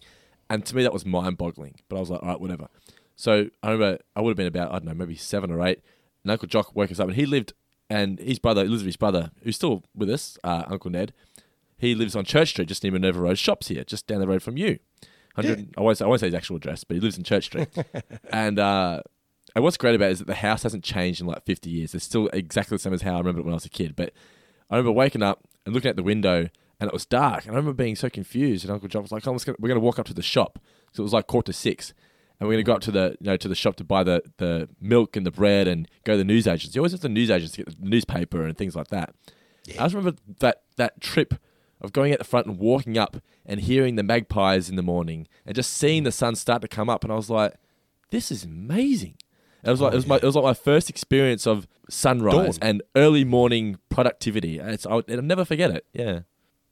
and 0.50 0.66
to 0.66 0.76
me 0.76 0.84
that 0.84 0.94
was 0.94 1.06
mind 1.06 1.38
boggling. 1.38 1.76
But 1.90 1.98
I 1.98 2.00
was 2.00 2.10
like, 2.10 2.22
all 2.24 2.30
right, 2.30 2.40
whatever. 2.40 2.68
So 3.16 3.50
I 3.64 3.72
remember 3.72 4.00
I 4.16 4.22
would 4.22 4.32
have 4.32 4.38
been 4.38 4.48
about 4.48 4.70
I 4.72 4.74
don't 4.80 4.86
know 4.86 4.94
maybe 4.94 5.16
seven 5.16 5.52
or 5.52 5.66
eight, 5.66 5.80
Uncle 6.32 6.48
Jock 6.48 6.76
woke 6.76 6.92
us 6.92 7.00
up, 7.00 7.08
and 7.08 7.16
he 7.16 7.26
lived 7.26 7.54
and 7.90 8.20
his 8.20 8.40
brother 8.40 8.64
he 8.64 8.70
lives 8.70 8.98
brother 8.98 9.32
who's 9.44 9.56
still 9.56 9.84
with 9.96 10.10
us, 10.10 10.38
uh, 10.44 10.64
Uncle 10.68 10.92
Ned. 10.92 11.14
He 11.78 11.94
lives 11.94 12.16
on 12.16 12.26
Church 12.26 12.50
Street, 12.50 12.68
just 12.68 12.84
near 12.84 12.92
Minerva 12.92 13.20
Road. 13.20 13.38
Shops 13.38 13.68
here, 13.68 13.84
just 13.84 14.08
down 14.08 14.20
the 14.20 14.28
road 14.28 14.42
from 14.42 14.58
you. 14.58 14.80
100, 15.36 15.74
I, 15.78 15.82
won't 15.82 15.98
say, 15.98 16.06
I 16.06 16.08
won't 16.08 16.22
say 16.22 16.28
his 16.28 16.34
actual 16.34 16.56
address, 16.56 16.86
but 16.86 16.96
he 16.96 17.02
lives 17.02 17.18
in 17.18 17.26
Church 17.26 17.46
Street. 17.46 17.68
and 18.32 18.58
uh, 18.58 19.02
and 19.54 19.64
what's 19.64 19.78
great 19.78 19.96
about 19.96 20.10
it 20.10 20.14
is 20.14 20.20
that 20.20 20.28
the 20.28 20.36
house 20.36 20.64
hasn't 20.64 20.84
changed 20.84 21.22
in 21.22 21.28
like 21.28 21.44
50 21.46 21.70
years. 21.70 21.94
It's 21.94 22.06
still 22.06 22.28
exactly 22.34 22.76
the 22.76 22.82
same 22.82 22.94
as 22.94 23.02
how 23.02 23.16
I 23.16 23.18
remember 23.18 23.42
it 23.42 23.44
when 23.44 23.54
I 23.54 23.56
was 23.56 23.66
a 23.66 23.70
kid. 23.70 23.96
But 23.96 24.14
I 24.70 24.76
remember 24.76 24.94
waking 24.94 25.24
up 25.24 25.42
and 25.66 25.74
looking 25.74 25.90
out 25.90 25.98
the 25.98 26.04
window, 26.04 26.50
and 26.80 26.88
it 26.88 26.94
was 26.94 27.06
dark. 27.06 27.46
And 27.46 27.54
I 27.54 27.58
remember 27.58 27.74
being 27.74 27.96
so 27.96 28.10
confused. 28.10 28.64
And 28.64 28.72
Uncle 28.72 28.88
John 28.88 29.02
was 29.02 29.12
like, 29.12 29.28
"Oh, 29.28 29.32
let's 29.32 29.44
go- 29.44 29.56
we're 29.60 29.70
going 29.70 29.80
to 29.80 29.86
walk 29.86 30.00
up 30.00 30.08
to 30.08 30.14
the 30.14 30.22
shop." 30.22 30.60
So 30.94 31.02
it 31.02 31.04
was 31.04 31.14
like 31.14 31.28
quarter 31.28 31.52
to 31.52 31.58
six, 31.58 31.94
and 32.40 32.48
we're 32.48 32.56
going 32.56 32.66
to 32.66 32.68
go 32.68 32.74
up 32.74 32.82
to 32.82 32.92
the 32.92 33.18
you 33.20 33.28
know 33.28 33.38
to 33.38 33.48
the 33.48 33.56
shop 33.56 33.76
to 33.78 33.84
buy 33.84 34.04
the 34.04 34.22
the 34.38 34.70
milk 34.80 35.16
and 35.16 35.26
the 35.26 35.32
bread 35.32 35.68
and 35.68 35.88
go 36.04 36.14
to 36.14 36.18
the 36.18 36.24
news 36.24 36.48
agents. 36.48 36.76
You 36.76 36.82
always 36.82 36.92
have 36.92 37.02
the 37.02 37.10
news 37.10 37.30
agents 37.30 37.54
to 37.54 37.64
get 37.64 37.80
the 37.82 37.90
newspaper 37.90 38.44
and 38.44 38.58
things 38.58 38.76
like 38.76 38.88
that. 38.90 39.14
I 39.70 39.84
just 39.84 39.96
remember 39.96 40.20
that 40.40 40.64
that 40.78 41.02
trip 41.02 41.36
of 41.82 41.94
going 41.94 42.12
at 42.12 42.20
the 42.20 42.26
front 42.26 42.48
and 42.48 42.58
walking 42.58 42.98
up 42.98 43.18
and 43.46 43.60
hearing 43.60 43.96
the 43.96 44.04
magpies 44.04 44.70
in 44.70 44.76
the 44.76 44.84
morning 44.84 45.28
and 45.46 45.56
just 45.56 45.74
seeing 45.74 46.04
the 46.04 46.12
sun 46.12 46.36
start 46.36 46.62
to 46.62 46.68
come 46.68 46.90
up, 46.90 47.04
and 47.04 47.12
I 47.12 47.16
was 47.16 47.30
like, 47.30 47.56
"This 48.12 48.32
is 48.32 48.44
amazing." 48.44 49.16
It 49.64 49.72
was 49.72 49.82
like 49.82 49.94
it 49.94 49.96
was 49.96 50.06
oh, 50.06 50.10
my 50.10 50.16
it 50.18 50.24
was 50.24 50.36
like 50.36 50.44
my 50.44 50.54
first 50.54 50.90
experience 50.90 51.48
of 51.48 51.68
sunrise 51.90 52.60
Dawn. 52.60 52.70
and 52.70 52.84
early 52.96 53.24
morning 53.24 53.78
productivity. 53.90 54.60
It's 54.60 54.86
I'll, 54.86 55.02
I'll 55.10 55.22
never 55.22 55.44
forget 55.44 55.72
it. 55.72 55.86
Yeah. 55.92 56.22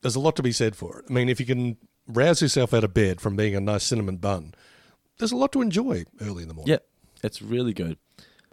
There's 0.02 0.16
a 0.16 0.20
lot 0.20 0.36
to 0.36 0.44
be 0.44 0.52
said 0.52 0.76
for 0.76 1.00
it. 1.00 1.06
I 1.10 1.14
mean, 1.14 1.30
if 1.30 1.40
you 1.40 1.46
can 1.46 1.78
rouse 2.08 2.42
yourself 2.42 2.74
out 2.74 2.84
of 2.84 2.94
bed 2.94 3.20
from 3.20 3.36
being 3.36 3.56
a 3.56 3.62
nice 3.62 3.84
cinnamon 3.84 4.18
bun, 4.18 4.54
there's 5.20 5.32
a 5.32 5.38
lot 5.38 5.52
to 5.54 5.62
enjoy 5.62 6.06
early 6.22 6.44
in 6.44 6.48
the 6.48 6.54
morning. 6.54 6.72
Yeah, 6.74 6.80
it's 7.24 7.42
really 7.42 7.74
good. 7.74 7.98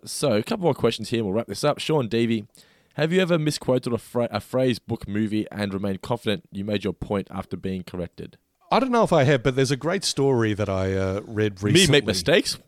So, 0.05 0.33
a 0.33 0.43
couple 0.43 0.65
more 0.65 0.75
questions 0.75 1.11
here. 1.11 1.23
We'll 1.25 1.33
wrap 1.35 1.47
this 1.47 1.65
up. 1.65 1.79
Sean 1.79 2.09
Davey, 2.09 2.47
have 2.95 3.13
you 3.13 3.21
ever 3.21 3.39
misquoted 3.39 3.93
a, 3.93 3.99
phra- 3.99 4.29
a 4.31 4.41
phrase, 4.41 4.79
book, 4.79 5.07
movie, 5.07 5.47
and 5.51 5.73
remained 5.75 6.03
confident 6.03 6.45
you 6.51 6.65
made 6.65 6.85
your 6.85 6.93
point 6.93 7.29
after 7.31 7.57
being 7.57 7.83
corrected? 7.83 8.39
I 8.73 8.79
don't 8.79 8.93
know 8.93 9.03
if 9.03 9.13
I 9.13 9.25
have, 9.25 9.43
but 9.43 9.57
there's 9.57 9.71
a 9.73 9.77
great 9.77 10.05
story 10.05 10.55
that 10.55 10.69
I 10.69 10.95
uh, 10.95 11.21
read 11.25 11.63
recently. 11.63 11.87
Me 11.87 11.91
make 11.91 12.07
mistakes? 12.07 12.59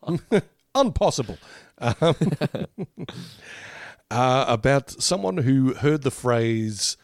Impossible. 0.74 1.38
Um, 1.80 2.16
uh, 4.10 4.44
about 4.48 4.90
someone 5.00 5.36
who 5.38 5.74
heard 5.74 6.02
the 6.02 6.10
phrase 6.10 6.96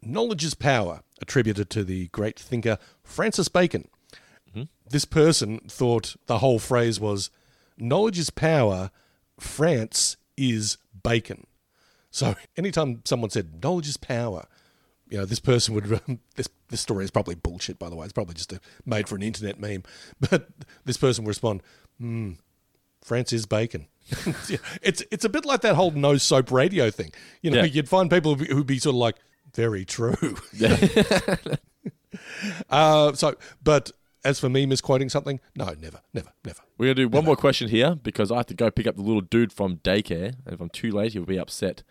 "knowledge 0.00 0.44
is 0.44 0.54
power" 0.54 1.00
attributed 1.20 1.68
to 1.70 1.82
the 1.82 2.06
great 2.08 2.38
thinker 2.38 2.78
Francis 3.02 3.48
Bacon. 3.48 3.88
This 4.88 5.04
person 5.04 5.60
thought 5.68 6.16
the 6.26 6.38
whole 6.38 6.58
phrase 6.58 6.98
was 6.98 7.30
"knowledge 7.78 8.18
is 8.18 8.30
power, 8.30 8.90
France 9.38 10.16
is 10.36 10.78
bacon." 11.04 11.46
So 12.10 12.34
anytime 12.56 13.02
someone 13.04 13.30
said 13.30 13.62
"knowledge 13.62 13.86
is 13.88 13.96
power," 13.96 14.46
you 15.08 15.18
know, 15.18 15.24
this 15.24 15.40
person 15.40 15.74
would. 15.74 16.00
This 16.36 16.48
this 16.68 16.80
story 16.80 17.04
is 17.04 17.10
probably 17.10 17.34
bullshit, 17.36 17.78
by 17.78 17.88
the 17.88 17.96
way. 17.96 18.04
It's 18.04 18.12
probably 18.12 18.34
just 18.34 18.52
a, 18.52 18.60
made 18.84 19.08
for 19.08 19.14
an 19.16 19.22
internet 19.22 19.58
meme. 19.60 19.82
But 20.30 20.48
this 20.84 20.96
person 20.96 21.24
would 21.24 21.30
respond, 21.30 21.62
"Hmm, 21.98 22.32
France 23.02 23.32
is 23.32 23.46
bacon." 23.46 23.86
it's 24.82 25.04
it's 25.12 25.24
a 25.24 25.28
bit 25.28 25.44
like 25.44 25.60
that 25.60 25.76
whole 25.76 25.92
no 25.92 26.16
soap 26.16 26.50
radio 26.50 26.90
thing. 26.90 27.12
You 27.42 27.52
know, 27.52 27.58
Yeah. 27.58 27.64
you'd 27.64 27.88
find 27.88 28.10
people 28.10 28.34
who'd 28.34 28.48
be- 28.48 28.54
who'd 28.54 28.66
be 28.66 28.78
sort 28.80 28.94
of 28.94 28.98
like, 28.98 29.16
"Very 29.54 29.84
true." 29.84 30.16
uh, 32.68 33.12
so, 33.12 33.36
but 33.62 33.90
as 34.24 34.40
for 34.40 34.48
me 34.48 34.66
misquoting 34.66 35.08
something, 35.08 35.40
no, 35.56 35.74
never, 35.80 36.00
never, 36.12 36.30
never. 36.44 36.60
We're 36.78 36.86
going 36.86 36.96
to 36.96 37.02
do 37.02 37.08
one 37.08 37.24
more 37.24 37.36
question 37.36 37.68
here 37.68 37.94
because 37.94 38.30
I 38.30 38.38
have 38.38 38.46
to 38.46 38.54
go 38.54 38.70
pick 38.70 38.86
up 38.86 38.96
the 38.96 39.02
little 39.02 39.20
dude 39.20 39.52
from 39.52 39.76
daycare. 39.78 40.34
And 40.44 40.54
if 40.54 40.60
I'm 40.60 40.68
too 40.68 40.90
late, 40.90 41.12
he'll 41.12 41.24
be 41.24 41.38
upset. 41.38 41.82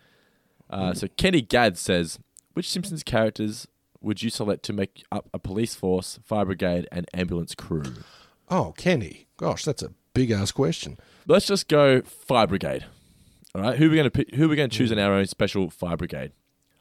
Uh, 0.68 0.94
so, 0.94 1.08
Kenny 1.16 1.42
Gadd 1.42 1.76
says 1.76 2.18
Which 2.54 2.68
Simpsons 2.68 3.02
characters 3.02 3.66
would 4.00 4.22
you 4.22 4.30
select 4.30 4.64
to 4.64 4.72
make 4.72 5.04
up 5.10 5.28
a 5.34 5.38
police 5.38 5.74
force, 5.74 6.18
fire 6.24 6.44
brigade, 6.44 6.88
and 6.92 7.06
ambulance 7.12 7.54
crew? 7.54 7.82
Oh, 8.48 8.72
Kenny, 8.76 9.26
gosh, 9.36 9.64
that's 9.64 9.82
a 9.82 9.92
big 10.14 10.30
ass 10.30 10.52
question. 10.52 10.98
Let's 11.26 11.46
just 11.46 11.68
go 11.68 12.02
fire 12.02 12.46
brigade. 12.46 12.86
All 13.54 13.62
right, 13.62 13.76
who 13.76 13.86
are 13.86 13.90
we 13.90 13.96
going 13.96 14.04
to 14.04 14.10
pick, 14.10 14.34
who 14.34 14.46
are 14.46 14.48
we 14.48 14.56
going 14.56 14.70
to 14.70 14.76
choose 14.76 14.92
in 14.92 14.98
our 14.98 15.12
own 15.12 15.26
special 15.26 15.70
fire 15.70 15.96
brigade? 15.96 16.32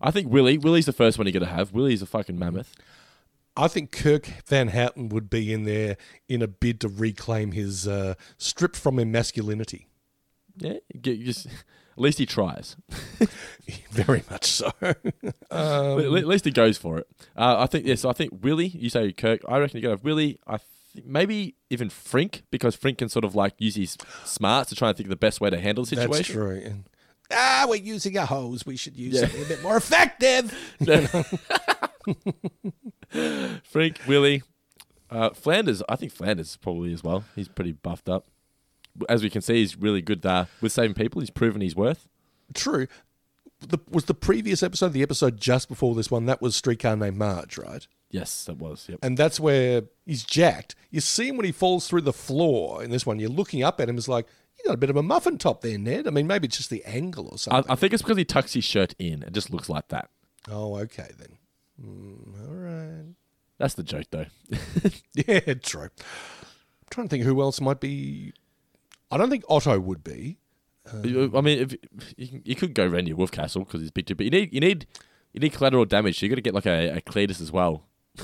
I 0.02 0.12
think 0.12 0.30
Willie. 0.30 0.58
Willie's 0.58 0.86
the 0.86 0.94
first 0.94 1.18
one 1.18 1.28
you're 1.28 1.34
going 1.34 1.46
to 1.46 1.54
have. 1.54 1.74
Willie's 1.74 2.02
a 2.02 2.06
fucking 2.06 2.40
mammoth. 2.40 2.74
I 3.60 3.68
think 3.68 3.92
Kirk 3.92 4.26
Van 4.48 4.70
Houten 4.70 5.10
would 5.10 5.30
be 5.30 5.52
in 5.52 5.64
there 5.64 5.98
in 6.30 6.42
a 6.42 6.48
bid 6.48 6.80
to 6.82 6.88
reclaim 6.88 7.52
his 7.52 7.88
uh, 7.88 8.14
stripped 8.38 8.78
from 8.78 8.98
him 8.98 9.12
masculinity. 9.12 9.88
Yeah, 10.58 10.78
just 11.02 11.46
at 11.98 11.98
least 11.98 12.20
he 12.20 12.26
tries. 12.26 12.78
Very 13.92 14.24
much 14.30 14.46
so. 14.46 14.72
Um, 15.52 16.00
at 16.00 16.28
least 16.28 16.46
he 16.46 16.52
goes 16.52 16.78
for 16.78 17.00
it. 17.00 17.08
Uh, 17.36 17.56
I 17.58 17.66
think 17.66 17.86
yes. 17.86 18.06
I 18.06 18.14
think 18.14 18.44
Willie. 18.44 18.68
You 18.68 18.90
say 18.90 19.12
Kirk. 19.12 19.42
I 19.50 19.58
reckon 19.58 19.78
you 19.78 19.82
go 19.82 19.92
with 19.92 20.04
Willie. 20.04 20.40
I 20.46 20.58
think 20.58 21.08
maybe 21.08 21.56
even 21.72 21.90
Frink 21.90 22.44
because 22.52 22.76
Frink 22.76 23.00
can 23.00 23.10
sort 23.10 23.26
of 23.26 23.34
like 23.34 23.56
use 23.58 23.76
his 23.76 23.98
smarts 24.26 24.70
to 24.70 24.76
try 24.76 24.90
and 24.90 24.98
think 24.98 25.08
of 25.08 25.10
the 25.10 25.16
best 25.16 25.42
way 25.42 25.50
to 25.50 25.60
handle 25.60 25.86
the 25.86 25.90
situation. 25.90 26.12
That's 26.12 26.28
true. 26.28 26.62
And, 26.64 26.84
ah, 27.32 27.66
we're 27.70 27.76
using 27.76 28.18
a 28.18 28.26
hose. 28.26 28.66
We 28.66 28.76
should 28.78 28.98
use 28.98 29.14
Yeah. 29.16 29.22
something 29.22 29.44
a 29.44 29.48
bit 29.48 29.64
more 29.64 29.78
effective. 29.78 30.54
Frink, 33.64 34.00
Willie, 34.08 34.44
uh, 35.10 35.32
Flanders. 35.32 35.82
I 35.90 35.96
think 35.96 36.12
Flanders 36.12 36.52
is 36.52 36.58
probably 36.58 36.94
as 36.94 37.04
well. 37.04 37.24
He's 37.36 37.48
pretty 37.48 37.72
buffed 37.74 38.10
up. 38.10 38.26
As 39.08 39.24
we 39.24 39.30
can 39.30 39.42
see, 39.42 39.56
he's 39.56 39.78
really 39.78 40.02
good 40.02 40.26
uh, 40.26 40.46
with 40.62 40.72
saving 40.72 40.96
people. 40.96 41.22
He's 41.22 41.30
proven 41.30 41.62
his 41.62 41.76
worth. 41.76 42.08
True. 42.54 42.88
The, 43.62 43.78
was 43.90 44.06
the 44.06 44.14
previous 44.14 44.64
episode, 44.64 44.94
the 44.94 45.04
episode 45.04 45.40
just 45.40 45.68
before 45.68 45.94
this 45.96 46.10
one, 46.10 46.26
that 46.28 46.42
was 46.42 46.56
Streetcar 46.56 46.96
Named 46.96 47.18
Marge, 47.18 47.58
right? 47.58 47.86
Yes, 48.10 48.46
that 48.46 48.58
was. 48.58 48.88
Yep. 48.90 49.00
And 49.04 49.18
that's 49.18 49.40
where 49.40 49.84
he's 50.06 50.24
jacked. 50.24 50.76
You 50.90 51.02
see 51.02 51.28
him 51.28 51.38
when 51.38 51.46
he 51.46 51.52
falls 51.52 51.88
through 51.88 52.02
the 52.02 52.14
floor 52.14 52.82
in 52.84 52.90
this 52.90 53.06
one. 53.06 53.20
You're 53.20 53.30
looking 53.30 53.64
up 53.64 53.80
at 53.82 53.90
him. 53.90 53.98
It's 53.98 54.08
like, 54.08 54.28
got 54.70 54.76
a 54.76 54.78
bit 54.78 54.90
of 54.92 54.96
a 54.98 55.02
muffin 55.04 55.40
top 55.40 55.62
there, 55.62 55.78
Ned. 55.80 56.08
I 56.08 56.12
mean, 56.12 56.28
maybe 56.28 56.48
it's 56.48 56.58
just 56.58 56.70
the 56.70 56.84
angle 56.86 57.28
or 57.32 57.38
something. 57.40 57.72
I 57.72 57.76
think 57.76 57.92
it's 57.92 58.04
because 58.04 58.18
he 58.18 58.26
tucks 58.26 58.54
his 58.54 58.64
shirt 58.64 58.94
in. 59.00 59.24
It 59.24 59.34
just 59.34 59.50
looks 59.50 59.68
like 59.68 59.88
that. 59.88 60.10
oh, 60.50 60.76
okay 60.78 61.10
then. 61.18 61.38
Mm, 61.84 62.48
all 62.48 62.54
right. 62.54 63.16
That's 63.58 63.74
the 63.74 63.84
joke, 63.84 64.06
though. 64.12 64.26
Yeah, 65.16 65.56
true. 65.56 65.90
I'm 66.00 66.88
trying 66.92 67.08
to 67.08 67.10
think 67.12 67.24
who 67.24 67.42
else 67.42 67.60
might 67.60 67.80
be. 67.80 68.32
I 69.12 69.18
don't 69.18 69.30
think 69.32 69.44
Otto 69.50 69.80
would 69.80 70.04
be. 70.04 70.38
You- 71.04 71.32
I 71.36 71.42
mean, 71.42 71.60
if 71.60 71.74
you, 72.16 72.42
you 72.46 72.56
could 72.56 72.74
go 72.76 72.86
Randy 72.88 73.14
Wolfcastle 73.14 73.66
because 73.66 73.82
he's 73.82 73.92
big 73.92 74.06
too, 74.06 74.16
but 74.16 74.24
you 74.26 74.30
need 74.32 74.54
you 74.54 74.60
need 74.60 74.86
you 75.34 75.40
need 75.40 75.54
collateral 75.54 75.86
damage. 75.86 76.20
So 76.20 76.26
you 76.26 76.30
got 76.30 76.36
to 76.36 76.42
get 76.42 76.54
like 76.54 76.66
a, 76.68 76.98
a 76.98 77.02
Cletus 77.02 77.42
as 77.42 77.52
well. 77.52 77.84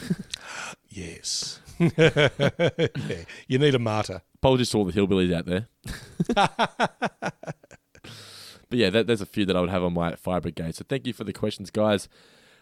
Yes. 0.90 1.60
yeah, 1.80 2.30
you 3.50 3.60
need 3.60 3.76
a 3.76 3.80
martyr. 3.80 4.22
Apologies 4.46 4.70
to 4.70 4.78
all 4.78 4.86
the 4.86 4.94
hillbillies 4.94 5.34
out 5.34 5.48
there. 5.48 5.68
but 8.70 8.78
yeah, 8.78 8.92
that, 8.92 9.08
there's 9.08 9.22
a 9.22 9.26
few 9.26 9.44
that 9.44 9.56
I 9.56 9.60
would 9.60 9.72
have 9.72 9.84
on 9.84 9.94
my 9.94 10.16
fire 10.16 10.40
brigade. 10.40 10.76
So 10.76 10.86
thank 10.88 11.08
you 11.08 11.14
for 11.14 11.24
the 11.24 11.34
questions, 11.34 11.72
guys. 11.72 12.08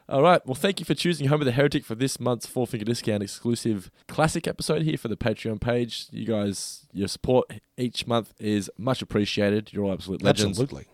All 0.08 0.22
right. 0.22 0.40
Well, 0.48 0.56
thank 0.56 0.80
you 0.80 0.86
for 0.86 0.94
choosing 0.94 1.28
Homer 1.28 1.44
the 1.44 1.52
Heretic 1.52 1.84
for 1.84 1.96
this 1.96 2.22
month's 2.22 2.46
Four 2.46 2.68
Finger 2.68 2.86
Discount 2.86 3.22
exclusive 3.22 3.92
classic 4.08 4.48
episode 4.48 4.84
here 4.84 4.96
for 4.96 5.10
the 5.10 5.18
Patreon 5.18 5.60
page. 5.60 6.06
You 6.12 6.26
guys, 6.26 6.88
your 6.94 7.10
support 7.10 7.52
each 7.76 8.08
month 8.08 8.34
is 8.40 8.72
much 8.78 9.02
appreciated. 9.02 9.74
You're 9.74 9.84
all 9.84 9.92
absolute 9.92 10.24
legends. 10.24 10.62
Absolutely. 10.62 10.86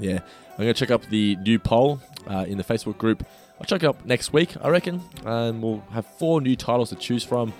Yeah. 0.00 0.18
I'm 0.50 0.64
going 0.64 0.74
to 0.74 0.74
check 0.74 0.90
up 0.90 1.08
the 1.10 1.36
new 1.36 1.60
poll 1.60 2.00
uh, 2.28 2.44
in 2.48 2.58
the 2.58 2.64
Facebook 2.64 2.98
group. 2.98 3.24
I'll 3.60 3.66
check 3.66 3.84
it 3.84 3.86
up 3.86 4.04
next 4.04 4.32
week, 4.32 4.56
I 4.60 4.68
reckon. 4.68 5.00
And 5.24 5.62
we'll 5.62 5.84
have 5.92 6.06
four 6.18 6.40
new 6.40 6.56
titles 6.56 6.88
to 6.88 6.96
choose 6.96 7.22
from. 7.22 7.52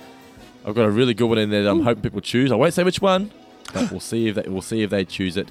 I've 0.65 0.75
got 0.75 0.87
a 0.87 0.91
really 0.91 1.15
good 1.15 1.27
one 1.27 1.39
in 1.39 1.51
there 1.51 1.63
that 1.65 1.71
I'm 1.71 1.83
hoping 1.83 2.03
people 2.03 2.21
choose. 2.21 2.51
I 2.51 2.55
won't 2.55 2.75
say 2.75 2.85
which 2.85 3.03
one, 3.03 3.31
but 3.73 3.91
we'll 3.91 4.01
see 4.01 4.29
if 4.29 4.37
they, 4.37 4.49
we'll 4.49 4.63
see 4.63 4.83
if 4.83 4.91
they 4.91 5.05
choose 5.05 5.37
it. 5.37 5.51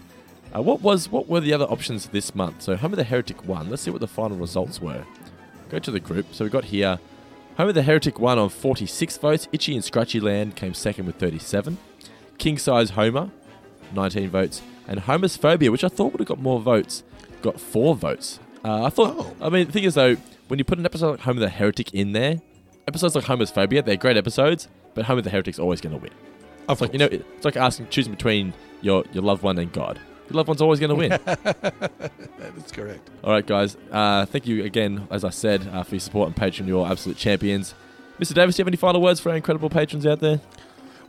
Uh, 0.56 0.62
what 0.62 0.82
was 0.82 1.10
what 1.10 1.28
were 1.28 1.40
the 1.40 1.54
other 1.54 1.66
options 1.66 2.08
this 2.08 2.34
month? 2.36 2.62
So 2.62 2.76
Homer 2.76 2.96
the 2.96 3.04
Heretic 3.04 3.46
won. 3.48 3.70
Let's 3.70 3.82
see 3.82 3.92
what 3.92 4.02
the 4.02 4.08
final 4.08 4.38
results 4.38 4.82
were. 4.82 5.06
Go 5.70 5.80
to 5.80 5.92
the 5.92 6.00
group. 6.00 6.28
So 6.32 6.44
we 6.44 6.50
got 6.50 6.66
here 6.66 7.00
Homer 7.58 7.72
the 7.72 7.84
Heretic 7.84 8.20
won 8.20 8.40
on 8.40 8.50
46 8.50 9.18
votes. 9.18 9.48
Itchy 9.52 9.76
and 9.76 9.84
Scratchy 9.84 10.20
Land 10.20 10.56
came 10.56 10.74
second 10.74 11.06
with 11.06 11.18
37. 11.18 11.78
King 12.40 12.58
Size 12.58 12.92
Homer, 12.92 13.30
19 13.94 14.30
votes. 14.30 14.62
And 14.88 15.02
Homer's 15.02 15.38
Phobia, 15.38 15.72
which 15.72 15.84
I 15.84 15.88
thought 15.88 16.14
would 16.14 16.20
have 16.20 16.28
got 16.28 16.40
more 16.40 16.60
votes, 16.60 17.04
got 17.42 17.60
four 17.60 17.96
votes. 17.96 18.40
Uh, 18.66 18.86
I 18.86 18.90
thought, 18.90 19.36
I 19.40 19.50
mean, 19.50 19.68
the 19.68 19.72
thing 19.72 19.84
is 19.84 19.94
though, 19.94 20.18
when 20.48 20.58
you 20.58 20.66
put 20.66 20.80
an 20.80 20.86
episode 20.86 21.12
like 21.12 21.20
Homer 21.22 21.42
the 21.42 21.50
Heretic 21.50 21.94
in 21.94 22.14
there, 22.14 22.42
episodes 22.88 23.16
like 23.16 23.26
Homer's 23.26 23.52
Phobia, 23.52 23.84
they're 23.84 23.98
great 23.98 24.18
episodes, 24.18 24.68
but 24.94 25.06
Homer 25.06 25.22
the 25.22 25.30
Heretic's 25.30 25.60
always 25.60 25.82
going 25.82 25.96
to 25.96 26.02
win. 26.02 26.12
Of 26.68 26.74
it's 26.74 26.82
like 26.82 26.94
you 26.94 27.00
know, 27.00 27.10
it's 27.12 27.46
like 27.46 27.58
asking 27.58 27.90
choosing 27.90 28.14
between 28.14 28.54
your 28.82 29.04
your 29.12 29.24
loved 29.24 29.44
one 29.44 29.58
and 29.58 29.72
God. 29.72 30.00
Your 30.30 30.38
loved 30.38 30.48
one's 30.48 30.62
always 30.62 30.80
going 30.80 30.90
to 30.90 30.96
win. 30.96 31.10
that 31.26 32.54
is 32.56 32.72
correct. 32.72 33.10
All 33.24 33.32
right, 33.32 33.46
guys. 33.46 33.76
Uh, 33.92 34.26
thank 34.26 34.48
you 34.48 34.64
again, 34.64 35.08
as 35.12 35.26
I 35.26 35.30
said, 35.30 35.68
uh, 35.68 35.84
for 35.84 35.96
your 35.96 36.00
support 36.00 36.28
on 36.28 36.34
Patreon. 36.34 36.68
You're 36.68 36.88
absolute 36.88 37.18
champions. 37.18 37.76
Mr. 38.20 38.34
Davis, 38.34 38.56
do 38.56 38.62
you 38.62 38.64
have 38.64 38.70
any 38.70 38.78
final 38.78 39.02
words 39.02 39.20
for 39.20 39.30
our 39.32 39.36
incredible 39.36 39.70
patrons 39.70 40.06
out 40.06 40.22
there? 40.22 40.40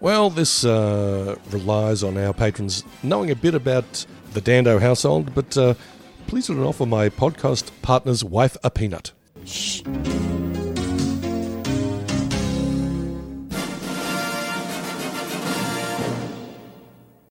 Well, 0.00 0.30
this 0.30 0.64
uh, 0.64 1.36
relies 1.50 2.02
on 2.02 2.18
our 2.18 2.32
patrons 2.34 2.82
knowing 3.02 3.30
a 3.30 3.36
bit 3.36 3.54
about 3.54 4.04
the 4.32 4.40
Dando 4.40 4.78
household, 4.80 5.34
but 5.34 5.56
uh, 5.56 5.74
please 6.26 6.48
do 6.48 6.54
not 6.54 6.66
offer 6.66 6.86
my 6.86 7.08
podcast 7.08 7.70
partner's 7.82 8.24
wife 8.24 8.56
a 8.64 8.70
peanut. 8.70 9.12
Shh. 9.44 9.82